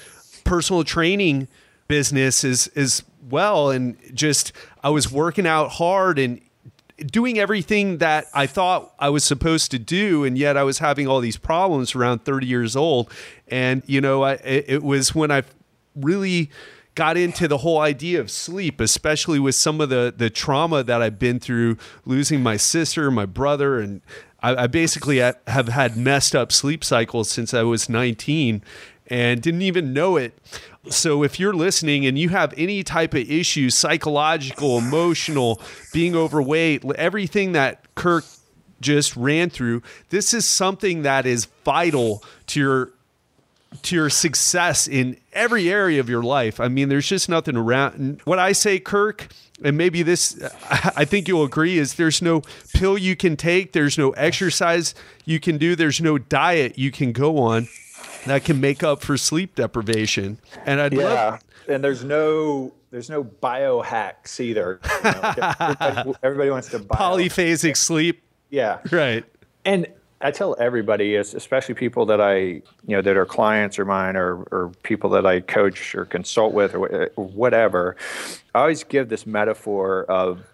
personal 0.44 0.84
training 0.84 1.48
business 1.88 2.44
as 2.44 2.66
as 2.76 3.02
well. 3.30 3.70
And 3.70 3.96
just 4.12 4.52
I 4.82 4.90
was 4.90 5.10
working 5.10 5.46
out 5.46 5.70
hard 5.72 6.18
and 6.18 6.40
doing 7.06 7.38
everything 7.38 7.98
that 7.98 8.26
I 8.34 8.46
thought 8.46 8.94
I 8.98 9.08
was 9.08 9.24
supposed 9.24 9.70
to 9.72 9.78
do, 9.78 10.24
and 10.24 10.36
yet 10.36 10.56
I 10.56 10.62
was 10.62 10.78
having 10.78 11.06
all 11.06 11.20
these 11.20 11.36
problems 11.36 11.94
around 11.94 12.24
30 12.24 12.46
years 12.46 12.76
old. 12.76 13.10
And 13.48 13.82
you 13.86 14.00
know, 14.00 14.22
I, 14.22 14.34
it 14.34 14.82
was 14.82 15.14
when 15.14 15.30
I 15.30 15.42
really 15.94 16.50
got 16.94 17.16
into 17.16 17.48
the 17.48 17.58
whole 17.58 17.80
idea 17.80 18.20
of 18.20 18.30
sleep, 18.30 18.80
especially 18.80 19.38
with 19.38 19.54
some 19.54 19.80
of 19.80 19.88
the 19.88 20.12
the 20.16 20.30
trauma 20.30 20.82
that 20.84 21.02
I've 21.02 21.18
been 21.18 21.40
through, 21.40 21.76
losing 22.04 22.42
my 22.42 22.56
sister, 22.56 23.10
my 23.10 23.26
brother, 23.26 23.78
and 23.80 24.02
I, 24.42 24.64
I 24.64 24.66
basically 24.66 25.18
have 25.18 25.68
had 25.68 25.96
messed 25.96 26.34
up 26.34 26.52
sleep 26.52 26.84
cycles 26.84 27.30
since 27.30 27.54
I 27.54 27.62
was 27.62 27.88
19 27.88 28.62
and 29.08 29.42
didn't 29.42 29.62
even 29.62 29.92
know 29.92 30.16
it. 30.16 30.38
So 30.88 31.22
if 31.22 31.38
you're 31.38 31.52
listening 31.52 32.06
and 32.06 32.18
you 32.18 32.30
have 32.30 32.52
any 32.56 32.82
type 32.82 33.14
of 33.14 33.30
issues, 33.30 33.74
psychological, 33.74 34.78
emotional, 34.78 35.60
being 35.92 36.16
overweight, 36.16 36.84
everything 36.96 37.52
that 37.52 37.94
Kirk 37.94 38.24
just 38.80 39.16
ran 39.16 39.48
through, 39.48 39.82
this 40.10 40.34
is 40.34 40.48
something 40.48 41.02
that 41.02 41.24
is 41.24 41.46
vital 41.64 42.22
to 42.48 42.60
your 42.60 42.92
to 43.80 43.96
your 43.96 44.10
success 44.10 44.86
in 44.86 45.16
every 45.32 45.70
area 45.70 45.98
of 45.98 46.06
your 46.06 46.22
life. 46.22 46.60
I 46.60 46.68
mean, 46.68 46.90
there's 46.90 47.08
just 47.08 47.30
nothing 47.30 47.56
around. 47.56 48.20
What 48.24 48.38
I 48.38 48.52
say, 48.52 48.78
Kirk, 48.78 49.28
and 49.64 49.78
maybe 49.78 50.02
this, 50.02 50.38
I 50.70 51.06
think 51.06 51.26
you'll 51.26 51.44
agree, 51.44 51.78
is 51.78 51.94
there's 51.94 52.20
no 52.20 52.42
pill 52.74 52.98
you 52.98 53.16
can 53.16 53.34
take, 53.34 53.72
there's 53.72 53.96
no 53.96 54.10
exercise 54.10 54.94
you 55.24 55.40
can 55.40 55.56
do, 55.56 55.74
there's 55.74 56.02
no 56.02 56.18
diet 56.18 56.78
you 56.78 56.90
can 56.90 57.12
go 57.12 57.38
on 57.38 57.66
that 58.26 58.44
can 58.44 58.60
make 58.60 58.82
up 58.82 59.02
for 59.02 59.16
sleep 59.16 59.54
deprivation. 59.54 60.38
And 60.66 60.80
I'd 60.80 60.92
yeah. 60.92 61.02
love. 61.02 61.40
And 61.68 61.82
there's 61.82 62.04
no 62.04 62.72
there's 62.90 63.08
no 63.08 63.24
biohacks 63.24 64.38
either. 64.38 64.80
You 65.04 65.10
know, 65.10 65.34
everybody, 65.58 66.12
everybody, 66.22 66.50
wants 66.50 66.68
to 66.68 66.78
bio- 66.78 66.98
polyphasic 66.98 67.76
sleep. 67.76 68.22
Yeah. 68.50 68.80
Right. 68.90 69.24
And 69.64 69.86
I 70.20 70.30
tell 70.30 70.54
everybody, 70.60 71.16
especially 71.16 71.74
people 71.74 72.06
that 72.06 72.20
I, 72.20 72.36
you 72.36 72.62
know, 72.88 73.02
that 73.02 73.16
are 73.16 73.26
clients 73.26 73.78
or 73.78 73.84
mine 73.84 74.14
or, 74.14 74.42
or 74.52 74.72
people 74.82 75.10
that 75.10 75.26
I 75.26 75.40
coach 75.40 75.94
or 75.94 76.04
consult 76.04 76.52
with 76.52 76.74
or 76.74 77.02
eh, 77.04 77.08
whatever, 77.16 77.96
I 78.54 78.60
always 78.60 78.84
give 78.84 79.08
this 79.08 79.26
metaphor 79.26 80.04
of 80.04 80.44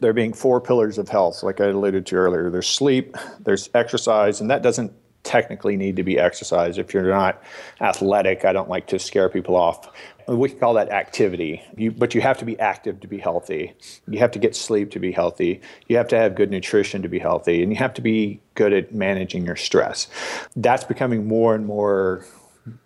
there 0.00 0.12
being 0.12 0.32
four 0.32 0.60
pillars 0.60 0.98
of 0.98 1.08
health, 1.08 1.42
like 1.42 1.60
I 1.60 1.66
alluded 1.66 2.06
to 2.06 2.16
earlier. 2.16 2.50
There's 2.50 2.66
sleep, 2.66 3.16
there's 3.38 3.70
exercise, 3.74 4.40
and 4.40 4.50
that 4.50 4.62
doesn't 4.62 4.92
technically 5.24 5.76
need 5.76 5.96
to 5.96 6.02
be 6.02 6.18
exercised. 6.18 6.78
If 6.78 6.94
you're 6.94 7.10
not 7.10 7.42
athletic, 7.80 8.44
I 8.44 8.52
don't 8.52 8.68
like 8.68 8.86
to 8.88 8.98
scare 8.98 9.28
people 9.28 9.56
off 9.56 9.90
we 10.26 10.48
call 10.48 10.74
that 10.74 10.90
activity. 10.90 11.62
You, 11.76 11.90
but 11.90 12.14
you 12.14 12.20
have 12.20 12.38
to 12.38 12.44
be 12.44 12.58
active 12.58 13.00
to 13.00 13.06
be 13.06 13.18
healthy. 13.18 13.74
You 14.08 14.18
have 14.18 14.30
to 14.32 14.38
get 14.38 14.56
sleep 14.56 14.90
to 14.92 14.98
be 14.98 15.12
healthy. 15.12 15.60
You 15.88 15.96
have 15.96 16.08
to 16.08 16.16
have 16.16 16.34
good 16.34 16.50
nutrition 16.50 17.02
to 17.02 17.08
be 17.08 17.18
healthy, 17.18 17.62
and 17.62 17.70
you 17.70 17.76
have 17.76 17.94
to 17.94 18.02
be 18.02 18.40
good 18.54 18.72
at 18.72 18.94
managing 18.94 19.44
your 19.44 19.56
stress. 19.56 20.08
That's 20.56 20.84
becoming 20.84 21.26
more 21.26 21.54
and 21.54 21.66
more 21.66 22.24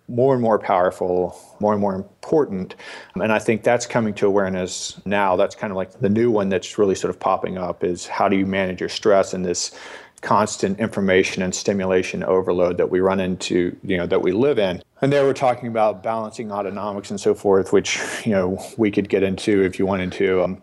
more 0.09 0.33
and 0.33 0.41
more 0.41 0.59
powerful, 0.59 1.39
more 1.61 1.71
and 1.71 1.79
more 1.79 1.95
important. 1.95 2.75
And 3.15 3.31
I 3.31 3.39
think 3.39 3.63
that's 3.63 3.85
coming 3.85 4.13
to 4.15 4.27
awareness 4.27 4.99
now. 5.05 5.37
That's 5.37 5.55
kind 5.55 5.71
of 5.71 5.77
like 5.77 6.01
the 6.01 6.09
new 6.09 6.29
one 6.31 6.49
that's 6.49 6.77
really 6.77 6.95
sort 6.95 7.11
of 7.11 7.19
popping 7.19 7.57
up 7.57 7.81
is 7.81 8.05
how 8.05 8.27
do 8.27 8.35
you 8.35 8.45
manage 8.45 8.81
your 8.81 8.89
stress 8.89 9.33
in 9.33 9.43
this 9.43 9.73
constant 10.21 10.79
information 10.79 11.41
and 11.41 11.53
stimulation 11.53 12.23
overload 12.23 12.77
that 12.77 12.89
we 12.89 12.99
run 12.99 13.19
into, 13.19 13.75
you 13.83 13.97
know, 13.97 14.05
that 14.05 14.21
we 14.21 14.31
live 14.31 14.59
in. 14.59 14.81
And 15.01 15.13
there 15.13 15.23
we're 15.23 15.33
talking 15.33 15.67
about 15.67 16.03
balancing 16.03 16.49
autonomics 16.49 17.09
and 17.09 17.19
so 17.19 17.33
forth, 17.33 17.71
which, 17.71 17.99
you 18.25 18.31
know, 18.31 18.63
we 18.77 18.91
could 18.91 19.09
get 19.09 19.23
into 19.23 19.63
if 19.63 19.79
you 19.79 19.85
wanted 19.85 20.11
to. 20.13 20.43
Um, 20.43 20.61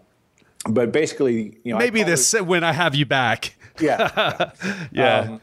but 0.68 0.92
basically, 0.92 1.56
you 1.64 1.72
know, 1.72 1.78
maybe 1.78 2.02
this 2.02 2.32
when 2.34 2.64
I 2.64 2.72
have 2.72 2.94
you 2.94 3.06
back. 3.06 3.54
Yeah. 3.78 4.52
yeah. 4.90 5.18
Um, 5.18 5.40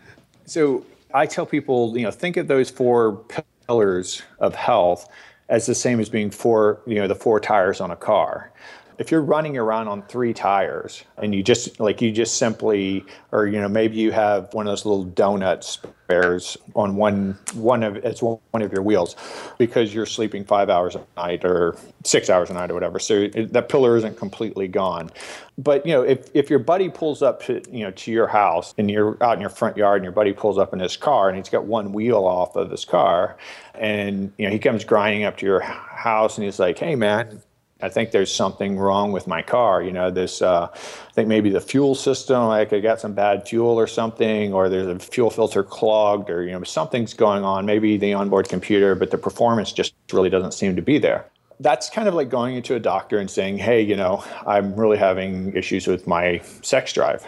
so 0.47 0.84
I 1.14 1.28
tell 1.28 1.45
people, 1.45 1.95
you 1.95 2.03
know, 2.03 2.09
think 2.09 2.36
of 2.36 2.47
those 2.47 2.72
four 2.72 3.24
pillars 3.68 4.24
of 4.39 4.55
health 4.55 5.07
as 5.49 5.68
the 5.68 5.76
same 5.76 5.99
as 5.99 6.09
being 6.09 6.32
four, 6.32 6.82
you 6.88 6.95
know, 6.95 7.07
the 7.07 7.14
four 7.14 7.39
tires 7.39 7.80
on 7.80 7.91
a 7.91 7.95
car 7.95 8.51
if 8.98 9.12
you're 9.12 9.22
running 9.22 9.58
around 9.58 9.88
on 9.88 10.02
three 10.04 10.34
tires 10.34 11.04
and 11.18 11.34
you 11.34 11.44
just 11.44 11.80
like 11.80 12.02
you 12.02 12.12
just 12.12 12.38
simply 12.38 13.06
or 13.32 13.48
you 13.48 13.60
know 13.60 13.68
maybe 13.68 13.96
you 13.96 14.12
have 14.12 14.54
one 14.54 14.68
of 14.68 14.72
those 14.72 14.86
little 14.86 15.06
donut 15.06 15.64
spares 15.64 16.58
on 16.76 16.96
one 16.96 17.38
one 17.54 17.84
of 17.84 17.96
it's 17.98 18.22
one 18.22 18.39
of 18.54 18.72
your 18.72 18.84
wheels 18.84 19.16
because 19.58 19.94
you're 19.94 20.06
sleeping 20.06 20.44
five 20.44 20.70
hours 20.70 20.96
a 20.96 21.06
night 21.18 21.44
or 21.44 21.76
six 22.04 22.30
hours 22.30 22.50
a 22.50 22.54
night 22.54 22.70
or 22.70 22.74
whatever. 22.74 23.00
So 23.00 23.30
it, 23.34 23.54
that 23.54 23.70
pillar 23.70 23.98
isn't 23.98 24.18
completely 24.18 24.68
gone. 24.68 25.10
But 25.58 25.86
you 25.86 25.94
know 25.94 26.02
if, 26.02 26.30
if 26.34 26.50
your 26.50 26.60
buddy 26.60 26.89
pulls 26.89 27.22
up 27.22 27.44
to 27.44 27.62
you 27.72 27.84
know 27.84 27.91
to 27.91 28.12
your 28.12 28.28
house 28.28 28.74
and 28.78 28.89
you're 28.89 29.18
out 29.22 29.36
in 29.36 29.41
your 29.41 29.50
front 29.50 29.78
yard 29.78 29.98
and 29.98 30.04
your 30.04 30.14
buddy 30.14 30.34
pulls 30.34 30.58
up 30.58 30.74
in 30.74 30.80
his 30.80 30.98
car 30.98 31.30
and 31.30 31.38
he's 31.38 31.50
got 31.50 31.66
one 31.66 31.94
wheel 31.94 32.26
off 32.26 32.56
of 32.56 32.72
his 32.72 32.86
car 32.86 33.38
and 33.76 34.32
you 34.38 34.46
know 34.46 34.52
he 34.52 34.60
comes 34.60 34.84
grinding 34.84 35.24
up 35.24 35.38
to 35.38 35.46
your 35.46 35.60
house 35.62 36.38
and 36.38 36.46
he's 36.46 36.60
like 36.60 36.78
hey 36.78 36.96
man 36.96 37.41
I 37.84 37.90
think 37.90 38.12
there's 38.12 38.34
something 38.34 38.80
wrong 38.80 39.12
with 39.12 39.28
my 39.28 39.42
car. 39.42 39.84
You 39.84 39.92
know, 39.92 40.10
this, 40.10 40.42
uh, 40.42 40.70
I 40.72 41.12
think 41.12 41.28
maybe 41.28 41.50
the 41.50 41.60
fuel 41.60 41.96
system, 41.96 42.46
like 42.46 42.72
I 42.72 42.80
got 42.80 43.02
some 43.02 43.14
bad 43.14 43.46
fuel 43.46 43.78
or 43.78 43.88
something, 43.88 44.54
or 44.54 44.70
there's 44.70 44.88
a 44.88 44.98
fuel 45.00 45.30
filter 45.30 45.64
clogged, 45.64 46.30
or, 46.30 46.44
you 46.44 46.54
know, 46.54 46.64
something's 46.64 47.14
going 47.14 47.44
on, 47.44 47.66
maybe 47.66 47.98
the 47.98 48.14
onboard 48.14 48.48
computer, 48.48 48.96
but 48.96 49.12
the 49.12 49.18
performance 49.18 49.74
just 49.74 49.94
really 50.14 50.30
doesn't 50.30 50.54
seem 50.54 50.78
to 50.78 50.82
be 50.82 50.98
there. 50.98 51.26
That's 51.60 51.90
kind 51.90 52.08
of 52.08 52.14
like 52.14 52.30
going 52.30 52.56
into 52.56 52.74
a 52.74 52.80
doctor 52.80 53.18
and 53.18 53.30
saying, 53.30 53.58
hey, 53.58 53.82
you 53.82 53.98
know, 53.98 54.24
I'm 54.48 54.76
really 54.76 54.98
having 54.98 55.54
issues 55.54 55.86
with 55.86 56.08
my 56.08 56.42
sex 56.62 56.94
drive. 56.94 57.26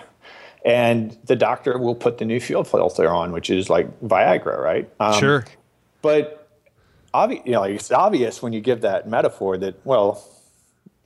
And 0.64 1.18
the 1.26 1.36
doctor 1.36 1.78
will 1.78 1.95
put 1.95 2.18
the 2.18 2.26
new 2.26 2.39
fuel 2.39 2.64
filter 2.64 3.10
on, 3.10 3.34
which 3.34 3.49
is 3.49 3.70
like 3.70 3.88
Viagra, 3.99 4.58
right? 4.58 4.89
Um, 5.01 5.20
sure. 5.20 5.45
But 6.01 6.49
obvi- 7.14 7.45
you 7.45 7.51
know, 7.51 7.64
it's 7.64 7.91
obvious 7.91 8.41
when 8.41 8.53
you 8.53 8.62
give 8.62 8.82
that 8.82 9.08
metaphor 9.08 9.58
that, 9.58 9.76
well, 9.86 10.24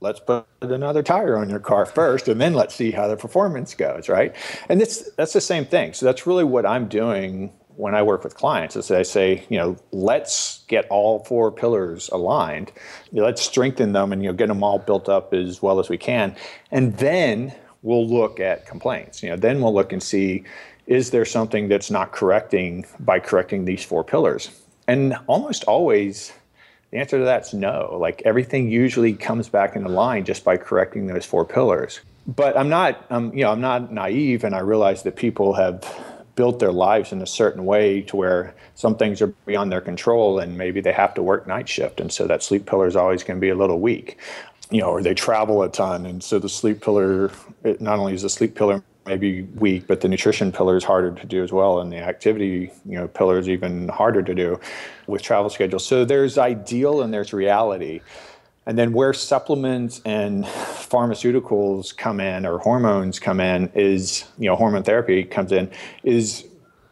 let's 0.01 0.19
put 0.19 0.45
another 0.61 1.03
tire 1.03 1.37
on 1.37 1.49
your 1.49 1.59
car 1.59 1.85
first 1.85 2.27
and 2.27 2.39
then 2.39 2.53
let's 2.53 2.75
see 2.75 2.91
how 2.91 3.07
the 3.07 3.17
performance 3.17 3.73
goes 3.75 4.09
right? 4.09 4.35
And 4.69 4.79
that's 4.79 5.11
that's 5.13 5.33
the 5.33 5.41
same 5.41 5.65
thing. 5.65 5.93
So 5.93 6.05
that's 6.05 6.25
really 6.25 6.43
what 6.43 6.65
i'm 6.65 6.87
doing 6.87 7.53
when 7.75 7.95
i 7.95 8.03
work 8.03 8.25
with 8.25 8.35
clients 8.35 8.75
is 8.75 8.91
i 8.91 9.03
say 9.03 9.45
you 9.49 9.57
know 9.57 9.77
let's 9.91 10.65
get 10.67 10.85
all 10.89 11.23
four 11.25 11.51
pillars 11.51 12.09
aligned. 12.09 12.71
You 13.11 13.19
know, 13.19 13.25
let's 13.25 13.41
strengthen 13.41 13.93
them 13.93 14.13
and 14.13 14.23
you 14.23 14.29
know 14.29 14.35
get 14.35 14.47
them 14.47 14.63
all 14.63 14.79
built 14.79 15.09
up 15.09 15.33
as 15.33 15.61
well 15.61 15.79
as 15.79 15.89
we 15.89 15.97
can. 15.97 16.35
And 16.71 16.97
then 16.97 17.53
we'll 17.81 18.07
look 18.07 18.39
at 18.39 18.65
complaints. 18.65 19.21
You 19.23 19.29
know 19.29 19.35
then 19.35 19.61
we'll 19.61 19.73
look 19.73 19.91
and 19.91 20.01
see 20.01 20.43
is 20.87 21.11
there 21.11 21.25
something 21.25 21.67
that's 21.67 21.91
not 21.91 22.11
correcting 22.11 22.83
by 22.99 23.19
correcting 23.19 23.65
these 23.65 23.83
four 23.83 24.03
pillars? 24.03 24.49
And 24.87 25.15
almost 25.27 25.63
always 25.65 26.33
the 26.91 26.97
answer 26.97 27.19
to 27.19 27.25
that's 27.25 27.53
no. 27.53 27.97
Like 27.99 28.21
everything 28.25 28.69
usually 28.69 29.13
comes 29.13 29.49
back 29.49 29.75
into 29.75 29.89
line 29.89 30.25
just 30.25 30.43
by 30.43 30.57
correcting 30.57 31.07
those 31.07 31.25
four 31.25 31.45
pillars. 31.45 31.99
But 32.27 32.57
I'm 32.57 32.69
not, 32.69 33.05
um, 33.09 33.33
you 33.33 33.43
know, 33.43 33.51
I'm 33.51 33.61
not 33.61 33.91
naive, 33.91 34.43
and 34.43 34.53
I 34.53 34.59
realize 34.59 35.03
that 35.03 35.15
people 35.15 35.53
have 35.53 35.83
built 36.35 36.59
their 36.59 36.71
lives 36.71 37.11
in 37.11 37.21
a 37.21 37.27
certain 37.27 37.65
way 37.65 38.01
to 38.01 38.15
where 38.15 38.55
some 38.75 38.95
things 38.95 39.21
are 39.21 39.27
beyond 39.45 39.69
their 39.69 39.81
control 39.81 40.39
and 40.39 40.57
maybe 40.57 40.79
they 40.79 40.93
have 40.93 41.13
to 41.13 41.21
work 41.21 41.45
night 41.45 41.67
shift 41.67 41.99
and 41.99 42.13
so 42.13 42.27
that 42.27 42.41
sleep 42.41 42.65
pillar 42.65 42.87
is 42.87 42.95
always 42.95 43.23
going 43.23 43.37
to 43.37 43.41
be 43.41 43.49
a 43.49 43.55
little 43.55 43.81
weak 43.81 44.17
you 44.71 44.79
know 44.79 44.87
or 44.87 45.03
they 45.03 45.13
travel 45.13 45.61
a 45.63 45.69
ton 45.69 46.05
and 46.05 46.23
so 46.23 46.39
the 46.39 46.47
sleep 46.47 46.81
pillar 46.81 47.29
it 47.65 47.81
not 47.81 47.99
only 47.99 48.13
is 48.13 48.21
the 48.21 48.29
sleep 48.29 48.55
pillar 48.55 48.81
maybe 49.05 49.43
weak 49.55 49.87
but 49.87 50.01
the 50.01 50.07
nutrition 50.07 50.51
pillar 50.51 50.75
is 50.77 50.83
harder 50.83 51.11
to 51.11 51.25
do 51.25 51.43
as 51.43 51.51
well 51.51 51.79
and 51.79 51.91
the 51.91 51.97
activity 51.97 52.71
you 52.85 52.97
know 52.97 53.07
pillar 53.07 53.39
is 53.39 53.49
even 53.49 53.87
harder 53.87 54.21
to 54.21 54.35
do 54.35 54.59
with 55.09 55.21
travel 55.21 55.49
schedules. 55.49 55.85
So 55.85 56.05
there's 56.05 56.37
ideal 56.37 57.01
and 57.01 57.13
there's 57.13 57.33
reality. 57.33 58.01
And 58.65 58.77
then 58.77 58.93
where 58.93 59.13
supplements 59.13 59.99
and 60.05 60.45
pharmaceuticals 60.45 61.95
come 61.95 62.19
in 62.19 62.45
or 62.45 62.59
hormones 62.59 63.19
come 63.19 63.39
in 63.39 63.71
is, 63.73 64.25
you 64.37 64.47
know, 64.47 64.55
hormone 64.55 64.83
therapy 64.83 65.23
comes 65.23 65.51
in 65.51 65.71
is 66.03 66.45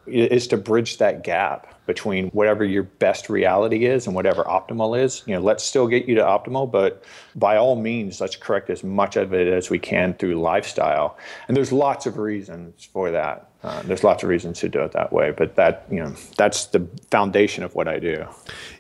is 0.08 0.48
to 0.48 0.58
bridge 0.58 0.98
that 0.98 1.24
gap 1.24 1.77
between 1.88 2.28
whatever 2.30 2.64
your 2.64 2.84
best 2.84 3.30
reality 3.30 3.86
is 3.86 4.06
and 4.06 4.16
whatever 4.16 4.44
optimal 4.44 5.02
is. 5.02 5.24
You 5.26 5.36
know, 5.36 5.42
let's 5.42 5.64
still 5.64 5.88
get 5.88 6.06
you 6.06 6.14
to 6.16 6.22
optimal, 6.22 6.70
but 6.70 7.04
by 7.36 7.58
all 7.58 7.76
means, 7.76 8.22
let's 8.22 8.36
correct 8.36 8.70
as 8.70 8.84
much 8.84 9.16
of 9.16 9.34
it 9.34 9.48
as 9.48 9.70
we 9.72 9.80
can 9.80 10.14
through 10.14 10.40
lifestyle. 10.40 11.18
And 11.48 11.58
there's 11.58 11.72
lots 11.72 12.06
of 12.06 12.18
reasons 12.18 12.86
for 12.86 13.10
that. 13.10 13.50
Uh, 13.64 13.82
there's 13.84 14.04
lots 14.04 14.22
of 14.22 14.30
reasons 14.30 14.60
to 14.60 14.70
do 14.70 14.82
it 14.82 14.92
that 14.92 15.12
way, 15.12 15.32
but 15.32 15.56
that 15.56 15.86
you 15.90 16.00
know 16.00 16.14
that's 16.38 16.66
the 16.68 16.88
foundation 17.10 17.64
of 17.64 17.74
what 17.74 17.88
I 17.88 17.98
do. 17.98 18.26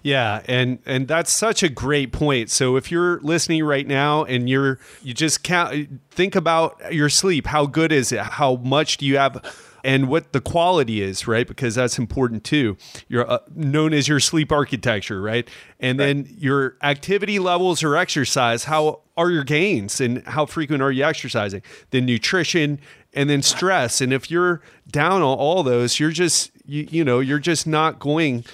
Yeah, 0.03 0.41
and 0.45 0.77
and 0.85 1.07
that's 1.07 1.31
such 1.31 1.63
a 1.63 1.69
great 1.69 2.11
point. 2.11 2.51
So 2.51 2.75
if 2.75 2.91
you're 2.91 3.19
listening 3.21 3.63
right 3.63 3.87
now 3.87 4.23
and 4.23 4.47
you're 4.47 4.79
you 5.01 5.15
just 5.15 5.41
can't 5.43 5.99
think 6.11 6.35
about 6.35 6.93
your 6.93 7.09
sleep, 7.09 7.47
how 7.47 7.65
good 7.65 7.91
is 7.91 8.11
it? 8.11 8.19
How 8.19 8.57
much 8.57 8.97
do 8.97 9.05
you 9.05 9.17
have? 9.17 9.66
And 9.84 10.09
what 10.09 10.34
the 10.34 10.41
quality 10.41 11.01
is, 11.01 11.28
right? 11.28 11.47
Because 11.47 11.75
that's 11.75 11.97
important 11.97 12.43
too. 12.43 12.78
You're 13.07 13.30
uh, 13.30 13.39
known 13.55 13.93
as 13.93 14.07
your 14.07 14.19
sleep 14.19 14.51
architecture, 14.51 15.21
right? 15.21 15.47
And 15.80 15.99
right. 15.99 16.05
then 16.05 16.28
your 16.38 16.78
activity 16.82 17.39
levels 17.39 17.84
or 17.84 17.95
exercise. 17.95 18.65
How 18.65 19.01
are 19.15 19.32
your 19.32 19.43
gains 19.43 19.99
and 20.01 20.25
how 20.28 20.45
frequent 20.45 20.82
are 20.82 20.91
you 20.91 21.03
exercising? 21.03 21.61
Then 21.91 22.05
nutrition 22.05 22.80
and 23.13 23.30
then 23.30 23.41
stress. 23.41 24.01
And 24.01 24.13
if 24.13 24.30
you're 24.30 24.61
down 24.89 25.21
on 25.21 25.38
all 25.38 25.63
those, 25.63 25.99
you're 25.99 26.11
just 26.11 26.51
you, 26.65 26.88
you 26.89 27.03
know 27.03 27.19
you're 27.19 27.39
just 27.39 27.65
not 27.65 27.99
going 27.99 28.45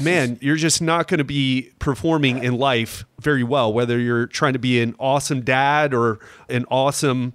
man, 0.00 0.38
you're 0.40 0.56
just 0.56 0.82
not 0.82 1.08
going 1.08 1.18
to 1.18 1.24
be 1.24 1.70
performing 1.78 2.42
in 2.42 2.58
life 2.58 3.04
very 3.20 3.44
well, 3.44 3.72
whether 3.72 3.98
you're 3.98 4.26
trying 4.26 4.52
to 4.52 4.58
be 4.58 4.80
an 4.80 4.94
awesome 4.98 5.42
dad 5.42 5.94
or 5.94 6.18
an 6.48 6.64
awesome 6.70 7.32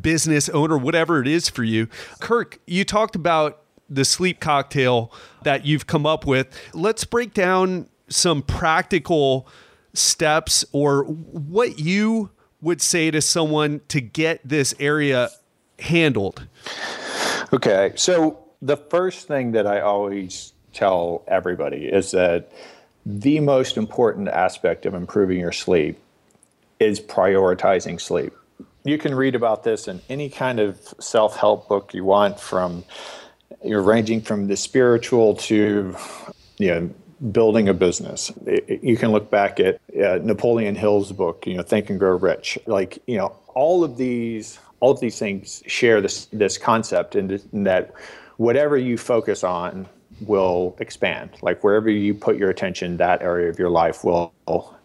business 0.00 0.48
owner, 0.48 0.76
whatever 0.78 1.20
it 1.20 1.28
is 1.28 1.48
for 1.48 1.64
you. 1.64 1.88
Kirk, 2.20 2.58
you 2.66 2.84
talked 2.84 3.16
about 3.16 3.62
the 3.88 4.04
sleep 4.04 4.40
cocktail 4.40 5.12
that 5.44 5.64
you've 5.64 5.86
come 5.86 6.06
up 6.06 6.26
with. 6.26 6.48
Let's 6.74 7.04
break 7.04 7.34
down 7.34 7.88
some 8.08 8.42
practical 8.42 9.48
steps 9.94 10.64
or 10.72 11.04
what 11.04 11.78
you 11.78 12.30
would 12.60 12.82
say 12.82 13.10
to 13.10 13.20
someone 13.20 13.80
to 13.88 14.00
get 14.00 14.40
this 14.44 14.74
area 14.78 15.30
handled. 15.78 16.46
Okay. 17.52 17.92
So, 17.96 18.42
the 18.62 18.76
first 18.76 19.28
thing 19.28 19.52
that 19.52 19.66
I 19.66 19.80
always 19.80 20.54
tell 20.72 21.22
everybody 21.28 21.86
is 21.86 22.10
that 22.12 22.50
the 23.04 23.38
most 23.40 23.76
important 23.76 24.28
aspect 24.28 24.86
of 24.86 24.94
improving 24.94 25.38
your 25.38 25.52
sleep 25.52 25.98
is 26.80 27.00
prioritizing 27.00 28.00
sleep 28.00 28.34
you 28.88 28.98
can 28.98 29.14
read 29.14 29.34
about 29.34 29.64
this 29.64 29.88
in 29.88 30.00
any 30.08 30.28
kind 30.28 30.60
of 30.60 30.94
self-help 31.00 31.68
book 31.68 31.94
you 31.94 32.04
want 32.04 32.38
from 32.40 32.84
you're 33.64 33.82
ranging 33.82 34.20
from 34.20 34.48
the 34.48 34.56
spiritual 34.56 35.34
to 35.34 35.96
you 36.58 36.68
know 36.68 36.90
building 37.32 37.68
a 37.68 37.74
business. 37.74 38.32
You 38.82 38.96
can 38.96 39.10
look 39.10 39.30
back 39.30 39.58
at 39.58 39.80
uh, 39.96 40.18
napoleon 40.22 40.74
hill's 40.74 41.12
book 41.12 41.46
you 41.46 41.56
know 41.56 41.62
think 41.62 41.90
and 41.90 41.98
grow 41.98 42.16
rich. 42.16 42.58
Like 42.66 43.02
you 43.06 43.16
know 43.16 43.36
all 43.54 43.84
of 43.84 43.96
these 43.96 44.58
all 44.80 44.92
of 44.92 45.00
these 45.00 45.18
things 45.18 45.62
share 45.66 46.00
this 46.00 46.26
this 46.26 46.58
concept 46.58 47.16
in 47.16 47.40
that 47.64 47.92
whatever 48.36 48.76
you 48.76 48.98
focus 48.98 49.42
on 49.42 49.88
will 50.20 50.76
expand. 50.78 51.30
Like 51.42 51.62
wherever 51.64 51.90
you 51.90 52.14
put 52.14 52.36
your 52.36 52.50
attention 52.50 52.96
that 52.98 53.22
area 53.22 53.48
of 53.48 53.58
your 53.58 53.70
life 53.70 54.04
will 54.04 54.32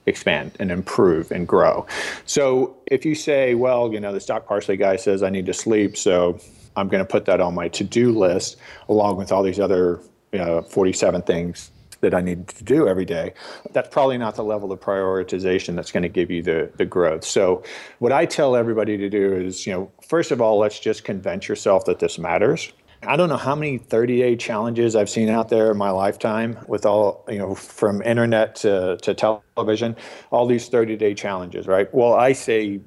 expand 0.06 0.52
and 0.60 0.72
improve 0.72 1.32
and 1.32 1.48
grow. 1.48 1.86
So 2.26 2.76
if 2.88 3.06
you 3.06 3.16
say, 3.16 3.56
well, 3.56 3.94
you 3.94 4.00
know, 4.00 4.12
the 4.12 4.20
Doc 4.20 4.48
Parsley 4.48 4.78
guy 4.78 4.96
says 4.96 5.24
I 5.24 5.30
need 5.30 5.46
to 5.46 5.54
sleep, 5.54 5.96
so 5.96 6.40
I'm 6.76 6.88
going 6.88 7.04
to 7.04 7.10
put 7.10 7.26
that 7.26 7.42
on 7.42 7.54
my 7.54 7.68
to-do 7.68 8.18
list 8.18 8.58
along 8.90 9.18
with 9.18 9.32
all 9.32 9.44
these 9.44 9.60
other 9.60 10.02
you 10.32 10.40
know, 10.40 10.62
47 10.62 11.22
things 11.24 11.72
that 12.02 12.16
I 12.16 12.22
need 12.22 12.48
to 12.48 12.64
do 12.64 12.88
every 12.88 13.06
day. 13.06 13.34
That's 13.74 13.90
probably 13.90 14.18
not 14.18 14.36
the 14.36 14.44
level 14.44 14.72
of 14.72 14.80
prioritization 14.80 15.76
that's 15.76 15.92
going 15.92 16.04
to 16.04 16.10
give 16.10 16.32
you 16.32 16.42
the, 16.42 16.72
the 16.78 16.86
growth. 16.86 17.24
So 17.24 17.64
what 18.00 18.12
I 18.12 18.26
tell 18.26 18.56
everybody 18.56 18.98
to 18.98 19.10
do 19.10 19.34
is, 19.34 19.68
you 19.68 19.74
know, 19.74 19.92
first 20.08 20.32
of 20.32 20.42
all, 20.42 20.58
let's 20.58 20.80
just 20.80 21.04
convince 21.04 21.48
yourself 21.48 21.86
that 21.86 22.00
this 22.00 22.18
matters. 22.18 22.72
I 23.04 23.16
don't 23.16 23.30
know 23.30 23.38
how 23.38 23.56
many 23.56 23.80
30 23.80 24.18
day 24.18 24.36
challenges 24.36 24.96
I've 24.96 25.10
seen 25.10 25.30
out 25.30 25.50
there 25.50 25.72
in 25.72 25.78
my 25.78 25.90
lifetime 25.90 26.58
with 26.68 26.86
all, 26.86 27.26
you 27.28 27.40
know, 27.40 27.56
from 27.56 28.02
internet 28.04 28.56
to, 28.58 28.98
to 28.98 29.14
television, 29.14 29.96
all 30.30 30.46
these 30.46 30.68
30 30.70 30.98
day 30.98 31.16
challenges, 31.16 31.66
right? 31.66 31.92
Well, 31.94 32.14
I 32.14 32.34
say 32.34 32.80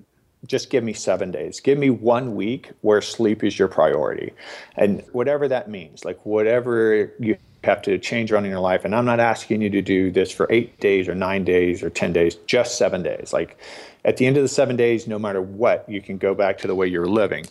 just 0.46 0.70
give 0.70 0.84
me 0.84 0.92
seven 0.92 1.30
days. 1.30 1.58
Give 1.58 1.78
me 1.78 1.90
one 1.90 2.36
week 2.36 2.70
where 2.82 3.00
sleep 3.00 3.42
is 3.42 3.58
your 3.58 3.68
priority. 3.68 4.32
And 4.76 5.02
whatever 5.12 5.48
that 5.48 5.68
means, 5.68 6.04
like 6.04 6.24
whatever 6.24 7.12
you 7.18 7.36
have 7.64 7.82
to 7.82 7.98
change 7.98 8.30
around 8.30 8.44
in 8.44 8.50
your 8.50 8.60
life. 8.60 8.84
And 8.84 8.94
I'm 8.94 9.06
not 9.06 9.20
asking 9.20 9.62
you 9.62 9.70
to 9.70 9.82
do 9.82 10.10
this 10.10 10.30
for 10.30 10.46
eight 10.50 10.78
days 10.80 11.08
or 11.08 11.14
nine 11.14 11.44
days 11.44 11.82
or 11.82 11.90
10 11.90 12.12
days, 12.12 12.34
just 12.46 12.76
seven 12.76 13.02
days. 13.02 13.32
Like 13.32 13.58
at 14.04 14.18
the 14.18 14.26
end 14.26 14.36
of 14.36 14.42
the 14.42 14.48
seven 14.48 14.76
days, 14.76 15.06
no 15.06 15.18
matter 15.18 15.40
what, 15.40 15.88
you 15.88 16.02
can 16.02 16.18
go 16.18 16.34
back 16.34 16.58
to 16.58 16.66
the 16.66 16.74
way 16.74 16.86
you're 16.86 17.08
living. 17.08 17.46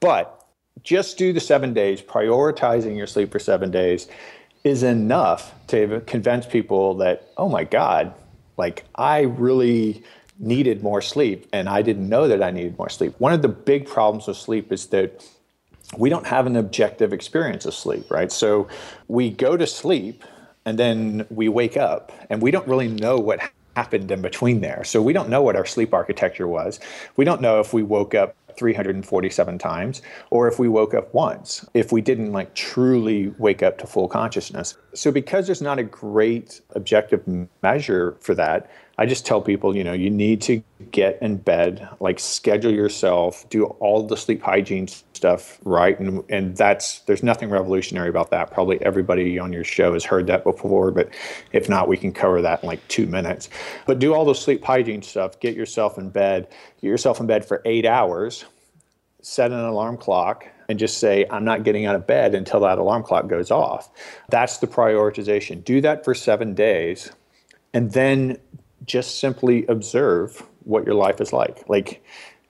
But 0.00 0.35
just 0.82 1.18
do 1.18 1.32
the 1.32 1.40
seven 1.40 1.74
days, 1.74 2.02
prioritizing 2.02 2.96
your 2.96 3.06
sleep 3.06 3.32
for 3.32 3.38
seven 3.38 3.70
days 3.70 4.08
is 4.64 4.82
enough 4.82 5.54
to 5.68 6.00
convince 6.06 6.46
people 6.46 6.94
that, 6.94 7.30
oh 7.36 7.48
my 7.48 7.64
God, 7.64 8.12
like 8.56 8.84
I 8.94 9.22
really 9.22 10.02
needed 10.38 10.82
more 10.82 11.00
sleep 11.00 11.48
and 11.52 11.68
I 11.68 11.82
didn't 11.82 12.08
know 12.08 12.28
that 12.28 12.42
I 12.42 12.50
needed 12.50 12.76
more 12.78 12.88
sleep. 12.88 13.14
One 13.18 13.32
of 13.32 13.42
the 13.42 13.48
big 13.48 13.86
problems 13.86 14.26
with 14.26 14.36
sleep 14.36 14.72
is 14.72 14.86
that 14.88 15.24
we 15.96 16.10
don't 16.10 16.26
have 16.26 16.46
an 16.46 16.56
objective 16.56 17.12
experience 17.12 17.64
of 17.64 17.74
sleep, 17.74 18.10
right? 18.10 18.30
So 18.32 18.68
we 19.08 19.30
go 19.30 19.56
to 19.56 19.66
sleep 19.66 20.24
and 20.64 20.78
then 20.78 21.26
we 21.30 21.48
wake 21.48 21.76
up 21.76 22.12
and 22.28 22.42
we 22.42 22.50
don't 22.50 22.66
really 22.66 22.88
know 22.88 23.18
what 23.18 23.40
happened 23.76 24.10
in 24.10 24.20
between 24.20 24.60
there. 24.60 24.82
So 24.84 25.00
we 25.00 25.12
don't 25.12 25.28
know 25.28 25.42
what 25.42 25.54
our 25.54 25.66
sleep 25.66 25.94
architecture 25.94 26.48
was. 26.48 26.80
We 27.16 27.24
don't 27.24 27.40
know 27.40 27.60
if 27.60 27.72
we 27.72 27.82
woke 27.82 28.14
up 28.14 28.34
347 28.56 29.58
times 29.58 30.02
or 30.30 30.48
if 30.48 30.58
we 30.58 30.68
woke 30.68 30.94
up 30.94 31.12
once 31.14 31.64
if 31.74 31.92
we 31.92 32.00
didn't 32.00 32.32
like 32.32 32.54
truly 32.54 33.28
wake 33.38 33.62
up 33.62 33.78
to 33.78 33.86
full 33.86 34.08
consciousness. 34.08 34.76
So 34.94 35.10
because 35.10 35.46
there's 35.46 35.62
not 35.62 35.78
a 35.78 35.84
great 35.84 36.60
objective 36.74 37.22
measure 37.62 38.16
for 38.20 38.34
that 38.34 38.70
I 38.98 39.04
just 39.04 39.26
tell 39.26 39.42
people, 39.42 39.76
you 39.76 39.84
know, 39.84 39.92
you 39.92 40.08
need 40.08 40.40
to 40.42 40.62
get 40.90 41.18
in 41.20 41.36
bed, 41.36 41.86
like 42.00 42.18
schedule 42.18 42.72
yourself, 42.72 43.46
do 43.50 43.64
all 43.64 44.06
the 44.06 44.16
sleep 44.16 44.40
hygiene 44.40 44.88
stuff 44.88 45.58
right. 45.64 45.98
And, 46.00 46.24
and 46.30 46.56
that's, 46.56 47.00
there's 47.00 47.22
nothing 47.22 47.50
revolutionary 47.50 48.08
about 48.08 48.30
that. 48.30 48.50
Probably 48.50 48.80
everybody 48.80 49.38
on 49.38 49.52
your 49.52 49.64
show 49.64 49.92
has 49.92 50.04
heard 50.04 50.26
that 50.28 50.44
before, 50.44 50.92
but 50.92 51.10
if 51.52 51.68
not, 51.68 51.88
we 51.88 51.98
can 51.98 52.10
cover 52.10 52.40
that 52.40 52.62
in 52.62 52.68
like 52.68 52.86
two 52.88 53.06
minutes. 53.06 53.50
But 53.86 53.98
do 53.98 54.14
all 54.14 54.24
the 54.24 54.34
sleep 54.34 54.64
hygiene 54.64 55.02
stuff, 55.02 55.40
get 55.40 55.54
yourself 55.54 55.98
in 55.98 56.08
bed, 56.08 56.48
get 56.80 56.88
yourself 56.88 57.20
in 57.20 57.26
bed 57.26 57.44
for 57.44 57.60
eight 57.66 57.84
hours, 57.84 58.46
set 59.20 59.52
an 59.52 59.60
alarm 59.60 59.98
clock, 59.98 60.46
and 60.68 60.78
just 60.78 60.98
say, 60.98 61.26
I'm 61.30 61.44
not 61.44 61.64
getting 61.64 61.84
out 61.84 61.96
of 61.96 62.06
bed 62.06 62.34
until 62.34 62.60
that 62.60 62.78
alarm 62.78 63.02
clock 63.02 63.28
goes 63.28 63.50
off. 63.50 63.90
That's 64.30 64.58
the 64.58 64.66
prioritization. 64.66 65.62
Do 65.64 65.80
that 65.82 66.04
for 66.04 66.14
seven 66.14 66.54
days. 66.54 67.10
And 67.72 67.92
then 67.92 68.38
just 68.86 69.18
simply 69.18 69.66
observe 69.66 70.42
what 70.64 70.84
your 70.84 70.94
life 70.94 71.20
is 71.20 71.32
like. 71.32 71.68
Like, 71.68 72.04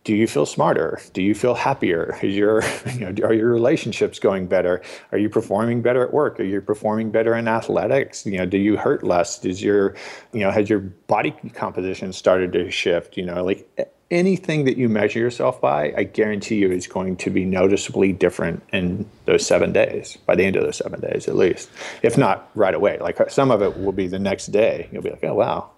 do 0.06 0.14
you 0.14 0.28
feel 0.28 0.46
smarter? 0.46 1.00
Do 1.14 1.20
you 1.20 1.34
feel 1.34 1.54
happier? 1.54 2.16
Is 2.22 2.36
your, 2.36 2.62
you 2.92 3.00
know, 3.00 3.26
are 3.26 3.32
your 3.32 3.50
relationships 3.50 4.20
going 4.20 4.46
better? 4.46 4.80
Are 5.10 5.18
you 5.18 5.28
performing 5.28 5.82
better 5.82 6.04
at 6.04 6.12
work? 6.12 6.38
Are 6.38 6.44
you 6.44 6.60
performing 6.60 7.10
better 7.10 7.34
in 7.34 7.48
athletics? 7.48 8.24
You 8.24 8.38
know, 8.38 8.46
do 8.46 8.56
you 8.56 8.76
hurt 8.76 9.02
less? 9.02 9.40
Does 9.40 9.60
your, 9.60 9.96
you 10.32 10.40
know, 10.40 10.52
has 10.52 10.70
your 10.70 10.78
body 10.78 11.32
composition 11.54 12.12
started 12.12 12.52
to 12.52 12.70
shift? 12.70 13.16
You 13.16 13.26
know, 13.26 13.44
like 13.44 13.68
anything 14.12 14.64
that 14.66 14.76
you 14.76 14.88
measure 14.88 15.18
yourself 15.18 15.60
by, 15.60 15.92
I 15.96 16.04
guarantee 16.04 16.58
you 16.58 16.70
is 16.70 16.86
going 16.86 17.16
to 17.16 17.30
be 17.30 17.44
noticeably 17.44 18.12
different 18.12 18.62
in 18.72 19.10
those 19.24 19.44
seven 19.44 19.72
days, 19.72 20.16
by 20.24 20.36
the 20.36 20.44
end 20.44 20.54
of 20.54 20.62
those 20.62 20.76
seven 20.76 21.00
days 21.00 21.26
at 21.26 21.34
least, 21.34 21.68
if 22.02 22.16
not 22.16 22.48
right 22.54 22.74
away. 22.74 22.98
Like 23.00 23.28
some 23.28 23.50
of 23.50 23.60
it 23.60 23.76
will 23.76 23.90
be 23.90 24.06
the 24.06 24.20
next 24.20 24.46
day. 24.52 24.88
You'll 24.92 25.02
be 25.02 25.10
like, 25.10 25.24
oh, 25.24 25.34
wow 25.34 25.70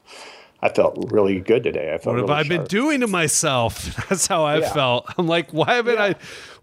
I 0.61 0.69
felt 0.71 1.13
really 1.13 1.39
good 1.39 1.63
today. 1.63 1.95
I 1.95 1.99
felt. 1.99 2.17
What 2.17 2.29
have 2.29 2.31
I 2.31 2.43
sharp. 2.43 2.49
been 2.49 2.65
doing 2.67 3.01
to 3.01 3.07
myself? 3.07 3.95
That's 4.09 4.27
how 4.27 4.45
I 4.45 4.59
yeah. 4.59 4.73
felt. 4.73 5.13
I'm 5.17 5.29
like, 5.29 5.53
why 5.53 5.75
haven't 5.75 5.95
yeah. 5.95 6.15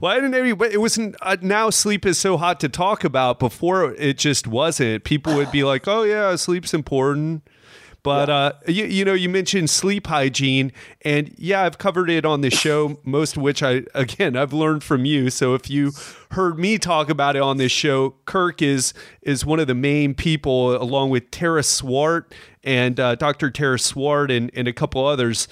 I? 0.02 0.06
I 0.06 0.20
didn't. 0.20 0.34
It 0.34 0.82
wasn't. 0.82 1.16
Uh, 1.22 1.38
now 1.42 1.70
sleep 1.70 2.06
is 2.06 2.18
so 2.18 2.36
hot 2.36 2.60
to 2.60 2.70
talk 2.70 3.06
about. 3.06 3.40
Before 3.40 3.94
it 3.94 4.18
just 4.18 4.48
wasn't. 4.48 5.06
People 5.06 5.36
would 5.36 5.52
be 5.52 5.64
like, 5.64 5.88
"Oh 5.88 6.04
yeah, 6.04 6.36
sleep's 6.36 6.74
important." 6.74 7.48
But 8.06 8.30
yeah. 8.30 8.36
uh, 8.36 8.52
you, 8.68 8.86
you 8.86 9.04
know, 9.04 9.16
you 9.16 9.30
mentioned 9.30 9.68
sleep 9.72 10.06
hygiene, 10.06 10.72
and 11.02 11.34
yeah, 11.40 11.64
I've 11.64 11.80
covered 11.80 12.12
it 12.12 12.24
on 12.24 12.42
the 12.42 12.52
show. 12.52 13.00
Most 13.04 13.36
of 13.36 13.42
which 13.42 13.64
I, 13.64 13.82
again, 13.96 14.38
I've 14.38 14.54
learned 14.54 14.84
from 14.84 15.06
you. 15.06 15.32
So 15.32 15.56
if 15.56 15.72
you 15.72 15.92
heard 16.30 16.60
me 16.60 16.78
talk 16.78 17.10
about 17.10 17.36
it 17.36 17.42
on 17.42 17.58
this 17.58 17.72
show, 17.72 18.12
Kirk 18.26 18.62
is 18.62 18.94
is 19.24 19.44
one 19.44 19.60
of 19.60 19.66
the 19.66 19.74
main 19.74 20.14
people, 20.14 20.80
along 20.80 21.10
with 21.10 21.32
Tara 21.32 21.64
Swart 21.64 22.32
and 22.64 23.00
uh, 23.00 23.16
Dr. 23.16 23.50
Tara 23.50 23.80
Swart 23.80 24.30
and, 24.30 24.52
and 24.54 24.68
a 24.68 24.74
couple 24.74 25.04
others. 25.04 25.48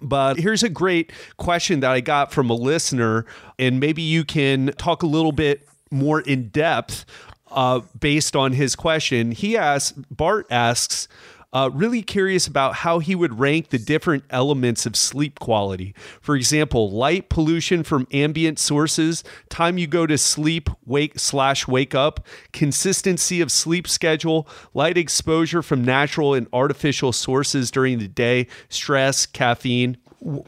But 0.00 0.38
here's 0.38 0.62
a 0.62 0.70
great 0.70 1.12
question 1.36 1.80
that 1.80 1.90
I 1.90 2.00
got 2.00 2.32
from 2.32 2.48
a 2.48 2.54
listener, 2.54 3.26
and 3.58 3.78
maybe 3.78 4.00
you 4.00 4.24
can 4.24 4.72
talk 4.78 5.02
a 5.02 5.06
little 5.06 5.32
bit 5.32 5.68
more 5.90 6.22
in 6.22 6.48
depth 6.48 7.04
uh, 7.50 7.80
based 7.98 8.34
on 8.34 8.52
his 8.52 8.74
question. 8.74 9.32
He 9.32 9.58
asks, 9.58 9.92
Bart 10.10 10.46
asks, 10.50 11.08
uh, 11.52 11.70
really 11.72 12.02
curious 12.02 12.46
about 12.46 12.76
how 12.76 13.00
he 13.00 13.14
would 13.14 13.38
rank 13.38 13.70
the 13.70 13.78
different 13.78 14.24
elements 14.30 14.86
of 14.86 14.94
sleep 14.94 15.40
quality. 15.40 15.94
For 16.20 16.36
example, 16.36 16.90
light 16.90 17.28
pollution 17.28 17.82
from 17.82 18.06
ambient 18.12 18.58
sources, 18.58 19.24
time 19.48 19.76
you 19.76 19.86
go 19.86 20.06
to 20.06 20.16
sleep, 20.16 20.70
wake 20.86 21.18
slash 21.18 21.66
wake 21.66 21.94
up, 21.94 22.24
consistency 22.52 23.40
of 23.40 23.50
sleep 23.50 23.88
schedule, 23.88 24.48
light 24.74 24.96
exposure 24.96 25.62
from 25.62 25.84
natural 25.84 26.34
and 26.34 26.46
artificial 26.52 27.12
sources 27.12 27.70
during 27.70 27.98
the 27.98 28.08
day, 28.08 28.46
stress, 28.68 29.26
caffeine. 29.26 29.96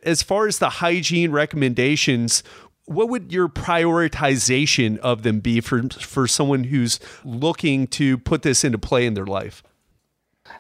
As 0.05 0.23
far 0.23 0.47
as 0.47 0.59
the 0.59 0.69
hygiene 0.69 1.33
recommendations, 1.33 2.45
what 2.85 3.09
would 3.09 3.33
your 3.33 3.49
prioritization 3.49 4.99
of 4.99 5.23
them 5.23 5.41
be 5.41 5.61
for 5.61 5.83
for 5.89 6.27
someone 6.27 6.65
who's 6.65 7.01
looking 7.25 7.87
to 7.89 8.19
put 8.19 8.43
this 8.43 8.65
into 8.65 8.79
play 8.79 9.07
in 9.07 9.15
their 9.15 9.27
life? 9.27 9.63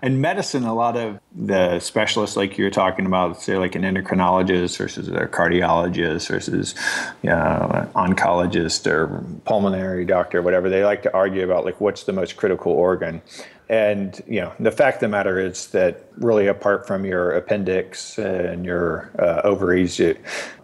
In 0.02 0.20
medicine, 0.20 0.64
a 0.64 0.74
lot 0.74 0.96
of 0.96 1.20
the 1.32 1.78
specialists, 1.78 2.36
like 2.36 2.58
you're 2.58 2.70
talking 2.70 3.06
about, 3.06 3.40
say 3.40 3.56
like 3.56 3.76
an 3.76 3.82
endocrinologist 3.82 4.76
versus 4.76 5.06
a 5.06 5.26
cardiologist 5.28 6.28
versus 6.28 6.74
you 7.22 7.30
know, 7.30 7.88
oncologist 7.94 8.90
or 8.90 9.24
pulmonary 9.44 10.04
doctor, 10.04 10.42
whatever, 10.42 10.68
they 10.68 10.84
like 10.84 11.02
to 11.02 11.14
argue 11.14 11.44
about 11.44 11.64
like 11.64 11.80
what's 11.80 12.02
the 12.02 12.12
most 12.12 12.36
critical 12.36 12.72
organ. 12.72 13.22
And 13.68 14.20
you 14.26 14.40
know, 14.40 14.52
the 14.58 14.72
fact 14.72 14.96
of 14.96 15.00
the 15.02 15.08
matter 15.08 15.38
is 15.38 15.68
that 15.68 16.04
really, 16.18 16.48
apart 16.48 16.86
from 16.86 17.06
your 17.06 17.30
appendix 17.32 18.18
and 18.18 18.64
your 18.64 19.12
uh, 19.20 19.40
ovaries, 19.44 20.00
you, 20.00 20.16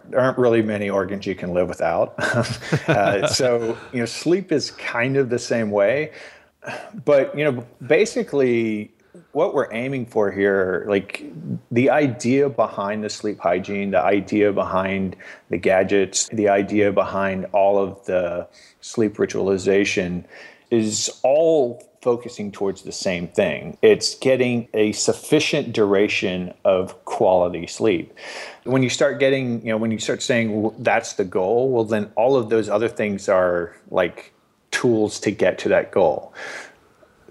there 0.09 0.19
aren't 0.19 0.37
really 0.37 0.61
many 0.61 0.89
organs 0.89 1.25
you 1.25 1.33
can 1.33 1.53
live 1.53 1.69
without. 1.69 2.13
uh, 2.89 3.25
so 3.27 3.77
you 3.93 3.99
know, 3.99 4.05
sleep 4.05 4.51
is 4.51 4.71
kind 4.71 5.15
of 5.15 5.29
the 5.29 5.39
same 5.39 5.71
way. 5.71 6.11
But 7.05 7.35
you 7.37 7.45
know, 7.45 7.65
basically, 7.87 8.91
what 9.31 9.53
we're 9.53 9.71
aiming 9.73 10.05
for 10.05 10.31
here, 10.31 10.85
like 10.87 11.23
the 11.71 11.89
idea 11.89 12.49
behind 12.49 13.03
the 13.03 13.09
sleep 13.09 13.39
hygiene, 13.39 13.91
the 13.91 14.01
idea 14.01 14.51
behind 14.51 15.15
the 15.49 15.57
gadgets, 15.57 16.27
the 16.29 16.49
idea 16.49 16.91
behind 16.91 17.45
all 17.53 17.77
of 17.77 18.05
the 18.05 18.47
sleep 18.81 19.17
ritualization 19.17 20.25
is 20.71 21.09
all 21.23 21.83
focusing 22.01 22.51
towards 22.51 22.83
the 22.83 22.91
same 22.91 23.27
thing. 23.27 23.77
It's 23.81 24.15
getting 24.15 24.69
a 24.73 24.93
sufficient 24.93 25.73
duration 25.73 26.53
of 26.63 27.03
quality 27.05 27.67
sleep. 27.67 28.13
When 28.63 28.83
you 28.83 28.89
start 28.89 29.19
getting, 29.19 29.61
you 29.65 29.71
know, 29.71 29.77
when 29.77 29.91
you 29.91 29.99
start 29.99 30.21
saying 30.21 30.61
well, 30.61 30.75
that's 30.79 31.13
the 31.13 31.25
goal, 31.25 31.69
well, 31.69 31.83
then 31.83 32.11
all 32.15 32.37
of 32.37 32.49
those 32.49 32.69
other 32.69 32.87
things 32.87 33.27
are 33.27 33.75
like 33.91 34.33
tools 34.71 35.19
to 35.19 35.31
get 35.31 35.57
to 35.59 35.69
that 35.69 35.91
goal 35.91 36.33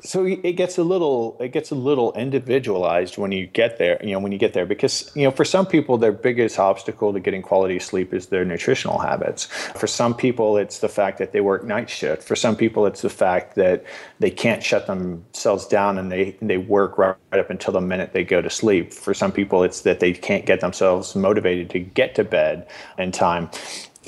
so 0.02 0.24
it 0.24 0.52
gets 0.52 0.78
a 0.78 0.84
little 0.84 1.36
it 1.40 1.52
gets 1.52 1.70
a 1.70 1.74
little 1.74 2.12
individualized 2.12 3.18
when 3.18 3.32
you 3.32 3.46
get 3.46 3.78
there 3.78 3.98
you 4.02 4.12
know 4.12 4.18
when 4.18 4.32
you 4.32 4.38
get 4.38 4.52
there 4.52 4.66
because 4.66 5.10
you 5.14 5.24
know 5.24 5.30
for 5.30 5.44
some 5.44 5.66
people 5.66 5.98
their 5.98 6.12
biggest 6.12 6.58
obstacle 6.58 7.12
to 7.12 7.20
getting 7.20 7.42
quality 7.42 7.78
sleep 7.78 8.12
is 8.14 8.26
their 8.26 8.44
nutritional 8.44 8.98
habits. 8.98 9.46
For 9.76 9.86
some 9.86 10.14
people 10.14 10.56
it's 10.56 10.78
the 10.78 10.88
fact 10.88 11.18
that 11.18 11.32
they 11.32 11.40
work 11.40 11.64
night 11.64 11.90
shift. 11.90 12.22
For 12.22 12.36
some 12.36 12.56
people 12.56 12.86
it's 12.86 13.02
the 13.02 13.10
fact 13.10 13.54
that 13.56 13.84
they 14.18 14.30
can't 14.30 14.62
shut 14.62 14.86
themselves 14.86 15.66
down 15.66 15.98
and 15.98 16.10
they 16.10 16.36
they 16.42 16.58
work 16.58 16.98
right, 16.98 17.16
right 17.32 17.40
up 17.40 17.50
until 17.50 17.72
the 17.72 17.80
minute 17.80 18.12
they 18.12 18.24
go 18.24 18.40
to 18.40 18.50
sleep. 18.50 18.92
For 18.92 19.14
some 19.14 19.32
people 19.32 19.62
it's 19.62 19.82
that 19.82 20.00
they 20.00 20.12
can't 20.12 20.46
get 20.46 20.60
themselves 20.60 21.14
motivated 21.14 21.70
to 21.70 21.78
get 21.78 22.14
to 22.16 22.24
bed 22.24 22.68
in 22.98 23.12
time 23.12 23.50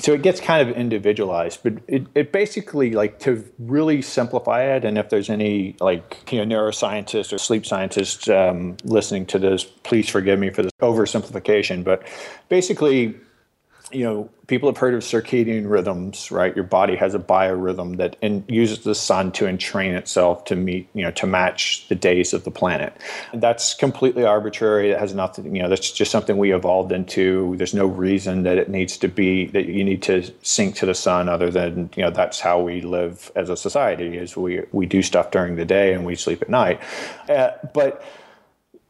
so 0.01 0.13
it 0.13 0.21
gets 0.21 0.39
kind 0.39 0.67
of 0.67 0.75
individualized 0.75 1.59
but 1.63 1.73
it, 1.87 2.07
it 2.15 2.31
basically 2.31 2.91
like 2.91 3.19
to 3.19 3.43
really 3.59 4.01
simplify 4.01 4.63
it 4.63 4.83
and 4.83 4.97
if 4.97 5.09
there's 5.09 5.29
any 5.29 5.75
like 5.79 6.31
you 6.31 6.43
know 6.43 6.55
neuroscientists 6.55 7.31
or 7.31 7.37
sleep 7.37 7.65
scientists 7.65 8.27
um, 8.27 8.75
listening 8.83 9.25
to 9.25 9.39
this 9.39 9.63
please 9.63 10.09
forgive 10.09 10.39
me 10.39 10.49
for 10.49 10.63
this 10.63 10.71
oversimplification 10.81 11.83
but 11.83 12.03
basically 12.49 13.15
you 13.91 14.03
know, 14.03 14.29
people 14.47 14.69
have 14.69 14.77
heard 14.77 14.93
of 14.93 15.01
circadian 15.01 15.69
rhythms, 15.69 16.31
right? 16.31 16.53
Your 16.55 16.65
body 16.65 16.95
has 16.95 17.13
a 17.13 17.19
biorhythm 17.19 17.97
that 17.97 18.17
uses 18.49 18.79
the 18.79 18.95
sun 18.95 19.31
to 19.33 19.45
entrain 19.45 19.93
itself 19.93 20.45
to 20.45 20.55
meet, 20.55 20.89
you 20.93 21.03
know, 21.03 21.11
to 21.11 21.25
match 21.25 21.87
the 21.87 21.95
days 21.95 22.33
of 22.33 22.43
the 22.43 22.51
planet. 22.51 22.93
That's 23.33 23.73
completely 23.73 24.25
arbitrary. 24.25 24.91
It 24.91 24.99
has 24.99 25.13
nothing, 25.13 25.55
you 25.55 25.61
know, 25.61 25.69
that's 25.69 25.91
just 25.91 26.11
something 26.11 26.37
we 26.37 26.53
evolved 26.53 26.91
into. 26.91 27.55
There's 27.57 27.73
no 27.73 27.85
reason 27.85 28.43
that 28.43 28.57
it 28.57 28.69
needs 28.69 28.97
to 28.97 29.07
be 29.07 29.45
that 29.47 29.67
you 29.67 29.83
need 29.83 30.01
to 30.03 30.31
sync 30.41 30.75
to 30.75 30.85
the 30.85 30.95
sun, 30.95 31.29
other 31.29 31.49
than 31.49 31.89
you 31.95 32.03
know 32.03 32.11
that's 32.11 32.39
how 32.39 32.59
we 32.59 32.81
live 32.81 33.31
as 33.35 33.49
a 33.49 33.57
society. 33.57 34.17
Is 34.17 34.35
we 34.35 34.63
we 34.71 34.85
do 34.85 35.01
stuff 35.01 35.31
during 35.31 35.55
the 35.55 35.65
day 35.65 35.93
and 35.93 36.05
we 36.05 36.15
sleep 36.15 36.41
at 36.41 36.49
night, 36.49 36.81
uh, 37.29 37.51
but 37.73 38.03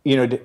you 0.03 0.15
know 0.15 0.39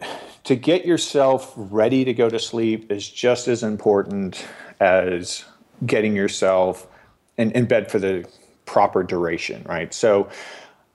to 0.47 0.55
get 0.55 0.87
yourself 0.87 1.53
ready 1.57 2.05
to 2.05 2.15
go 2.15 2.31
to 2.31 2.39
sleep 2.39 2.91
is 2.93 3.09
just 3.09 3.49
as 3.49 3.65
important 3.65 4.47
as 4.79 5.45
getting 5.85 6.15
yourself 6.15 6.87
in, 7.37 7.51
in 7.51 7.67
bed 7.67 7.91
for 7.91 7.99
the 7.99 8.25
proper 8.65 9.03
duration, 9.03 9.65
right? 9.69 9.93
So, 9.93 10.29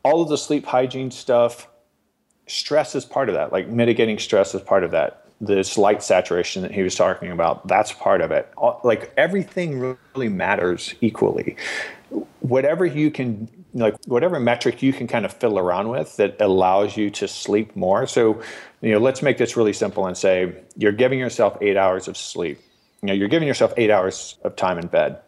all 0.04 0.22
of 0.22 0.30
the 0.30 0.38
sleep 0.38 0.66
hygiene 0.66 1.12
stuff, 1.12 1.68
stress 2.48 2.96
is 2.96 3.04
part 3.04 3.28
of 3.28 3.36
that. 3.36 3.52
Like 3.52 3.68
mitigating 3.68 4.18
stress 4.20 4.56
is 4.56 4.62
part 4.62 4.86
of 4.86 4.92
that. 4.92 5.26
This 5.42 5.78
light 5.78 6.02
saturation 6.02 6.62
that 6.62 6.72
he 6.72 6.82
was 6.82 6.96
talking 6.96 7.30
about, 7.30 7.68
that's 7.68 7.92
part 7.92 8.22
of 8.22 8.32
it. 8.32 8.52
Like 8.84 9.12
everything 9.18 9.98
really 10.14 10.30
matters 10.30 10.96
equally. 11.02 11.58
Whatever 12.40 12.86
you 12.86 13.12
can 13.12 13.50
like 13.74 13.96
whatever 14.06 14.40
metric 14.40 14.82
you 14.82 14.94
can 14.94 15.08
kind 15.08 15.26
of 15.26 15.34
fiddle 15.34 15.60
around 15.60 15.90
with 15.90 16.18
that 16.18 16.36
allows 16.40 16.98
you 16.98 17.10
to 17.12 17.28
sleep 17.28 17.76
more. 17.76 18.06
So, 18.08 18.42
you 18.82 18.92
know, 18.92 19.00
let's 19.00 19.22
make 19.22 19.38
this 19.38 19.56
really 19.56 19.74
simple 19.74 20.06
and 20.08 20.18
say 20.18 20.54
you're 20.76 20.92
giving 20.92 21.20
yourself 21.20 21.58
eight 21.62 21.78
hours 21.78 22.08
of 22.08 22.18
sleep. 22.18 22.60
You 23.02 23.08
know, 23.08 23.14
you're 23.14 23.30
giving 23.30 23.48
yourself 23.48 23.74
eight 23.78 23.90
hours 23.90 24.38
of 24.44 24.56
time 24.56 24.78
in 24.78 24.88
bed 24.88 25.20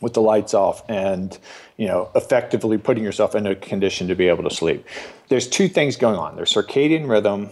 with 0.00 0.14
the 0.14 0.20
lights 0.20 0.54
off 0.54 0.88
and, 0.88 1.38
you 1.76 1.86
know, 1.86 2.10
effectively 2.14 2.78
putting 2.78 3.04
yourself 3.04 3.34
in 3.34 3.46
a 3.46 3.54
condition 3.54 4.08
to 4.08 4.14
be 4.14 4.28
able 4.28 4.44
to 4.44 4.54
sleep. 4.54 4.86
There's 5.28 5.48
two 5.48 5.68
things 5.68 5.96
going 5.96 6.16
on. 6.16 6.36
There's 6.36 6.52
circadian 6.52 7.08
rhythm. 7.08 7.50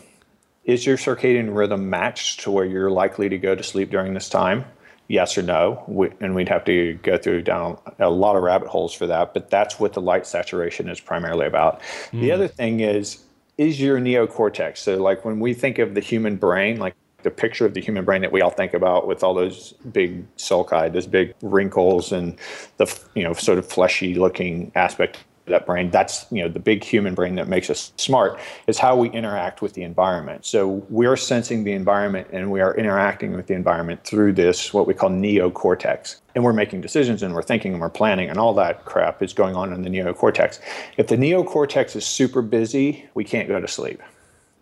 Is 0.65 0.87
your 0.87 0.97
circadian 0.97 1.55
rhythm 1.55 1.91
matched 1.91 2.41
to 2.41 2.51
where 2.51 2.65
you're 2.65 2.91
likely 2.91 3.29
to 3.29 3.39
go 3.39 3.55
to 3.55 3.63
sleep 3.63 3.91
during 3.91 4.15
this 4.15 4.29
time? 4.29 4.65
Yes 5.09 5.37
or 5.37 5.43
no, 5.43 5.83
we, 5.87 6.11
and 6.21 6.35
we'd 6.35 6.49
have 6.49 6.65
to 6.65 6.95
go 7.03 7.17
through 7.19 7.43
down 7.43 7.79
a 7.99 8.11
lot 8.11 8.37
of 8.37 8.43
rabbit 8.43 8.69
holes 8.69 8.95
for 8.95 9.07
that. 9.07 9.35
But 9.35 9.51
that's 9.51 9.79
what 9.79 9.93
the 9.93 10.01
light 10.01 10.27
saturation 10.27 10.89
is 10.89 11.01
primarily 11.01 11.47
about. 11.47 11.81
Mm. 12.13 12.21
The 12.21 12.33
other 12.33 12.49
thing 12.49 12.81
is, 12.81 13.23
is 13.59 13.81
your 13.81 13.99
neocortex. 13.99 14.79
So, 14.79 14.97
like 14.97 15.25
when 15.25 15.41
we 15.41 15.55
think 15.55 15.79
of 15.79 15.95
the 15.95 16.01
human 16.01 16.37
brain, 16.37 16.79
like 16.79 16.95
the 17.23 17.31
picture 17.31 17.65
of 17.67 17.75
the 17.75 17.81
human 17.81 18.05
brain 18.05 18.23
that 18.23 18.33
we 18.33 18.41
all 18.41 18.51
think 18.51 18.75
about 18.75 19.07
with 19.07 19.23
all 19.23 19.35
those 19.35 19.73
big 19.93 20.25
sulci, 20.37 20.93
those 20.93 21.07
big 21.07 21.35
wrinkles, 21.43 22.13
and 22.13 22.37
the 22.79 23.01
you 23.15 23.23
know 23.23 23.33
sort 23.33 23.59
of 23.59 23.67
fleshy 23.67 24.15
looking 24.15 24.73
aspect 24.75 25.19
that 25.47 25.67
brain 25.67 25.91
that's 25.91 26.25
you 26.31 26.43
know 26.43 26.49
the 26.49 26.61
big 26.61 26.85
human 26.85 27.15
brain 27.15 27.35
that 27.35 27.49
makes 27.49 27.69
us 27.69 27.93
smart 27.97 28.39
is 28.67 28.79
how 28.79 28.97
we 28.97 29.11
interact 29.11 29.61
with 29.61 29.75
the 29.75 29.83
environment. 29.83 30.47
So 30.47 30.85
we're 30.89 31.17
sensing 31.17 31.65
the 31.65 31.73
environment 31.73 32.29
and 32.33 32.51
we 32.51 32.61
are 32.61 32.75
interacting 32.77 33.35
with 33.35 33.47
the 33.47 33.55
environment 33.55 34.05
through 34.05 34.35
this 34.35 34.73
what 34.73 34.87
we 34.87 34.95
call 34.95 35.11
neocortex. 35.11 36.21
And 36.35 36.45
we're 36.45 36.53
making 36.53 36.81
decisions 36.81 37.23
and 37.23 37.35
we're 37.35 37.43
thinking 37.43 37.73
and 37.73 37.81
we're 37.81 37.91
planning 37.91 38.31
and 38.31 38.39
all 38.39 38.55
that 38.55 38.85
crap 38.85 39.23
is 39.23 39.33
going 39.33 39.57
on 39.57 39.73
in 39.73 39.83
the 39.83 39.91
neocortex. 39.91 40.61
If 40.97 41.09
the 41.09 41.17
neocortex 41.17 41.97
is 41.97 42.07
super 42.07 42.43
busy 42.43 43.09
we 43.15 43.25
can't 43.25 43.49
go 43.49 43.61
to 43.61 43.69
sleep. 43.69 44.01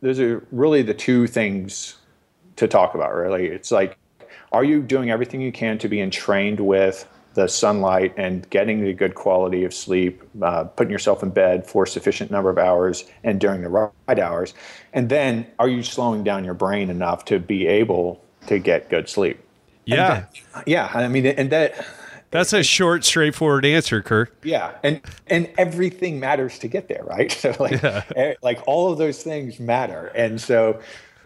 Those 0.00 0.18
are 0.18 0.46
really 0.50 0.82
the 0.82 0.94
two 0.94 1.26
things 1.26 1.96
to 2.56 2.66
talk 2.66 2.94
about 2.94 3.14
really. 3.14 3.46
It's 3.46 3.70
like 3.70 3.98
are 4.52 4.64
you 4.64 4.82
doing 4.82 5.10
everything 5.10 5.40
you 5.40 5.52
can 5.52 5.78
to 5.78 5.88
be 5.88 6.00
entrained 6.00 6.58
with 6.58 7.06
the 7.40 7.48
sunlight 7.48 8.12
and 8.18 8.48
getting 8.50 8.84
the 8.84 8.92
good 8.92 9.14
quality 9.14 9.64
of 9.64 9.72
sleep, 9.72 10.22
uh, 10.42 10.64
putting 10.64 10.92
yourself 10.92 11.22
in 11.22 11.30
bed 11.30 11.66
for 11.66 11.84
a 11.84 11.86
sufficient 11.86 12.30
number 12.30 12.50
of 12.50 12.58
hours 12.58 13.04
and 13.24 13.40
during 13.40 13.62
the 13.62 13.68
right 13.70 14.18
hours. 14.18 14.52
And 14.92 15.08
then 15.08 15.46
are 15.58 15.68
you 15.68 15.82
slowing 15.82 16.22
down 16.22 16.44
your 16.44 16.52
brain 16.54 16.90
enough 16.90 17.24
to 17.26 17.38
be 17.38 17.66
able 17.66 18.22
to 18.46 18.58
get 18.58 18.90
good 18.90 19.08
sleep? 19.08 19.40
Yeah. 19.86 20.26
That, 20.54 20.68
yeah. 20.68 20.90
I 20.92 21.08
mean, 21.08 21.24
and 21.24 21.48
that 21.50 21.86
That's 22.30 22.52
a 22.52 22.62
short, 22.62 23.04
straightforward 23.04 23.64
answer, 23.64 24.02
Kirk. 24.02 24.36
Yeah, 24.44 24.74
and 24.84 25.00
and 25.26 25.50
everything 25.58 26.20
matters 26.20 26.60
to 26.60 26.68
get 26.68 26.88
there, 26.88 27.02
right? 27.04 27.32
So 27.40 27.56
like, 27.58 27.82
yeah. 27.82 28.34
like 28.42 28.60
all 28.66 28.92
of 28.92 28.98
those 28.98 29.22
things 29.22 29.58
matter, 29.58 30.12
and 30.14 30.40
so 30.40 30.80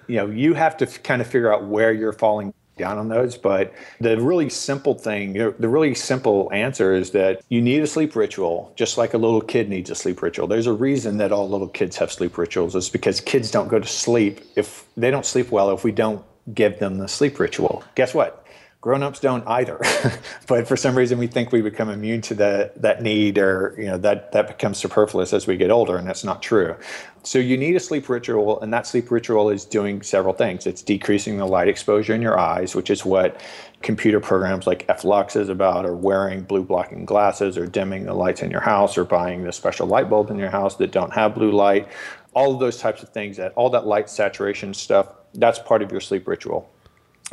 you 0.06 0.16
know 0.16 0.26
you 0.30 0.54
have 0.54 0.78
to 0.78 0.86
kind 0.86 1.20
of 1.20 1.26
figure 1.26 1.52
out 1.52 1.66
where 1.66 1.92
you're 1.92 2.14
falling 2.14 2.54
down 2.76 2.98
on 2.98 3.08
those. 3.08 3.36
But 3.36 3.72
the 4.00 4.20
really 4.20 4.48
simple 4.50 4.94
thing, 4.94 5.32
the 5.32 5.68
really 5.68 5.94
simple 5.94 6.50
answer 6.52 6.94
is 6.94 7.10
that 7.12 7.42
you 7.48 7.62
need 7.62 7.82
a 7.82 7.86
sleep 7.86 8.16
ritual, 8.16 8.72
just 8.76 8.98
like 8.98 9.14
a 9.14 9.18
little 9.18 9.40
kid 9.40 9.68
needs 9.68 9.90
a 9.90 9.94
sleep 9.94 10.22
ritual. 10.22 10.46
There's 10.46 10.66
a 10.66 10.72
reason 10.72 11.18
that 11.18 11.32
all 11.32 11.48
little 11.48 11.68
kids 11.68 11.96
have 11.96 12.10
sleep 12.10 12.36
rituals. 12.36 12.74
It's 12.74 12.88
because 12.88 13.20
kids 13.20 13.50
don't 13.50 13.68
go 13.68 13.78
to 13.78 13.88
sleep 13.88 14.40
if 14.56 14.86
they 14.96 15.10
don't 15.10 15.26
sleep 15.26 15.50
well 15.50 15.70
if 15.70 15.84
we 15.84 15.92
don't 15.92 16.24
give 16.52 16.78
them 16.78 16.98
the 16.98 17.08
sleep 17.08 17.40
ritual. 17.40 17.82
Guess 17.94 18.12
what? 18.12 18.43
Grown-ups 18.84 19.20
don't 19.20 19.48
either. 19.48 19.80
but 20.46 20.68
for 20.68 20.76
some 20.76 20.94
reason 20.94 21.16
we 21.16 21.26
think 21.26 21.52
we 21.52 21.62
become 21.62 21.88
immune 21.88 22.20
to 22.20 22.34
that 22.34 22.82
that 22.82 23.00
need 23.00 23.38
or 23.38 23.74
you 23.78 23.86
know 23.86 23.96
that 23.96 24.30
that 24.32 24.46
becomes 24.46 24.76
superfluous 24.76 25.32
as 25.32 25.46
we 25.46 25.56
get 25.56 25.70
older 25.70 25.96
and 25.96 26.06
that's 26.06 26.22
not 26.22 26.42
true. 26.42 26.76
So 27.22 27.38
you 27.38 27.56
need 27.56 27.76
a 27.76 27.80
sleep 27.80 28.10
ritual 28.10 28.60
and 28.60 28.70
that 28.74 28.86
sleep 28.86 29.10
ritual 29.10 29.48
is 29.48 29.64
doing 29.64 30.02
several 30.02 30.34
things. 30.34 30.66
It's 30.66 30.82
decreasing 30.82 31.38
the 31.38 31.46
light 31.46 31.66
exposure 31.66 32.14
in 32.14 32.20
your 32.20 32.38
eyes, 32.38 32.74
which 32.74 32.90
is 32.90 33.06
what 33.06 33.40
computer 33.80 34.20
programs 34.20 34.66
like 34.66 34.84
f.lux 34.90 35.34
is 35.34 35.48
about, 35.48 35.86
or 35.86 35.96
wearing 35.96 36.42
blue 36.42 36.62
blocking 36.62 37.06
glasses, 37.06 37.56
or 37.56 37.66
dimming 37.66 38.04
the 38.04 38.12
lights 38.12 38.42
in 38.42 38.50
your 38.50 38.60
house, 38.60 38.98
or 38.98 39.06
buying 39.06 39.44
the 39.44 39.52
special 39.52 39.86
light 39.86 40.10
bulb 40.10 40.30
in 40.30 40.38
your 40.38 40.50
house 40.50 40.76
that 40.76 40.92
don't 40.92 41.14
have 41.14 41.34
blue 41.34 41.52
light. 41.52 41.88
All 42.34 42.52
of 42.52 42.60
those 42.60 42.76
types 42.76 43.02
of 43.02 43.08
things, 43.08 43.38
that 43.38 43.54
all 43.54 43.70
that 43.70 43.86
light 43.86 44.10
saturation 44.10 44.74
stuff, 44.74 45.08
that's 45.32 45.58
part 45.58 45.80
of 45.80 45.90
your 45.90 46.02
sleep 46.02 46.28
ritual 46.28 46.70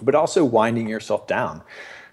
but 0.02 0.16
also 0.16 0.44
winding 0.44 0.88
yourself 0.88 1.28
down 1.28 1.62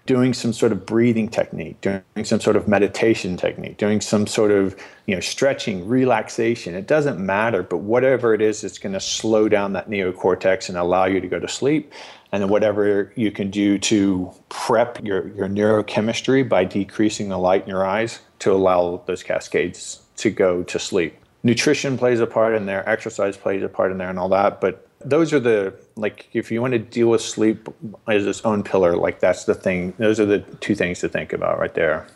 doing 0.09 0.33
some 0.33 0.51
sort 0.51 0.71
of 0.71 0.87
breathing 0.87 1.29
technique, 1.29 1.79
doing 1.81 2.01
some 2.23 2.39
sort 2.39 2.55
of 2.55 2.67
meditation 2.67 3.37
technique, 3.37 3.77
doing 3.77 4.01
some 4.01 4.25
sort 4.25 4.49
of 4.49 4.75
you 5.05 5.13
know 5.13 5.21
stretching, 5.21 5.87
relaxation. 5.87 6.73
It 6.73 6.87
doesn't 6.87 7.23
matter, 7.23 7.61
but 7.61 7.77
whatever 7.77 8.33
it 8.33 8.41
is, 8.41 8.63
it's 8.63 8.79
going 8.79 8.93
to 8.93 8.99
slow 8.99 9.47
down 9.47 9.73
that 9.73 9.87
neocortex 9.87 10.67
and 10.67 10.79
allow 10.79 11.05
you 11.05 11.21
to 11.21 11.27
go 11.27 11.37
to 11.37 11.47
sleep. 11.47 11.93
And 12.31 12.41
then 12.41 12.49
whatever 12.49 13.13
you 13.15 13.29
can 13.29 13.51
do 13.51 13.77
to 13.77 14.31
prep 14.49 15.03
your, 15.03 15.27
your 15.35 15.47
neurochemistry 15.47 16.49
by 16.49 16.65
decreasing 16.65 17.29
the 17.29 17.37
light 17.37 17.61
in 17.61 17.69
your 17.69 17.85
eyes 17.85 18.19
to 18.39 18.51
allow 18.51 19.03
those 19.05 19.21
cascades 19.21 20.01
to 20.17 20.31
go 20.31 20.63
to 20.63 20.79
sleep. 20.79 21.17
Nutrition 21.43 21.99
plays 21.99 22.19
a 22.19 22.25
part 22.25 22.55
in 22.55 22.65
there, 22.65 22.87
exercise 22.89 23.37
plays 23.37 23.61
a 23.61 23.69
part 23.69 23.91
in 23.91 23.99
there, 23.99 24.09
and 24.09 24.17
all 24.17 24.29
that. 24.29 24.59
But 24.59 24.88
those 25.01 25.31
are 25.33 25.39
the 25.39 25.73
like 25.95 26.27
if 26.33 26.51
you 26.51 26.61
want 26.61 26.73
to 26.73 26.79
deal 26.79 27.07
with 27.07 27.21
sleep 27.21 27.69
as 28.07 28.25
its 28.25 28.41
own 28.41 28.63
pillar 28.63 28.95
like 28.95 29.19
that's 29.19 29.45
the 29.45 29.55
thing 29.55 29.93
those 29.97 30.19
are 30.19 30.25
the 30.25 30.39
two 30.59 30.75
things 30.75 30.99
to 30.99 31.09
think 31.09 31.33
about 31.33 31.59
right 31.59 31.73
there. 31.73 32.07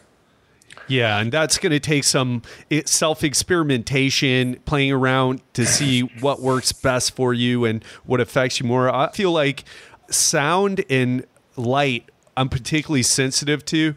Yeah 0.88 1.20
and 1.20 1.32
that's 1.32 1.58
going 1.58 1.72
to 1.72 1.80
take 1.80 2.04
some 2.04 2.42
eh, 2.70 2.82
self 2.86 3.24
experimentation 3.24 4.60
playing 4.66 4.92
around 4.92 5.42
to 5.54 5.66
see 5.66 6.02
what 6.02 6.42
works 6.42 6.74
best 6.74 7.16
for 7.16 7.34
you 7.34 7.64
and 7.64 7.84
what 8.06 8.20
affects 8.20 8.60
you 8.60 8.66
more. 8.66 8.94
I 8.94 9.10
feel 9.12 9.32
like 9.32 9.64
sound 10.10 10.84
and 10.90 11.26
light 11.56 12.10
i'm 12.36 12.50
particularly 12.50 13.04
sensitive 13.04 13.64
to 13.66 13.96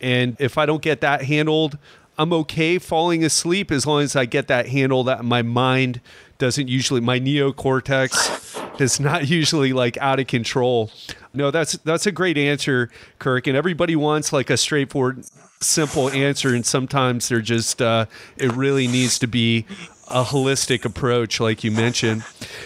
and 0.00 0.36
if 0.38 0.56
i 0.58 0.66
don't 0.66 0.82
get 0.82 1.00
that 1.00 1.22
handled 1.22 1.78
i'm 2.18 2.32
okay 2.32 2.78
falling 2.78 3.24
asleep 3.24 3.70
as 3.70 3.86
long 3.86 4.02
as 4.02 4.16
i 4.16 4.24
get 4.24 4.48
that 4.48 4.68
handled 4.68 5.06
that 5.06 5.24
my 5.24 5.42
mind 5.42 6.00
doesn't 6.44 6.68
usually 6.68 7.00
my 7.00 7.18
neocortex 7.18 8.78
is 8.78 9.00
not 9.00 9.28
usually 9.28 9.72
like 9.72 9.96
out 9.96 10.20
of 10.20 10.26
control. 10.26 10.90
No, 11.32 11.50
that's 11.50 11.72
that's 11.78 12.04
a 12.04 12.12
great 12.12 12.36
answer, 12.36 12.90
Kirk. 13.18 13.46
And 13.46 13.56
everybody 13.56 13.96
wants 13.96 14.30
like 14.30 14.50
a 14.50 14.58
straightforward, 14.58 15.24
simple 15.62 16.10
answer, 16.10 16.54
and 16.54 16.66
sometimes 16.66 17.30
they're 17.30 17.40
just 17.40 17.80
uh, 17.80 18.04
it 18.36 18.52
really 18.52 18.86
needs 18.86 19.18
to 19.20 19.26
be 19.26 19.64
a 20.08 20.22
holistic 20.22 20.84
approach, 20.84 21.40
like 21.40 21.64
you 21.64 21.70
mentioned. 21.70 22.24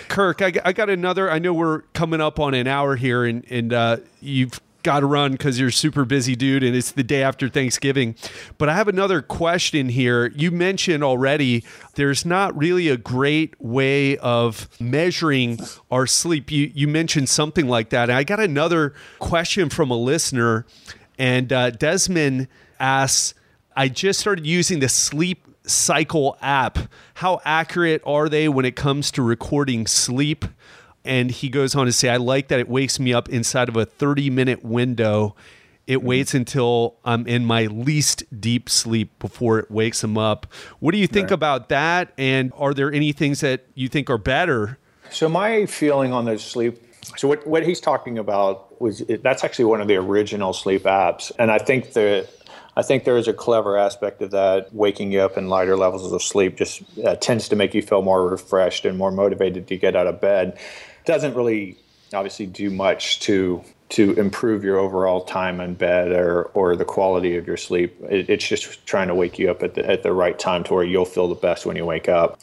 Kirk, 0.08 0.42
I, 0.42 0.54
I, 0.64 0.72
got 0.72 0.90
another. 0.90 1.30
I 1.30 1.38
know 1.38 1.54
we're 1.54 1.82
coming 1.92 2.20
up 2.20 2.40
on 2.40 2.54
an 2.54 2.66
hour 2.66 2.96
here, 2.96 3.24
and 3.24 3.44
and 3.48 3.72
uh, 3.72 3.98
you've 4.20 4.60
got 4.82 5.00
to 5.00 5.06
run 5.06 5.32
because 5.32 5.58
you're 5.58 5.70
super 5.70 6.04
busy 6.04 6.36
dude 6.36 6.62
and 6.62 6.74
it's 6.76 6.92
the 6.92 7.02
day 7.02 7.22
after 7.22 7.48
Thanksgiving. 7.48 8.14
But 8.58 8.68
I 8.68 8.74
have 8.74 8.88
another 8.88 9.20
question 9.22 9.88
here. 9.88 10.32
You 10.34 10.50
mentioned 10.50 11.02
already 11.02 11.64
there's 11.94 12.24
not 12.24 12.56
really 12.56 12.88
a 12.88 12.96
great 12.96 13.60
way 13.60 14.16
of 14.18 14.68
measuring 14.80 15.58
our 15.90 16.06
sleep. 16.06 16.50
You, 16.50 16.70
you 16.74 16.88
mentioned 16.88 17.28
something 17.28 17.66
like 17.66 17.90
that. 17.90 18.08
And 18.08 18.16
I 18.16 18.24
got 18.24 18.40
another 18.40 18.94
question 19.18 19.68
from 19.68 19.90
a 19.90 19.96
listener, 19.96 20.64
and 21.18 21.52
uh, 21.52 21.70
Desmond 21.70 22.48
asks 22.78 23.34
I 23.76 23.88
just 23.88 24.18
started 24.18 24.44
using 24.44 24.80
the 24.80 24.88
sleep 24.88 25.46
cycle 25.64 26.36
app. 26.40 26.78
How 27.14 27.40
accurate 27.44 28.02
are 28.04 28.28
they 28.28 28.48
when 28.48 28.64
it 28.64 28.74
comes 28.74 29.12
to 29.12 29.22
recording 29.22 29.86
sleep? 29.86 30.44
And 31.08 31.30
he 31.30 31.48
goes 31.48 31.74
on 31.74 31.86
to 31.86 31.92
say, 31.92 32.10
I 32.10 32.18
like 32.18 32.48
that 32.48 32.60
it 32.60 32.68
wakes 32.68 33.00
me 33.00 33.14
up 33.14 33.28
inside 33.28 33.68
of 33.68 33.76
a 33.76 33.86
30 33.86 34.30
minute 34.30 34.64
window. 34.64 35.34
It 35.86 35.98
mm-hmm. 35.98 36.06
waits 36.06 36.34
until 36.34 36.96
I'm 37.04 37.26
in 37.26 37.46
my 37.46 37.64
least 37.66 38.22
deep 38.38 38.68
sleep 38.68 39.18
before 39.18 39.58
it 39.58 39.70
wakes 39.70 40.04
him 40.04 40.18
up. 40.18 40.46
What 40.80 40.92
do 40.92 40.98
you 40.98 41.06
think 41.06 41.30
right. 41.30 41.34
about 41.34 41.70
that? 41.70 42.12
And 42.18 42.52
are 42.56 42.74
there 42.74 42.92
any 42.92 43.12
things 43.12 43.40
that 43.40 43.64
you 43.74 43.88
think 43.88 44.10
are 44.10 44.18
better? 44.18 44.78
So, 45.10 45.30
my 45.30 45.64
feeling 45.64 46.12
on 46.12 46.26
those 46.26 46.44
sleep 46.44 46.84
so 47.16 47.26
what, 47.26 47.46
what 47.46 47.64
he's 47.64 47.80
talking 47.80 48.18
about 48.18 48.80
was 48.80 49.02
that's 49.22 49.42
actually 49.42 49.64
one 49.64 49.80
of 49.80 49.88
the 49.88 49.96
original 49.96 50.52
sleep 50.52 50.82
apps, 50.82 51.32
and 51.38 51.50
I 51.50 51.58
think 51.58 51.92
the 51.94 52.28
I 52.76 52.82
think 52.82 53.04
there 53.04 53.16
is 53.16 53.26
a 53.26 53.32
clever 53.32 53.76
aspect 53.76 54.22
of 54.22 54.30
that. 54.32 54.72
Waking 54.74 55.10
you 55.10 55.20
up 55.20 55.36
in 55.36 55.48
lighter 55.48 55.76
levels 55.76 56.12
of 56.12 56.22
sleep 56.22 56.56
just 56.56 56.82
uh, 57.04 57.16
tends 57.16 57.48
to 57.48 57.56
make 57.56 57.74
you 57.74 57.82
feel 57.82 58.02
more 58.02 58.28
refreshed 58.28 58.84
and 58.84 58.98
more 58.98 59.10
motivated 59.10 59.66
to 59.68 59.76
get 59.76 59.96
out 59.96 60.06
of 60.06 60.20
bed 60.20 60.58
doesn't 61.08 61.34
really 61.34 61.76
obviously 62.12 62.46
do 62.46 62.70
much 62.70 63.20
to 63.20 63.64
to 63.88 64.12
improve 64.20 64.62
your 64.62 64.78
overall 64.78 65.22
time 65.22 65.60
in 65.60 65.74
bed 65.74 66.12
or 66.12 66.44
or 66.54 66.76
the 66.76 66.84
quality 66.84 67.36
of 67.36 67.46
your 67.46 67.56
sleep. 67.56 67.96
It, 68.02 68.28
it's 68.28 68.46
just 68.46 68.86
trying 68.86 69.08
to 69.08 69.14
wake 69.14 69.38
you 69.38 69.50
up 69.50 69.62
at 69.62 69.74
the 69.74 69.90
at 69.90 70.02
the 70.02 70.12
right 70.12 70.38
time 70.38 70.64
to 70.64 70.74
where 70.74 70.84
you'll 70.84 71.06
feel 71.06 71.26
the 71.26 71.34
best 71.34 71.64
when 71.64 71.76
you 71.76 71.86
wake 71.86 72.08
up. 72.08 72.38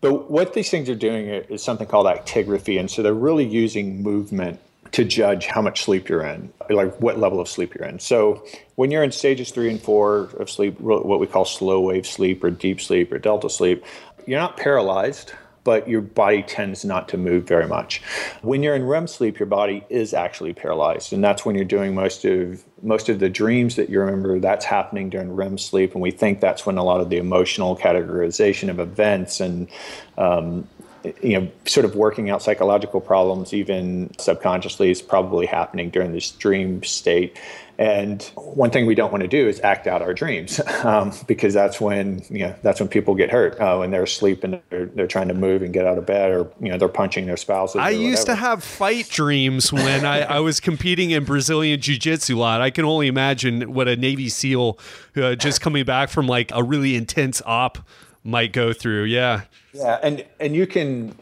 But 0.00 0.30
what 0.30 0.54
these 0.54 0.70
things 0.70 0.88
are 0.88 0.94
doing 0.94 1.26
is 1.26 1.62
something 1.62 1.88
called 1.88 2.06
actigraphy, 2.06 2.78
and 2.78 2.88
so 2.90 3.02
they're 3.02 3.12
really 3.12 3.46
using 3.46 4.02
movement 4.02 4.60
to 4.92 5.04
judge 5.04 5.46
how 5.46 5.60
much 5.60 5.82
sleep 5.82 6.08
you're 6.08 6.22
in, 6.24 6.52
like 6.70 7.00
what 7.00 7.18
level 7.18 7.40
of 7.40 7.48
sleep 7.48 7.74
you're 7.74 7.88
in. 7.88 7.98
So 7.98 8.46
when 8.76 8.92
you're 8.92 9.02
in 9.02 9.10
stages 9.10 9.50
three 9.50 9.70
and 9.70 9.80
four 9.80 10.28
of 10.38 10.48
sleep, 10.48 10.78
what 10.78 11.18
we 11.18 11.26
call 11.26 11.44
slow 11.44 11.80
wave 11.80 12.06
sleep 12.06 12.44
or 12.44 12.50
deep 12.50 12.80
sleep 12.80 13.10
or 13.10 13.18
delta 13.18 13.50
sleep, 13.50 13.84
you're 14.24 14.38
not 14.38 14.56
paralyzed 14.56 15.32
but 15.64 15.88
your 15.88 16.02
body 16.02 16.42
tends 16.42 16.84
not 16.84 17.08
to 17.08 17.16
move 17.16 17.44
very 17.48 17.66
much. 17.66 18.02
When 18.42 18.62
you're 18.62 18.76
in 18.76 18.86
REM 18.86 19.06
sleep, 19.06 19.38
your 19.38 19.46
body 19.46 19.84
is 19.88 20.14
actually 20.14 20.52
paralyzed, 20.52 21.12
and 21.12 21.24
that's 21.24 21.44
when 21.44 21.56
you're 21.56 21.64
doing 21.64 21.94
most 21.94 22.24
of 22.24 22.62
most 22.82 23.08
of 23.08 23.18
the 23.18 23.30
dreams 23.30 23.76
that 23.76 23.88
you 23.88 23.98
remember. 23.98 24.38
That's 24.38 24.64
happening 24.64 25.10
during 25.10 25.34
REM 25.34 25.58
sleep, 25.58 25.94
and 25.94 26.02
we 26.02 26.10
think 26.10 26.40
that's 26.40 26.66
when 26.66 26.78
a 26.78 26.84
lot 26.84 27.00
of 27.00 27.08
the 27.08 27.16
emotional 27.16 27.76
categorization 27.76 28.68
of 28.68 28.78
events 28.78 29.40
and 29.40 29.68
um, 30.18 30.68
you 31.22 31.38
know, 31.38 31.50
sort 31.66 31.84
of 31.84 31.96
working 31.96 32.30
out 32.30 32.42
psychological 32.42 33.00
problems, 33.00 33.52
even 33.52 34.10
subconsciously, 34.18 34.90
is 34.90 35.02
probably 35.02 35.46
happening 35.46 35.90
during 35.90 36.12
this 36.12 36.30
dream 36.30 36.82
state. 36.82 37.38
And 37.78 38.22
one 38.36 38.70
thing 38.70 38.86
we 38.86 38.94
don't 38.94 39.10
want 39.10 39.22
to 39.22 39.28
do 39.28 39.48
is 39.48 39.60
act 39.60 39.86
out 39.86 40.00
our 40.00 40.14
dreams, 40.14 40.60
um, 40.84 41.12
because 41.26 41.54
that's 41.54 41.80
when 41.80 42.22
you 42.30 42.40
know 42.40 42.54
that's 42.62 42.80
when 42.80 42.88
people 42.88 43.14
get 43.14 43.30
hurt 43.30 43.58
uh, 43.60 43.76
when 43.78 43.90
they're 43.90 44.04
asleep 44.04 44.44
and 44.44 44.60
they're, 44.70 44.86
they're 44.86 45.06
trying 45.06 45.28
to 45.28 45.34
move 45.34 45.62
and 45.62 45.72
get 45.72 45.86
out 45.86 45.98
of 45.98 46.06
bed, 46.06 46.30
or 46.30 46.50
you 46.60 46.70
know 46.70 46.78
they're 46.78 46.88
punching 46.88 47.26
their 47.26 47.36
spouses. 47.36 47.76
I 47.76 47.90
used 47.90 48.26
to 48.26 48.34
have 48.34 48.62
fight 48.62 49.08
dreams 49.08 49.72
when 49.72 50.04
I, 50.04 50.20
I 50.20 50.40
was 50.40 50.60
competing 50.60 51.10
in 51.10 51.24
Brazilian 51.24 51.80
Jiu 51.80 51.98
Jitsu 51.98 52.36
a 52.36 52.38
lot. 52.38 52.60
I 52.60 52.70
can 52.70 52.84
only 52.84 53.08
imagine 53.08 53.72
what 53.72 53.88
a 53.88 53.96
Navy 53.96 54.28
SEAL 54.28 54.78
uh, 55.16 55.34
just 55.34 55.60
coming 55.60 55.84
back 55.84 56.10
from 56.10 56.26
like 56.26 56.50
a 56.52 56.62
really 56.62 56.94
intense 56.94 57.42
op 57.46 57.78
might 58.24 58.52
go 58.52 58.72
through. 58.72 59.04
Yeah. 59.04 59.42
Yeah, 59.72 59.98
and 60.02 60.24
and 60.38 60.54
you 60.54 60.66
can, 60.66 61.16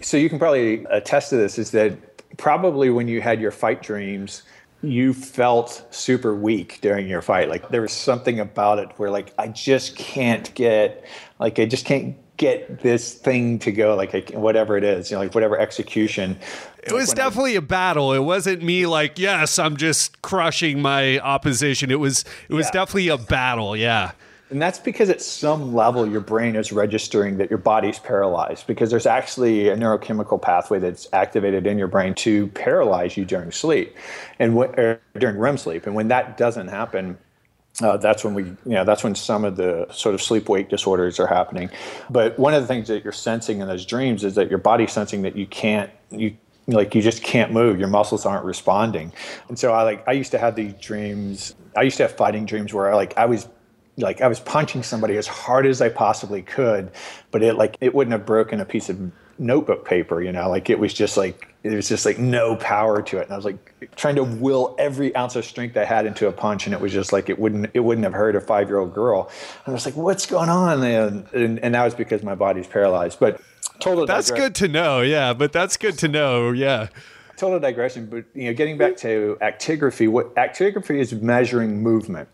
so 0.00 0.16
you 0.16 0.30
can 0.30 0.38
probably 0.38 0.84
attest 0.86 1.30
to 1.30 1.36
this 1.36 1.58
is 1.58 1.70
that 1.72 2.36
probably 2.38 2.88
when 2.88 3.06
you 3.06 3.20
had 3.20 3.40
your 3.40 3.50
fight 3.50 3.82
dreams, 3.82 4.42
you 4.82 5.12
felt 5.12 5.86
super 5.90 6.34
weak 6.34 6.78
during 6.80 7.08
your 7.08 7.22
fight. 7.22 7.48
Like 7.48 7.68
there 7.68 7.82
was 7.82 7.92
something 7.92 8.38
about 8.40 8.78
it 8.78 8.90
where 8.96 9.10
like 9.10 9.32
I 9.38 9.48
just 9.48 9.96
can't 9.96 10.54
get, 10.54 11.04
like 11.38 11.58
I 11.58 11.66
just 11.66 11.84
can't 11.84 12.16
get 12.38 12.82
this 12.82 13.14
thing 13.14 13.58
to 13.58 13.72
go 13.72 13.96
like 13.96 14.30
whatever 14.30 14.76
it 14.76 14.84
is 14.84 15.10
you 15.10 15.16
know 15.16 15.20
like 15.20 15.34
whatever 15.34 15.58
execution 15.58 16.38
it 16.84 16.92
was 16.92 17.12
definitely 17.12 17.54
I, 17.54 17.58
a 17.58 17.60
battle 17.60 18.12
it 18.12 18.20
wasn't 18.20 18.62
me 18.62 18.86
like 18.86 19.18
yes 19.18 19.58
i'm 19.58 19.76
just 19.76 20.22
crushing 20.22 20.80
my 20.80 21.18
opposition 21.18 21.90
it 21.90 21.98
was 21.98 22.24
it 22.48 22.54
was 22.54 22.66
yeah. 22.66 22.70
definitely 22.70 23.08
a 23.08 23.18
battle 23.18 23.76
yeah 23.76 24.12
and 24.50 24.62
that's 24.62 24.78
because 24.78 25.10
at 25.10 25.20
some 25.20 25.74
level 25.74 26.06
your 26.06 26.20
brain 26.20 26.56
is 26.56 26.72
registering 26.72 27.36
that 27.38 27.50
your 27.50 27.58
body's 27.58 27.98
paralyzed 27.98 28.66
because 28.66 28.90
there's 28.90 29.06
actually 29.06 29.68
a 29.68 29.76
neurochemical 29.76 30.40
pathway 30.40 30.78
that's 30.78 31.06
activated 31.12 31.66
in 31.66 31.78
your 31.78 31.88
brain 31.88 32.14
to 32.14 32.46
paralyze 32.48 33.16
you 33.16 33.24
during 33.24 33.52
sleep 33.52 33.94
and 34.38 34.54
w- 34.54 34.98
during 35.18 35.38
REM 35.38 35.58
sleep. 35.58 35.86
And 35.86 35.94
when 35.94 36.08
that 36.08 36.38
doesn't 36.38 36.68
happen, 36.68 37.18
uh, 37.82 37.98
that's 37.98 38.24
when 38.24 38.34
we, 38.34 38.44
you 38.44 38.56
know, 38.64 38.84
that's 38.84 39.04
when 39.04 39.14
some 39.14 39.44
of 39.44 39.56
the 39.56 39.86
sort 39.92 40.14
of 40.14 40.22
sleep 40.22 40.48
wake 40.48 40.68
disorders 40.68 41.20
are 41.20 41.26
happening. 41.26 41.70
But 42.08 42.38
one 42.38 42.54
of 42.54 42.62
the 42.62 42.66
things 42.66 42.88
that 42.88 43.04
you're 43.04 43.12
sensing 43.12 43.60
in 43.60 43.68
those 43.68 43.84
dreams 43.84 44.24
is 44.24 44.34
that 44.36 44.48
your 44.48 44.58
body's 44.58 44.92
sensing 44.92 45.22
that 45.22 45.36
you 45.36 45.46
can't, 45.46 45.90
you 46.10 46.36
like 46.66 46.94
you 46.94 47.00
just 47.00 47.22
can't 47.22 47.50
move 47.50 47.78
your 47.78 47.88
muscles 47.88 48.26
aren't 48.26 48.44
responding 48.44 49.10
and 49.48 49.58
so 49.58 49.72
i 49.72 49.82
like 49.84 50.06
i 50.06 50.12
used 50.12 50.32
to 50.32 50.38
have 50.38 50.54
these 50.54 50.74
dreams 50.74 51.54
i 51.74 51.80
used 51.80 51.96
to 51.96 52.02
have 52.02 52.14
fighting 52.14 52.44
dreams 52.44 52.74
where 52.74 52.92
I, 52.92 52.94
like 52.94 53.16
i 53.16 53.24
was 53.24 53.48
like 53.98 54.20
I 54.20 54.28
was 54.28 54.40
punching 54.40 54.82
somebody 54.82 55.16
as 55.16 55.26
hard 55.26 55.66
as 55.66 55.82
I 55.82 55.88
possibly 55.88 56.42
could, 56.42 56.90
but 57.30 57.42
it 57.42 57.56
like 57.56 57.76
it 57.80 57.94
wouldn't 57.94 58.12
have 58.12 58.24
broken 58.24 58.60
a 58.60 58.64
piece 58.64 58.88
of 58.88 59.12
notebook 59.38 59.84
paper, 59.84 60.22
you 60.22 60.32
know, 60.32 60.48
like 60.48 60.70
it 60.70 60.78
was 60.78 60.94
just 60.94 61.16
like 61.16 61.54
it 61.62 61.74
was 61.74 61.88
just 61.88 62.06
like 62.06 62.18
no 62.18 62.56
power 62.56 63.02
to 63.02 63.18
it. 63.18 63.24
And 63.24 63.32
I 63.32 63.36
was 63.36 63.44
like 63.44 63.90
trying 63.96 64.16
to 64.16 64.24
will 64.24 64.76
every 64.78 65.14
ounce 65.16 65.36
of 65.36 65.44
strength 65.44 65.76
I 65.76 65.84
had 65.84 66.06
into 66.06 66.28
a 66.28 66.32
punch, 66.32 66.66
and 66.66 66.74
it 66.74 66.80
was 66.80 66.92
just 66.92 67.12
like 67.12 67.28
it 67.28 67.38
wouldn't 67.38 67.70
it 67.74 67.80
wouldn't 67.80 68.04
have 68.04 68.14
hurt 68.14 68.36
a 68.36 68.40
five 68.40 68.68
year 68.68 68.78
old 68.78 68.94
girl. 68.94 69.30
And 69.66 69.72
I 69.72 69.74
was 69.74 69.84
like, 69.84 69.96
what's 69.96 70.26
going 70.26 70.48
on? 70.48 70.82
And, 70.82 71.26
and 71.32 71.58
and 71.58 71.74
that 71.74 71.84
was 71.84 71.94
because 71.94 72.22
my 72.22 72.34
body's 72.34 72.66
paralyzed. 72.66 73.18
But 73.18 73.40
total 73.80 74.06
That's 74.06 74.30
good 74.30 74.54
to 74.56 74.68
know, 74.68 75.00
yeah. 75.00 75.32
But 75.32 75.52
that's 75.52 75.76
good 75.76 75.98
to 75.98 76.08
know, 76.08 76.52
yeah 76.52 76.88
total 77.36 77.60
digression, 77.60 78.04
but 78.06 78.24
you 78.34 78.46
know, 78.46 78.52
getting 78.52 78.76
back 78.76 78.96
to 78.96 79.38
actigraphy, 79.40 80.08
what 80.08 80.34
actigraphy 80.34 80.98
is 80.98 81.12
measuring 81.12 81.80
movement 81.80 82.28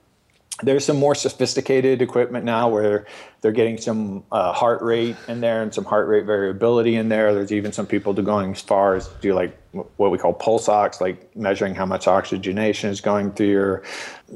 there's 0.62 0.84
some 0.84 0.96
more 0.96 1.14
sophisticated 1.14 2.00
equipment 2.00 2.44
now 2.44 2.68
where 2.68 3.06
they're 3.40 3.52
getting 3.52 3.76
some 3.76 4.22
uh, 4.30 4.52
heart 4.52 4.80
rate 4.82 5.16
in 5.26 5.40
there 5.40 5.62
and 5.62 5.74
some 5.74 5.84
heart 5.84 6.06
rate 6.06 6.24
variability 6.24 6.94
in 6.94 7.08
there. 7.08 7.34
There's 7.34 7.52
even 7.52 7.72
some 7.72 7.86
people 7.86 8.14
going 8.14 8.52
as 8.52 8.60
far 8.60 8.94
as 8.94 9.08
do 9.20 9.34
like 9.34 9.58
what 9.96 10.12
we 10.12 10.18
call 10.18 10.32
pulse 10.32 10.68
ox, 10.68 11.00
like 11.00 11.34
measuring 11.36 11.74
how 11.74 11.84
much 11.84 12.06
oxygenation 12.06 12.90
is 12.90 13.00
going 13.00 13.32
through 13.32 13.48
your, 13.48 13.82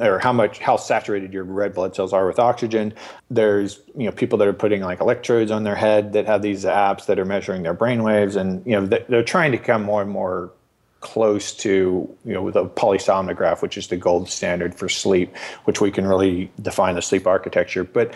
or 0.01 0.19
how 0.19 0.33
much 0.33 0.59
how 0.59 0.77
saturated 0.77 1.33
your 1.33 1.45
red 1.45 1.73
blood 1.73 1.95
cells 1.95 2.13
are 2.13 2.27
with 2.27 2.41
oxygen. 2.41 2.93
There's 3.31 3.81
you 3.97 4.07
know 4.07 4.13
people 4.13 4.39
that 4.39 4.49
are 4.49 4.53
putting 4.53 4.83
like 4.83 5.01
electrodes 5.01 5.53
on 5.53 5.63
their 5.63 5.77
head 5.77 6.13
that 6.15 6.27
have 6.27 6.43
these 6.43 6.65
apps 6.65 7.07
that 7.07 7.21
are 7.21 7.25
measuring 7.25 7.63
their 7.63 7.75
brain 7.75 8.03
waves, 8.03 8.35
and 8.35 8.67
you 8.67 8.73
know 8.73 8.87
they're 8.87 9.23
trying 9.23 9.53
to 9.53 9.59
become 9.59 9.85
more 9.85 10.03
and 10.03 10.11
more 10.11 10.53
close 11.01 11.53
to 11.53 12.17
you 12.25 12.35
know 12.35 12.51
the 12.51 12.67
polysomnograph, 12.67 13.63
which 13.63 13.77
is 13.79 13.89
the 13.89 13.97
gold 13.97 14.29
standard 14.29 14.75
for 14.75 14.89
sleep, 14.89 15.37
which 15.65 15.81
we 15.81 15.91
can 15.91 16.07
really 16.07 16.51
define 16.61 16.95
the 16.95 17.03
sleep 17.03 17.27
architecture. 17.27 17.85
But 17.85 18.15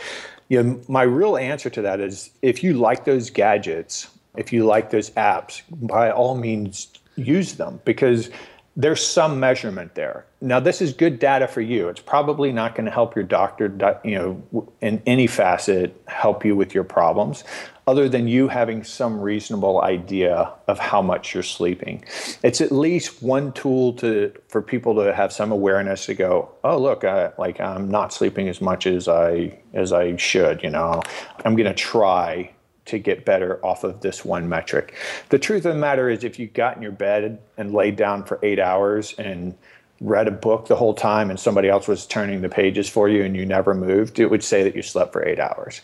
you 0.48 0.62
know, 0.62 0.80
my 0.88 1.02
real 1.02 1.36
answer 1.36 1.70
to 1.70 1.82
that 1.82 2.00
is 2.00 2.30
if 2.42 2.62
you 2.62 2.74
like 2.74 3.04
those 3.04 3.30
gadgets, 3.30 4.08
if 4.36 4.52
you 4.52 4.64
like 4.64 4.90
those 4.90 5.10
apps, 5.10 5.62
by 5.70 6.10
all 6.10 6.34
means 6.34 6.88
use 7.16 7.54
them 7.54 7.80
because 7.84 8.30
there's 8.74 9.06
some 9.06 9.38
measurement 9.38 9.94
there. 9.94 10.24
Now, 10.40 10.58
this 10.58 10.80
is 10.80 10.94
good 10.94 11.18
data 11.18 11.46
for 11.46 11.60
you. 11.60 11.88
It's 11.88 12.00
probably 12.00 12.52
not 12.52 12.74
going 12.74 12.86
to 12.86 12.90
help 12.90 13.14
your 13.14 13.24
doctor, 13.24 14.00
you 14.02 14.14
know, 14.14 14.68
in 14.80 15.02
any 15.04 15.26
facet, 15.26 16.00
help 16.08 16.44
you 16.44 16.56
with 16.56 16.74
your 16.74 16.84
problems, 16.84 17.44
other 17.86 18.08
than 18.08 18.26
you 18.26 18.48
having 18.48 18.82
some 18.82 19.20
reasonable 19.20 19.82
idea 19.82 20.50
of 20.68 20.78
how 20.78 21.02
much 21.02 21.34
you're 21.34 21.42
sleeping. 21.42 22.02
It's 22.42 22.60
at 22.62 22.72
least 22.72 23.22
one 23.22 23.52
tool 23.52 23.92
to 23.94 24.32
for 24.48 24.62
people 24.62 24.94
to 25.04 25.14
have 25.14 25.32
some 25.32 25.52
awareness 25.52 26.06
to 26.06 26.14
go, 26.14 26.50
oh, 26.64 26.78
look, 26.78 27.04
I, 27.04 27.32
like 27.38 27.60
I'm 27.60 27.90
not 27.90 28.12
sleeping 28.12 28.48
as 28.48 28.60
much 28.60 28.86
as 28.86 29.06
I 29.06 29.58
as 29.74 29.92
I 29.92 30.16
should. 30.16 30.62
You 30.62 30.70
know, 30.70 31.02
I'm 31.44 31.56
going 31.56 31.68
to 31.68 31.74
try 31.74 32.52
to 32.84 32.98
get 32.98 33.24
better 33.24 33.64
off 33.64 33.84
of 33.84 34.00
this 34.00 34.24
one 34.24 34.48
metric. 34.48 34.94
The 35.28 35.38
truth 35.38 35.64
of 35.64 35.74
the 35.74 35.80
matter 35.80 36.10
is, 36.10 36.24
if 36.24 36.38
you 36.38 36.48
got 36.48 36.76
in 36.76 36.82
your 36.82 36.92
bed 36.92 37.38
and 37.56 37.72
laid 37.72 37.96
down 37.96 38.24
for 38.24 38.38
eight 38.42 38.58
hours 38.58 39.14
and 39.18 39.54
read 40.00 40.26
a 40.26 40.32
book 40.32 40.66
the 40.66 40.74
whole 40.74 40.94
time 40.94 41.30
and 41.30 41.38
somebody 41.38 41.68
else 41.68 41.86
was 41.86 42.06
turning 42.06 42.40
the 42.40 42.48
pages 42.48 42.88
for 42.88 43.08
you 43.08 43.22
and 43.22 43.36
you 43.36 43.46
never 43.46 43.72
moved, 43.72 44.18
it 44.18 44.30
would 44.30 44.42
say 44.42 44.64
that 44.64 44.74
you 44.74 44.82
slept 44.82 45.12
for 45.12 45.26
eight 45.26 45.38
hours. 45.38 45.80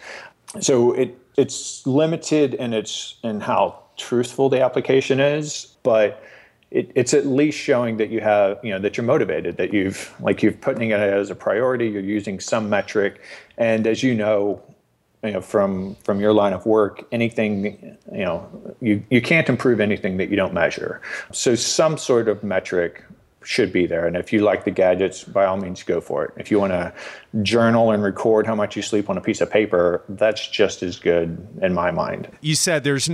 So 0.60 0.92
it 0.92 1.16
it's 1.36 1.86
limited 1.86 2.54
in 2.54 2.72
its 2.72 3.16
in 3.22 3.40
how 3.40 3.80
truthful 3.96 4.48
the 4.48 4.60
application 4.60 5.20
is, 5.20 5.76
but 5.84 6.22
it, 6.70 6.90
it's 6.94 7.14
at 7.14 7.26
least 7.26 7.58
showing 7.58 7.96
that 7.98 8.10
you 8.10 8.20
have 8.20 8.58
you 8.62 8.70
know 8.70 8.78
that 8.78 8.96
you're 8.96 9.06
motivated 9.06 9.56
that 9.56 9.72
you've 9.72 10.14
like 10.20 10.42
you're 10.42 10.52
putting 10.52 10.90
it 10.90 11.00
as 11.00 11.30
a 11.30 11.34
priority 11.34 11.88
you're 11.88 12.02
using 12.02 12.38
some 12.40 12.68
metric 12.68 13.22
and 13.56 13.86
as 13.86 14.02
you 14.02 14.14
know 14.14 14.62
you 15.24 15.32
know 15.32 15.40
from 15.40 15.96
from 16.04 16.20
your 16.20 16.32
line 16.32 16.52
of 16.52 16.64
work 16.64 17.06
anything 17.10 17.96
you 18.12 18.24
know 18.24 18.48
you 18.80 19.02
you 19.10 19.20
can't 19.20 19.48
improve 19.48 19.80
anything 19.80 20.16
that 20.18 20.28
you 20.30 20.36
don't 20.36 20.54
measure. 20.54 21.00
So 21.32 21.54
some 21.54 21.98
sort 21.98 22.28
of 22.28 22.42
metric 22.44 23.04
should 23.42 23.72
be 23.72 23.86
there. 23.86 24.06
And 24.06 24.16
if 24.16 24.32
you 24.32 24.40
like 24.40 24.64
the 24.64 24.70
gadgets 24.70 25.24
by 25.24 25.46
all 25.46 25.56
means 25.56 25.82
go 25.82 26.00
for 26.00 26.24
it. 26.24 26.34
If 26.36 26.50
you 26.50 26.58
want 26.58 26.72
to 26.72 26.92
journal 27.42 27.92
and 27.92 28.02
record 28.02 28.46
how 28.46 28.54
much 28.54 28.76
you 28.76 28.82
sleep 28.82 29.08
on 29.08 29.16
a 29.16 29.20
piece 29.20 29.40
of 29.40 29.50
paper 29.50 30.04
that's 30.10 30.46
just 30.48 30.82
as 30.82 30.98
good 30.98 31.46
in 31.62 31.72
my 31.72 31.90
mind. 31.90 32.28
You 32.40 32.54
said 32.54 32.84
there's 32.84 33.08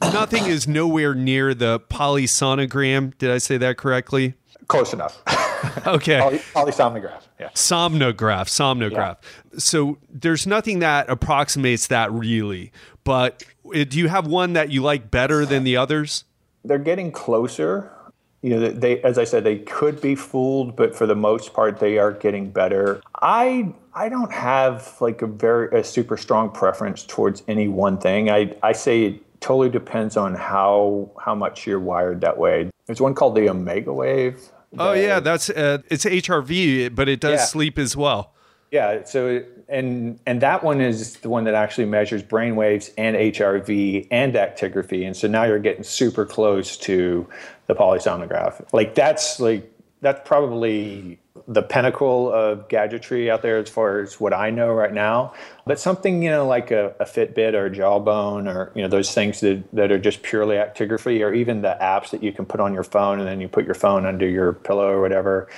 nothing 0.00 0.46
is 0.46 0.66
nowhere 0.66 1.14
near 1.14 1.54
the 1.54 1.80
polysonogram. 1.80 3.16
Did 3.18 3.30
i 3.30 3.38
say 3.38 3.58
that 3.58 3.76
correctly? 3.76 4.34
Close 4.68 4.94
enough 4.94 5.20
okay. 5.86 6.20
Poly, 6.20 6.38
polysomnograph. 6.38 7.22
Yeah. 7.38 7.50
Somnograph. 7.50 8.46
Somnograph. 8.48 9.16
Yeah. 9.52 9.58
So 9.58 9.98
there's 10.10 10.46
nothing 10.46 10.80
that 10.80 11.08
approximates 11.08 11.88
that 11.88 12.12
really. 12.12 12.72
But 13.04 13.44
uh, 13.66 13.84
do 13.84 13.98
you 13.98 14.08
have 14.08 14.26
one 14.26 14.54
that 14.54 14.70
you 14.70 14.82
like 14.82 15.10
better 15.10 15.44
than 15.46 15.64
the 15.64 15.76
others? 15.76 16.24
They're 16.64 16.78
getting 16.78 17.12
closer. 17.12 17.90
You 18.42 18.50
know, 18.50 18.70
they 18.70 19.00
as 19.02 19.16
I 19.16 19.24
said, 19.24 19.44
they 19.44 19.58
could 19.58 20.00
be 20.00 20.14
fooled, 20.14 20.76
but 20.76 20.94
for 20.94 21.06
the 21.06 21.14
most 21.14 21.54
part, 21.54 21.80
they 21.80 21.98
are 21.98 22.12
getting 22.12 22.50
better. 22.50 23.00
I 23.22 23.72
I 23.94 24.08
don't 24.08 24.32
have 24.32 24.96
like 25.00 25.22
a 25.22 25.26
very 25.26 25.78
a 25.78 25.82
super 25.82 26.16
strong 26.16 26.50
preference 26.50 27.04
towards 27.04 27.42
any 27.48 27.68
one 27.68 27.96
thing. 27.98 28.30
I 28.30 28.54
I 28.62 28.72
say 28.72 29.04
it 29.04 29.40
totally 29.40 29.70
depends 29.70 30.16
on 30.16 30.34
how 30.34 31.10
how 31.18 31.34
much 31.34 31.66
you're 31.66 31.80
wired 31.80 32.20
that 32.22 32.36
way. 32.36 32.70
There's 32.86 33.00
one 33.00 33.14
called 33.14 33.34
the 33.34 33.46
Omegawave 33.46 34.50
oh 34.78 34.92
yeah, 34.92 35.20
that's 35.20 35.50
uh, 35.50 35.78
it's 35.88 36.04
HRV, 36.04 36.94
but 36.94 37.08
it 37.08 37.20
does 37.20 37.40
yeah. 37.40 37.44
sleep 37.44 37.78
as 37.78 37.96
well. 37.96 38.34
Yeah. 38.70 39.04
So 39.04 39.44
and 39.68 40.18
and 40.26 40.40
that 40.40 40.64
one 40.64 40.80
is 40.80 41.16
the 41.16 41.28
one 41.28 41.44
that 41.44 41.54
actually 41.54 41.86
measures 41.86 42.22
brain 42.22 42.56
waves 42.56 42.90
and 42.98 43.16
HRV 43.16 44.08
and 44.10 44.34
actigraphy, 44.34 45.06
and 45.06 45.16
so 45.16 45.28
now 45.28 45.44
you're 45.44 45.58
getting 45.58 45.84
super 45.84 46.26
close 46.26 46.76
to 46.78 47.28
the 47.66 47.74
polysomnograph. 47.74 48.64
Like 48.72 48.94
that's 48.94 49.40
like 49.40 49.70
that's 50.00 50.26
probably 50.26 51.18
the 51.46 51.62
pinnacle 51.62 52.32
of 52.32 52.68
gadgetry 52.68 53.30
out 53.30 53.42
there 53.42 53.58
as 53.58 53.68
far 53.68 54.00
as 54.00 54.18
what 54.18 54.32
I 54.32 54.50
know 54.50 54.72
right 54.72 54.92
now. 54.92 55.34
But 55.66 55.78
something, 55.78 56.22
you 56.22 56.30
know, 56.30 56.46
like 56.46 56.70
a, 56.70 56.94
a 56.98 57.04
Fitbit 57.04 57.52
or 57.52 57.66
a 57.66 57.70
Jawbone 57.70 58.48
or, 58.48 58.72
you 58.74 58.82
know, 58.82 58.88
those 58.88 59.12
things 59.12 59.40
that, 59.40 59.62
that 59.72 59.92
are 59.92 59.98
just 59.98 60.22
purely 60.22 60.56
actigraphy 60.56 61.20
or 61.20 61.34
even 61.34 61.60
the 61.60 61.76
apps 61.80 62.10
that 62.10 62.22
you 62.22 62.32
can 62.32 62.46
put 62.46 62.60
on 62.60 62.72
your 62.72 62.84
phone 62.84 63.18
and 63.18 63.28
then 63.28 63.40
you 63.40 63.48
put 63.48 63.66
your 63.66 63.74
phone 63.74 64.06
under 64.06 64.26
your 64.26 64.54
pillow 64.54 64.88
or 64.88 65.02
whatever. 65.02 65.48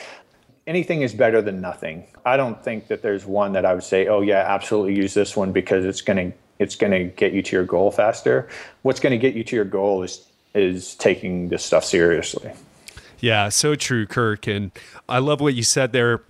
Anything 0.66 1.03
is 1.03 1.14
better 1.14 1.41
than 1.41 1.61
nothing. 1.61 2.07
I 2.24 2.37
don't 2.37 2.62
think 2.64 2.89
that 2.89 3.03
there's 3.03 3.24
one 3.24 3.53
that 3.53 3.64
I 3.64 3.72
would 3.72 3.84
say, 3.84 4.09
oh 4.09 4.22
yeah, 4.22 4.45
absolutely 4.49 4.97
use 4.97 5.14
this 5.14 5.37
one 5.37 5.53
because 5.53 5.84
it's 5.84 6.03
going 6.03 6.32
to 6.32 6.37
it's 6.59 6.74
going 6.74 6.93
to 6.93 7.05
get 7.05 7.34
you 7.34 7.43
to 7.43 7.57
your 7.57 7.66
goal 7.66 7.91
faster. 7.91 8.49
What's 8.80 8.99
going 8.99 9.11
to 9.11 9.18
get 9.18 9.34
you 9.34 9.45
to 9.45 9.57
your 9.57 9.66
goal 9.66 10.03
is 10.03 10.26
is 10.55 10.95
taking 10.97 11.49
this 11.49 11.62
stuff 11.62 11.84
seriously. 11.84 12.51
Yeah, 13.27 13.49
so 13.49 13.74
true, 13.74 14.07
Kirk. 14.07 14.47
And 14.47 14.70
I 15.09 15.18
love 15.18 15.41
what 15.41 15.55
you 15.55 15.64
said 15.64 15.91
there 15.91 16.22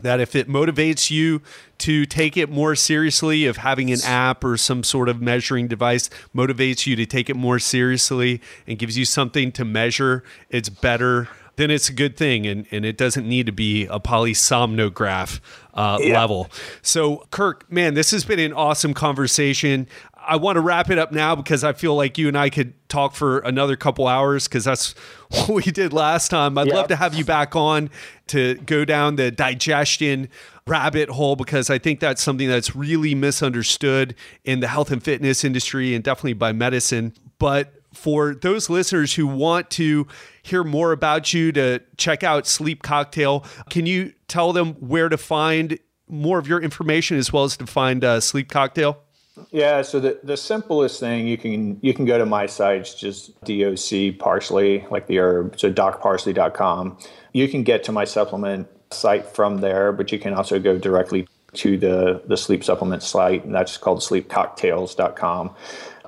that 0.00 0.20
if 0.20 0.34
it 0.34 0.48
motivates 0.48 1.10
you 1.10 1.42
to 1.76 2.06
take 2.06 2.34
it 2.38 2.48
more 2.48 2.74
seriously, 2.74 3.44
if 3.44 3.58
having 3.58 3.92
an 3.92 3.98
app 4.06 4.42
or 4.42 4.56
some 4.56 4.82
sort 4.82 5.10
of 5.10 5.20
measuring 5.20 5.68
device 5.68 6.08
motivates 6.34 6.86
you 6.86 6.96
to 6.96 7.04
take 7.04 7.28
it 7.28 7.36
more 7.36 7.58
seriously 7.58 8.40
and 8.66 8.78
gives 8.78 8.96
you 8.96 9.04
something 9.04 9.52
to 9.52 9.66
measure, 9.66 10.24
it's 10.48 10.70
better. 10.70 11.28
Then 11.56 11.70
it's 11.70 11.90
a 11.90 11.92
good 11.92 12.16
thing, 12.16 12.46
and, 12.46 12.66
and 12.70 12.86
it 12.86 12.96
doesn't 12.96 13.28
need 13.28 13.44
to 13.44 13.52
be 13.52 13.84
a 13.84 14.00
polysomnograph 14.00 15.40
uh, 15.74 15.98
yeah. 16.00 16.14
level. 16.18 16.48
So, 16.80 17.26
Kirk, 17.30 17.70
man, 17.70 17.92
this 17.92 18.12
has 18.12 18.24
been 18.24 18.38
an 18.38 18.54
awesome 18.54 18.94
conversation. 18.94 19.86
I 20.30 20.36
want 20.36 20.54
to 20.54 20.60
wrap 20.60 20.90
it 20.90 20.98
up 20.98 21.10
now 21.10 21.34
because 21.34 21.64
I 21.64 21.72
feel 21.72 21.96
like 21.96 22.16
you 22.16 22.28
and 22.28 22.38
I 22.38 22.50
could 22.50 22.72
talk 22.88 23.16
for 23.16 23.40
another 23.40 23.74
couple 23.74 24.06
hours 24.06 24.46
because 24.46 24.62
that's 24.62 24.92
what 25.30 25.48
we 25.48 25.62
did 25.62 25.92
last 25.92 26.28
time. 26.28 26.56
I'd 26.56 26.68
love 26.68 26.86
to 26.86 26.96
have 26.96 27.14
you 27.14 27.24
back 27.24 27.56
on 27.56 27.90
to 28.28 28.54
go 28.54 28.84
down 28.84 29.16
the 29.16 29.32
digestion 29.32 30.28
rabbit 30.68 31.08
hole 31.08 31.34
because 31.34 31.68
I 31.68 31.78
think 31.78 31.98
that's 31.98 32.22
something 32.22 32.46
that's 32.46 32.76
really 32.76 33.12
misunderstood 33.12 34.14
in 34.44 34.60
the 34.60 34.68
health 34.68 34.92
and 34.92 35.02
fitness 35.02 35.42
industry 35.42 35.96
and 35.96 36.04
definitely 36.04 36.34
by 36.34 36.52
medicine. 36.52 37.12
But 37.40 37.74
for 37.92 38.36
those 38.36 38.70
listeners 38.70 39.14
who 39.14 39.26
want 39.26 39.68
to 39.70 40.06
hear 40.44 40.62
more 40.62 40.92
about 40.92 41.34
you 41.34 41.50
to 41.50 41.80
check 41.96 42.22
out 42.22 42.46
Sleep 42.46 42.84
Cocktail, 42.84 43.44
can 43.68 43.84
you 43.84 44.12
tell 44.28 44.52
them 44.52 44.74
where 44.74 45.08
to 45.08 45.18
find 45.18 45.76
more 46.06 46.38
of 46.38 46.46
your 46.46 46.60
information 46.60 47.16
as 47.16 47.32
well 47.32 47.42
as 47.42 47.56
to 47.56 47.66
find 47.66 48.04
uh, 48.04 48.20
Sleep 48.20 48.48
Cocktail? 48.48 49.02
Yeah, 49.50 49.82
so 49.82 50.00
the, 50.00 50.20
the 50.22 50.36
simplest 50.36 51.00
thing 51.00 51.26
you 51.26 51.38
can 51.38 51.78
you 51.82 51.94
can 51.94 52.04
go 52.04 52.18
to 52.18 52.26
my 52.26 52.46
sites, 52.46 52.94
just 52.94 53.40
DOC 53.44 54.18
Parsley, 54.18 54.86
like 54.90 55.06
the 55.06 55.18
herb, 55.18 55.58
so 55.58 55.72
docparsley.com. 55.72 56.98
You 57.32 57.48
can 57.48 57.62
get 57.62 57.84
to 57.84 57.92
my 57.92 58.04
supplement 58.04 58.68
site 58.90 59.26
from 59.26 59.58
there, 59.58 59.92
but 59.92 60.12
you 60.12 60.18
can 60.18 60.34
also 60.34 60.58
go 60.58 60.78
directly 60.78 61.26
to 61.52 61.76
the, 61.76 62.22
the 62.26 62.36
sleep 62.36 62.62
supplement 62.62 63.02
site, 63.02 63.44
and 63.44 63.54
that's 63.54 63.76
called 63.76 64.00
sleepcocktails.com. 64.00 65.54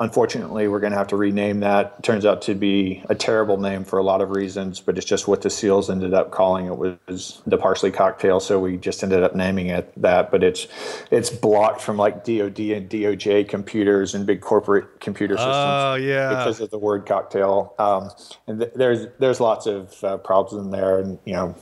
Unfortunately, 0.03 0.67
we're 0.67 0.81
going 0.81 0.91
to 0.91 0.99
have 0.99 1.07
to 1.09 1.17
rename 1.17 1.61
that. 1.61 1.95
It 1.99 2.03
turns 2.03 2.27
out 2.27 2.43
to 2.43 2.57
be 2.57 3.05
a 3.09 3.15
terrible 3.15 3.57
name 3.57 3.85
for 3.85 4.01
a 4.01 4.03
lot 4.03 4.21
of 4.21 4.31
reasons, 4.31 4.81
but 4.81 4.99
it's 4.99 5.07
just 5.07 5.29
what 5.29 5.43
the 5.43 5.49
SEALs 5.49 5.89
ended 5.89 6.13
up 6.13 6.33
calling 6.33 6.67
it 6.67 6.77
was 6.77 7.41
the 7.47 7.57
Parsley 7.57 7.93
Cocktail, 7.93 8.41
so 8.41 8.59
we 8.59 8.77
just 8.77 9.05
ended 9.05 9.23
up 9.23 9.37
naming 9.37 9.69
it 9.69 9.93
that. 10.03 10.33
But 10.33 10.43
it's 10.43 10.67
it's 11.13 11.31
blocked 11.31 11.81
from 11.81 11.99
like 11.99 12.25
DoD 12.25 12.59
and 12.59 12.91
DOJ 12.91 13.49
computers 13.49 14.13
and 14.13 14.27
big 14.27 14.41
corporate 14.41 15.01
computer 15.01 15.35
systems. 15.35 15.55
Oh 15.55 15.95
yeah, 15.95 16.31
because 16.31 16.61
of 16.61 16.71
the 16.71 16.79
word 16.79 17.07
cocktail. 17.07 17.73
Um, 17.79 18.11
and 18.49 18.59
th- 18.59 18.73
there's 18.75 19.07
there's 19.21 19.39
lots 19.39 19.67
of 19.67 20.03
uh, 20.03 20.17
problems 20.17 20.65
in 20.65 20.73
there, 20.73 20.99
and 20.99 21.21
you 21.25 21.35
know, 21.35 21.55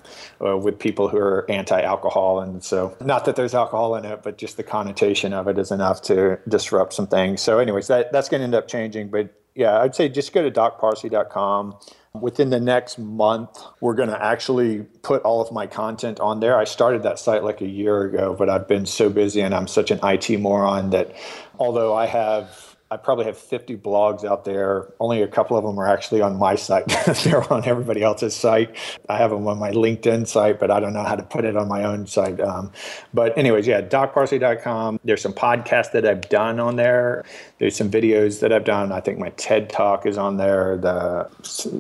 uh, 0.43 0.57
with 0.57 0.79
people 0.79 1.09
who 1.09 1.19
are 1.19 1.45
anti-alcohol, 1.51 2.41
and 2.41 2.65
so 2.65 2.97
not 3.03 3.27
that 3.27 3.37
there's 3.37 3.55
alcohol 3.55 3.97
in 3.97 4.07
it, 4.07 4.23
but 4.23 4.39
just 4.39 4.57
the 4.57 4.63
connotation 4.63 5.35
of 5.35 5.47
it 5.47 5.59
is 5.59 5.71
enough 5.71 6.01
to 6.03 6.39
disrupt 6.49 6.95
some 6.95 7.07
things. 7.07 7.43
So, 7.43 7.59
anyways, 7.59 7.89
that 7.89 8.13
that's 8.13 8.30
going 8.31 8.41
to 8.41 8.45
end 8.45 8.55
up 8.55 8.69
changing. 8.69 9.09
But 9.11 9.35
yeah, 9.55 9.79
I'd 9.81 9.95
say 9.95 10.09
just 10.09 10.33
go 10.33 10.43
to 10.43 10.51
docparsley.com. 10.51 11.79
Within 12.13 12.51
the 12.51 12.59
next 12.59 12.99
month, 12.99 13.57
we're 13.81 13.95
going 13.95 14.09
to 14.09 14.21
actually 14.21 14.83
put 15.03 15.23
all 15.23 15.41
of 15.41 15.53
my 15.53 15.67
content 15.67 16.19
on 16.19 16.41
there. 16.41 16.59
I 16.59 16.65
started 16.65 17.05
that 17.05 17.19
site 17.21 17.45
like 17.45 17.61
a 17.61 17.69
year 17.69 18.03
ago, 18.03 18.35
but 18.37 18.49
I've 18.49 18.67
been 18.67 18.87
so 18.87 19.11
busy 19.11 19.41
and 19.41 19.55
I'm 19.55 19.69
such 19.69 19.93
an 19.93 20.01
IT 20.03 20.41
moron 20.41 20.91
that 20.91 21.15
although 21.59 21.95
I 21.95 22.07
have 22.07 22.70
I 22.93 22.97
probably 22.97 23.27
have 23.27 23.39
50 23.39 23.77
blogs 23.77 24.25
out 24.25 24.45
there. 24.45 24.89
Only 24.99 25.23
a 25.23 25.29
couple 25.29 25.57
of 25.57 25.63
them 25.63 25.79
are 25.79 25.87
actually 25.87 26.23
on 26.23 26.37
my 26.37 26.57
site. 26.57 26.89
They're 27.23 27.53
on 27.53 27.65
everybody 27.65 28.03
else's 28.03 28.35
site. 28.35 28.75
I 29.09 29.17
have 29.17 29.31
them 29.31 29.47
on 29.47 29.61
my 29.61 29.71
LinkedIn 29.71 30.27
site, 30.27 30.59
but 30.59 30.73
I 30.73 30.81
don't 30.81 30.93
know 30.93 31.05
how 31.05 31.15
to 31.15 31.23
put 31.23 31.45
it 31.45 31.57
on 31.57 31.69
my 31.69 31.85
own 31.85 32.09
site. 32.09 32.41
Um, 32.41 32.73
but, 33.15 33.39
anyways, 33.39 33.69
yeah, 33.69 33.81
docparsley.com. 33.81 34.99
There's 35.05 35.23
some 35.23 35.33
podcasts 35.33 35.93
that 35.93 36.05
I've 36.05 36.29
done 36.29 36.59
on 36.59 36.75
there. 36.75 37.25
There's 37.59 37.77
some 37.77 37.93
videos 37.93 38.41
that 38.41 38.53
I've 38.53 38.65
done. 38.65 38.91
I 38.91 38.99
think 38.99 39.21
my 39.21 39.31
TED 39.31 39.71
talk 39.71 40.05
is 40.05 40.19
on 40.19 40.37
there. 40.37 40.77
The 40.77 41.31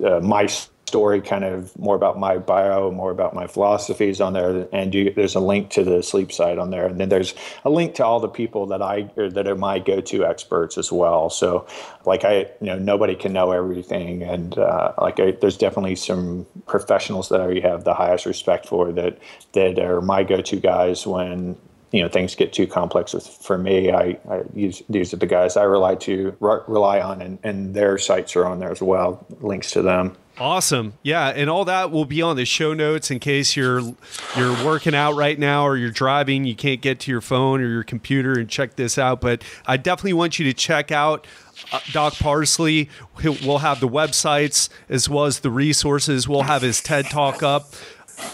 uh, 0.06 0.20
my 0.20 0.46
story, 0.90 1.20
kind 1.20 1.44
of 1.44 1.78
more 1.78 1.94
about 1.94 2.18
my 2.18 2.36
bio, 2.36 2.90
more 2.90 3.12
about 3.12 3.32
my 3.32 3.46
philosophies 3.46 4.20
on 4.20 4.32
there, 4.32 4.66
and 4.72 4.92
you, 4.92 5.12
there's 5.14 5.36
a 5.36 5.40
link 5.40 5.70
to 5.70 5.84
the 5.84 6.02
sleep 6.02 6.32
site 6.32 6.58
on 6.58 6.70
there, 6.70 6.86
and 6.86 6.98
then 6.98 7.08
there's 7.08 7.32
a 7.64 7.70
link 7.70 7.94
to 7.94 8.04
all 8.04 8.18
the 8.18 8.28
people 8.28 8.66
that 8.66 8.82
I 8.82 9.02
that 9.16 9.46
are 9.46 9.54
my 9.54 9.78
go-to 9.78 10.24
experts 10.26 10.76
as 10.76 10.90
well. 10.90 11.30
So, 11.30 11.64
like 12.04 12.24
I, 12.24 12.40
you 12.60 12.66
know, 12.66 12.78
nobody 12.78 13.14
can 13.14 13.32
know 13.32 13.52
everything, 13.52 14.24
and 14.24 14.58
uh, 14.58 14.92
like 15.00 15.20
I, 15.20 15.30
there's 15.30 15.56
definitely 15.56 15.94
some 15.94 16.44
professionals 16.66 17.28
that 17.28 17.40
I 17.40 17.60
have 17.60 17.84
the 17.84 17.94
highest 17.94 18.26
respect 18.26 18.66
for 18.66 18.90
that 18.90 19.18
that 19.52 19.78
are 19.78 20.00
my 20.00 20.24
go-to 20.24 20.56
guys 20.56 21.06
when 21.06 21.56
you 21.92 22.02
know 22.02 22.08
things 22.08 22.34
get 22.34 22.52
too 22.52 22.66
complex 22.66 23.14
with, 23.14 23.28
for 23.28 23.58
me. 23.58 23.92
I, 23.92 24.18
I 24.28 24.42
use 24.54 24.82
these 24.90 25.14
are 25.14 25.16
the 25.18 25.26
guys 25.26 25.56
i 25.56 25.64
rely 25.64 25.96
to 26.06 26.36
rely 26.40 27.00
on 27.00 27.20
and, 27.20 27.38
and 27.42 27.74
their 27.74 27.98
sites 27.98 28.36
are 28.36 28.46
on 28.46 28.60
there 28.60 28.70
as 28.70 28.82
well 28.82 29.26
links 29.40 29.72
to 29.72 29.82
them 29.82 30.16
Awesome. 30.40 30.94
Yeah, 31.02 31.28
and 31.28 31.50
all 31.50 31.66
that 31.66 31.90
will 31.90 32.06
be 32.06 32.22
on 32.22 32.36
the 32.36 32.46
show 32.46 32.72
notes 32.72 33.10
in 33.10 33.18
case 33.18 33.56
you're 33.56 33.82
you're 34.34 34.64
working 34.64 34.94
out 34.94 35.14
right 35.14 35.38
now 35.38 35.66
or 35.66 35.76
you're 35.76 35.90
driving, 35.90 36.44
you 36.44 36.56
can't 36.56 36.80
get 36.80 36.98
to 37.00 37.10
your 37.10 37.20
phone 37.20 37.60
or 37.60 37.68
your 37.68 37.82
computer 37.82 38.32
and 38.38 38.48
check 38.48 38.76
this 38.76 38.96
out, 38.96 39.20
but 39.20 39.44
I 39.66 39.76
definitely 39.76 40.14
want 40.14 40.38
you 40.38 40.46
to 40.46 40.54
check 40.54 40.90
out 40.90 41.26
uh, 41.72 41.80
Doc 41.92 42.14
Parsley. 42.14 42.88
We'll 43.22 43.58
have 43.58 43.80
the 43.80 43.88
websites 43.88 44.70
as 44.88 45.10
well 45.10 45.26
as 45.26 45.40
the 45.40 45.50
resources. 45.50 46.26
We'll 46.26 46.44
have 46.44 46.62
his 46.62 46.80
TED 46.80 47.10
Talk 47.10 47.42
up. 47.42 47.74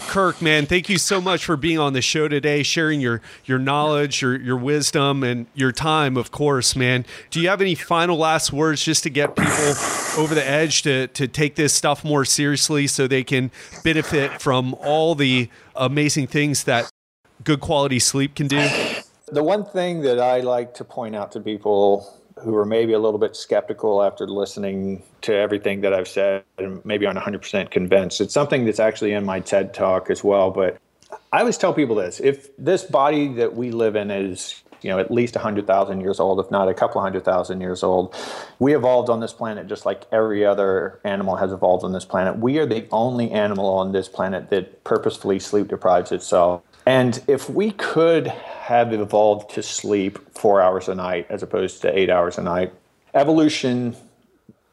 Kirk, 0.07 0.41
man, 0.41 0.65
thank 0.65 0.89
you 0.89 0.97
so 0.97 1.19
much 1.19 1.45
for 1.45 1.57
being 1.57 1.77
on 1.77 1.93
the 1.93 2.01
show 2.01 2.27
today, 2.27 2.63
sharing 2.63 3.01
your 3.01 3.21
your 3.45 3.59
knowledge, 3.59 4.21
your 4.21 4.39
your 4.39 4.57
wisdom, 4.57 5.23
and 5.23 5.47
your 5.53 5.71
time, 5.71 6.15
of 6.17 6.31
course, 6.31 6.75
man. 6.75 7.05
Do 7.29 7.41
you 7.41 7.49
have 7.49 7.61
any 7.61 7.75
final 7.75 8.17
last 8.17 8.53
words 8.53 8.83
just 8.83 9.03
to 9.03 9.09
get 9.09 9.35
people 9.35 9.73
over 10.17 10.33
the 10.33 10.43
edge 10.43 10.81
to 10.83 11.07
to 11.07 11.27
take 11.27 11.55
this 11.55 11.73
stuff 11.73 12.03
more 12.03 12.25
seriously, 12.25 12.87
so 12.87 13.07
they 13.07 13.23
can 13.23 13.51
benefit 13.83 14.41
from 14.41 14.73
all 14.75 15.13
the 15.13 15.49
amazing 15.75 16.27
things 16.27 16.63
that 16.63 16.89
good 17.43 17.59
quality 17.59 17.99
sleep 17.99 18.33
can 18.33 18.47
do? 18.47 18.67
The 19.27 19.43
one 19.43 19.65
thing 19.65 20.01
that 20.01 20.19
I 20.19 20.39
like 20.39 20.73
to 20.75 20.85
point 20.85 21.15
out 21.15 21.33
to 21.33 21.41
people 21.41 22.17
who 22.43 22.55
are 22.55 22.65
maybe 22.65 22.93
a 22.93 22.99
little 22.99 23.19
bit 23.19 23.35
skeptical 23.35 24.03
after 24.03 24.27
listening 24.27 25.03
to 25.21 25.33
everything 25.33 25.81
that 25.81 25.93
I've 25.93 26.07
said 26.07 26.43
and 26.57 26.83
maybe 26.85 27.05
aren't 27.05 27.19
100% 27.19 27.71
convinced. 27.71 28.21
It's 28.21 28.33
something 28.33 28.65
that's 28.65 28.79
actually 28.79 29.13
in 29.13 29.25
my 29.25 29.39
TED 29.39 29.73
talk 29.73 30.09
as 30.09 30.23
well. 30.23 30.51
But 30.51 30.77
I 31.31 31.39
always 31.39 31.57
tell 31.57 31.73
people 31.73 31.95
this 31.95 32.19
if 32.19 32.55
this 32.57 32.83
body 32.83 33.27
that 33.33 33.55
we 33.55 33.71
live 33.71 33.95
in 33.95 34.11
is 34.11 34.63
you 34.81 34.89
know 34.89 34.99
at 34.99 35.11
least 35.11 35.35
100,000 35.35 36.01
years 36.01 36.19
old 36.19 36.39
if 36.39 36.51
not 36.51 36.69
a 36.69 36.73
couple 36.73 37.01
hundred 37.01 37.25
thousand 37.25 37.61
years 37.61 37.83
old 37.83 38.15
we 38.59 38.75
evolved 38.75 39.09
on 39.09 39.19
this 39.19 39.33
planet 39.33 39.67
just 39.67 39.85
like 39.85 40.03
every 40.11 40.45
other 40.45 40.99
animal 41.03 41.35
has 41.35 41.51
evolved 41.51 41.83
on 41.83 41.93
this 41.93 42.05
planet 42.05 42.37
we 42.37 42.59
are 42.59 42.65
the 42.65 42.87
only 42.91 43.31
animal 43.31 43.65
on 43.65 43.91
this 43.91 44.07
planet 44.07 44.49
that 44.49 44.83
purposefully 44.83 45.39
sleep 45.39 45.67
deprives 45.67 46.11
itself 46.11 46.61
and 46.87 47.21
if 47.27 47.49
we 47.49 47.71
could 47.71 48.27
have 48.27 48.93
evolved 48.93 49.49
to 49.55 49.61
sleep 49.61 50.19
four 50.33 50.61
hours 50.61 50.87
a 50.87 50.95
night 50.95 51.27
as 51.29 51.43
opposed 51.43 51.81
to 51.81 51.99
eight 51.99 52.09
hours 52.09 52.37
a 52.37 52.41
night, 52.41 52.73
evolution 53.13 53.93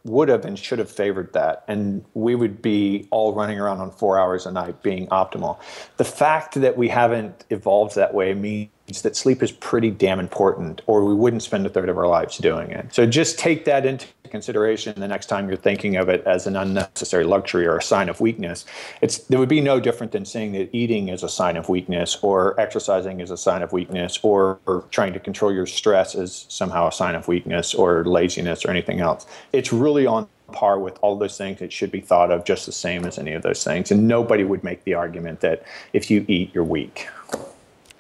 would 0.05 0.29
have 0.29 0.45
and 0.45 0.57
should 0.57 0.79
have 0.79 0.89
favored 0.89 1.33
that. 1.33 1.65
And 1.67 2.05
we 2.15 2.37
would 2.37 2.63
be 2.63 3.09
all 3.11 3.33
running 3.33 3.59
around 3.59 3.81
on 3.81 3.91
four 3.91 4.17
hours 4.17 4.47
a 4.47 4.53
night 4.53 4.81
being 4.81 5.09
optimal. 5.09 5.59
The 5.97 6.05
fact 6.05 6.55
that 6.61 6.77
we 6.77 6.89
haven't 6.89 7.45
evolved 7.51 7.97
that 7.97 8.15
way 8.15 8.33
means 8.33 8.71
that 8.87 9.17
sleep 9.17 9.43
is 9.43 9.51
pretty 9.51 9.91
damn 9.91 10.21
important, 10.21 10.83
or 10.87 11.05
we 11.05 11.15
wouldn't 11.15 11.43
spend 11.43 11.65
a 11.67 11.71
third 11.71 11.89
of 11.89 11.97
our 11.97 12.07
lives 12.07 12.37
doing 12.39 12.71
it. 12.71 12.95
So 12.95 13.07
just 13.07 13.39
take 13.39 13.65
that 13.65 13.87
into 13.87 14.07
consideration 14.29 14.95
the 14.99 15.09
next 15.09 15.27
time 15.27 15.49
you're 15.49 15.57
thinking 15.57 15.97
of 15.97 16.09
it 16.09 16.23
as 16.27 16.47
an 16.47 16.57
unnecessary 16.57 17.25
luxury 17.25 17.67
or 17.67 17.79
a 17.79 17.83
sign 17.83 18.09
of 18.09 18.21
weakness. 18.21 18.67
It's 19.01 19.19
there 19.19 19.39
would 19.39 19.49
be 19.49 19.61
no 19.61 19.81
different 19.81 20.13
than 20.13 20.25
saying 20.25 20.53
that 20.53 20.75
eating 20.75 21.09
is 21.09 21.23
a 21.23 21.29
sign 21.29 21.57
of 21.57 21.69
weakness, 21.69 22.19
or 22.23 22.59
exercising 22.61 23.21
is 23.21 23.31
a 23.31 23.37
sign 23.39 23.63
of 23.63 23.73
weakness, 23.73 24.19
or, 24.23 24.59
or 24.67 24.85
trying 24.91 25.15
to 25.15 25.21
control 25.21 25.53
your 25.53 25.67
stress 25.67 26.15
is 26.15 26.45
somehow 26.49 26.89
a 26.89 26.93
sign 26.93 27.15
of 27.15 27.27
weakness, 27.27 27.75
or 27.75 28.05
laziness, 28.05 28.65
or 28.65 28.71
anything 28.71 29.01
else. 29.01 29.27
It's 29.53 29.73
really 29.73 30.07
on 30.07 30.29
par 30.53 30.79
with 30.79 30.99
all 31.01 31.17
those 31.17 31.39
things. 31.39 31.63
It 31.63 31.73
should 31.73 31.91
be 31.91 32.01
thought 32.01 32.31
of 32.31 32.45
just 32.45 32.67
the 32.67 32.73
same 32.73 33.05
as 33.07 33.19
any 33.19 33.33
of 33.33 33.43
those 33.43 33.65
things. 33.65 33.91
And 33.91 34.07
nobody 34.07 34.45
would 34.45 34.63
make 34.63 34.85
the 34.85 34.95
argument 34.95 35.41
that 35.41 35.65
if 35.93 36.11
you 36.11 36.25
eat, 36.29 36.55
you're 36.55 36.65
weak. 36.65 37.09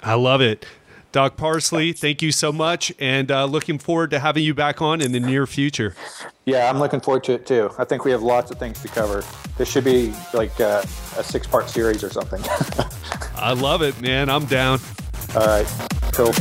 I 0.04 0.14
love 0.14 0.40
it. 0.40 0.66
Doc 1.12 1.36
Parsley, 1.36 1.92
thank 1.92 2.22
you 2.22 2.32
so 2.32 2.52
much, 2.52 2.92
and 2.98 3.30
uh, 3.30 3.44
looking 3.44 3.78
forward 3.78 4.10
to 4.10 4.18
having 4.18 4.42
you 4.42 4.52
back 4.52 4.82
on 4.82 5.00
in 5.00 5.12
the 5.12 5.20
near 5.20 5.46
future. 5.46 5.94
Yeah, 6.44 6.68
I'm 6.68 6.80
looking 6.80 6.98
forward 6.98 7.22
to 7.24 7.34
it 7.34 7.46
too. 7.46 7.70
I 7.78 7.84
think 7.84 8.04
we 8.04 8.10
have 8.10 8.22
lots 8.22 8.50
of 8.50 8.58
things 8.58 8.82
to 8.82 8.88
cover. 8.88 9.22
This 9.56 9.70
should 9.70 9.84
be 9.84 10.12
like 10.32 10.60
uh, 10.60 10.82
a 11.16 11.22
six 11.22 11.46
part 11.46 11.70
series 11.70 12.02
or 12.02 12.10
something. 12.10 12.42
I 13.36 13.52
love 13.52 13.82
it, 13.82 14.00
man. 14.00 14.28
I'm 14.28 14.44
down. 14.46 14.80
All 15.36 15.46
right, 15.46 15.66
cool. 16.12 16.32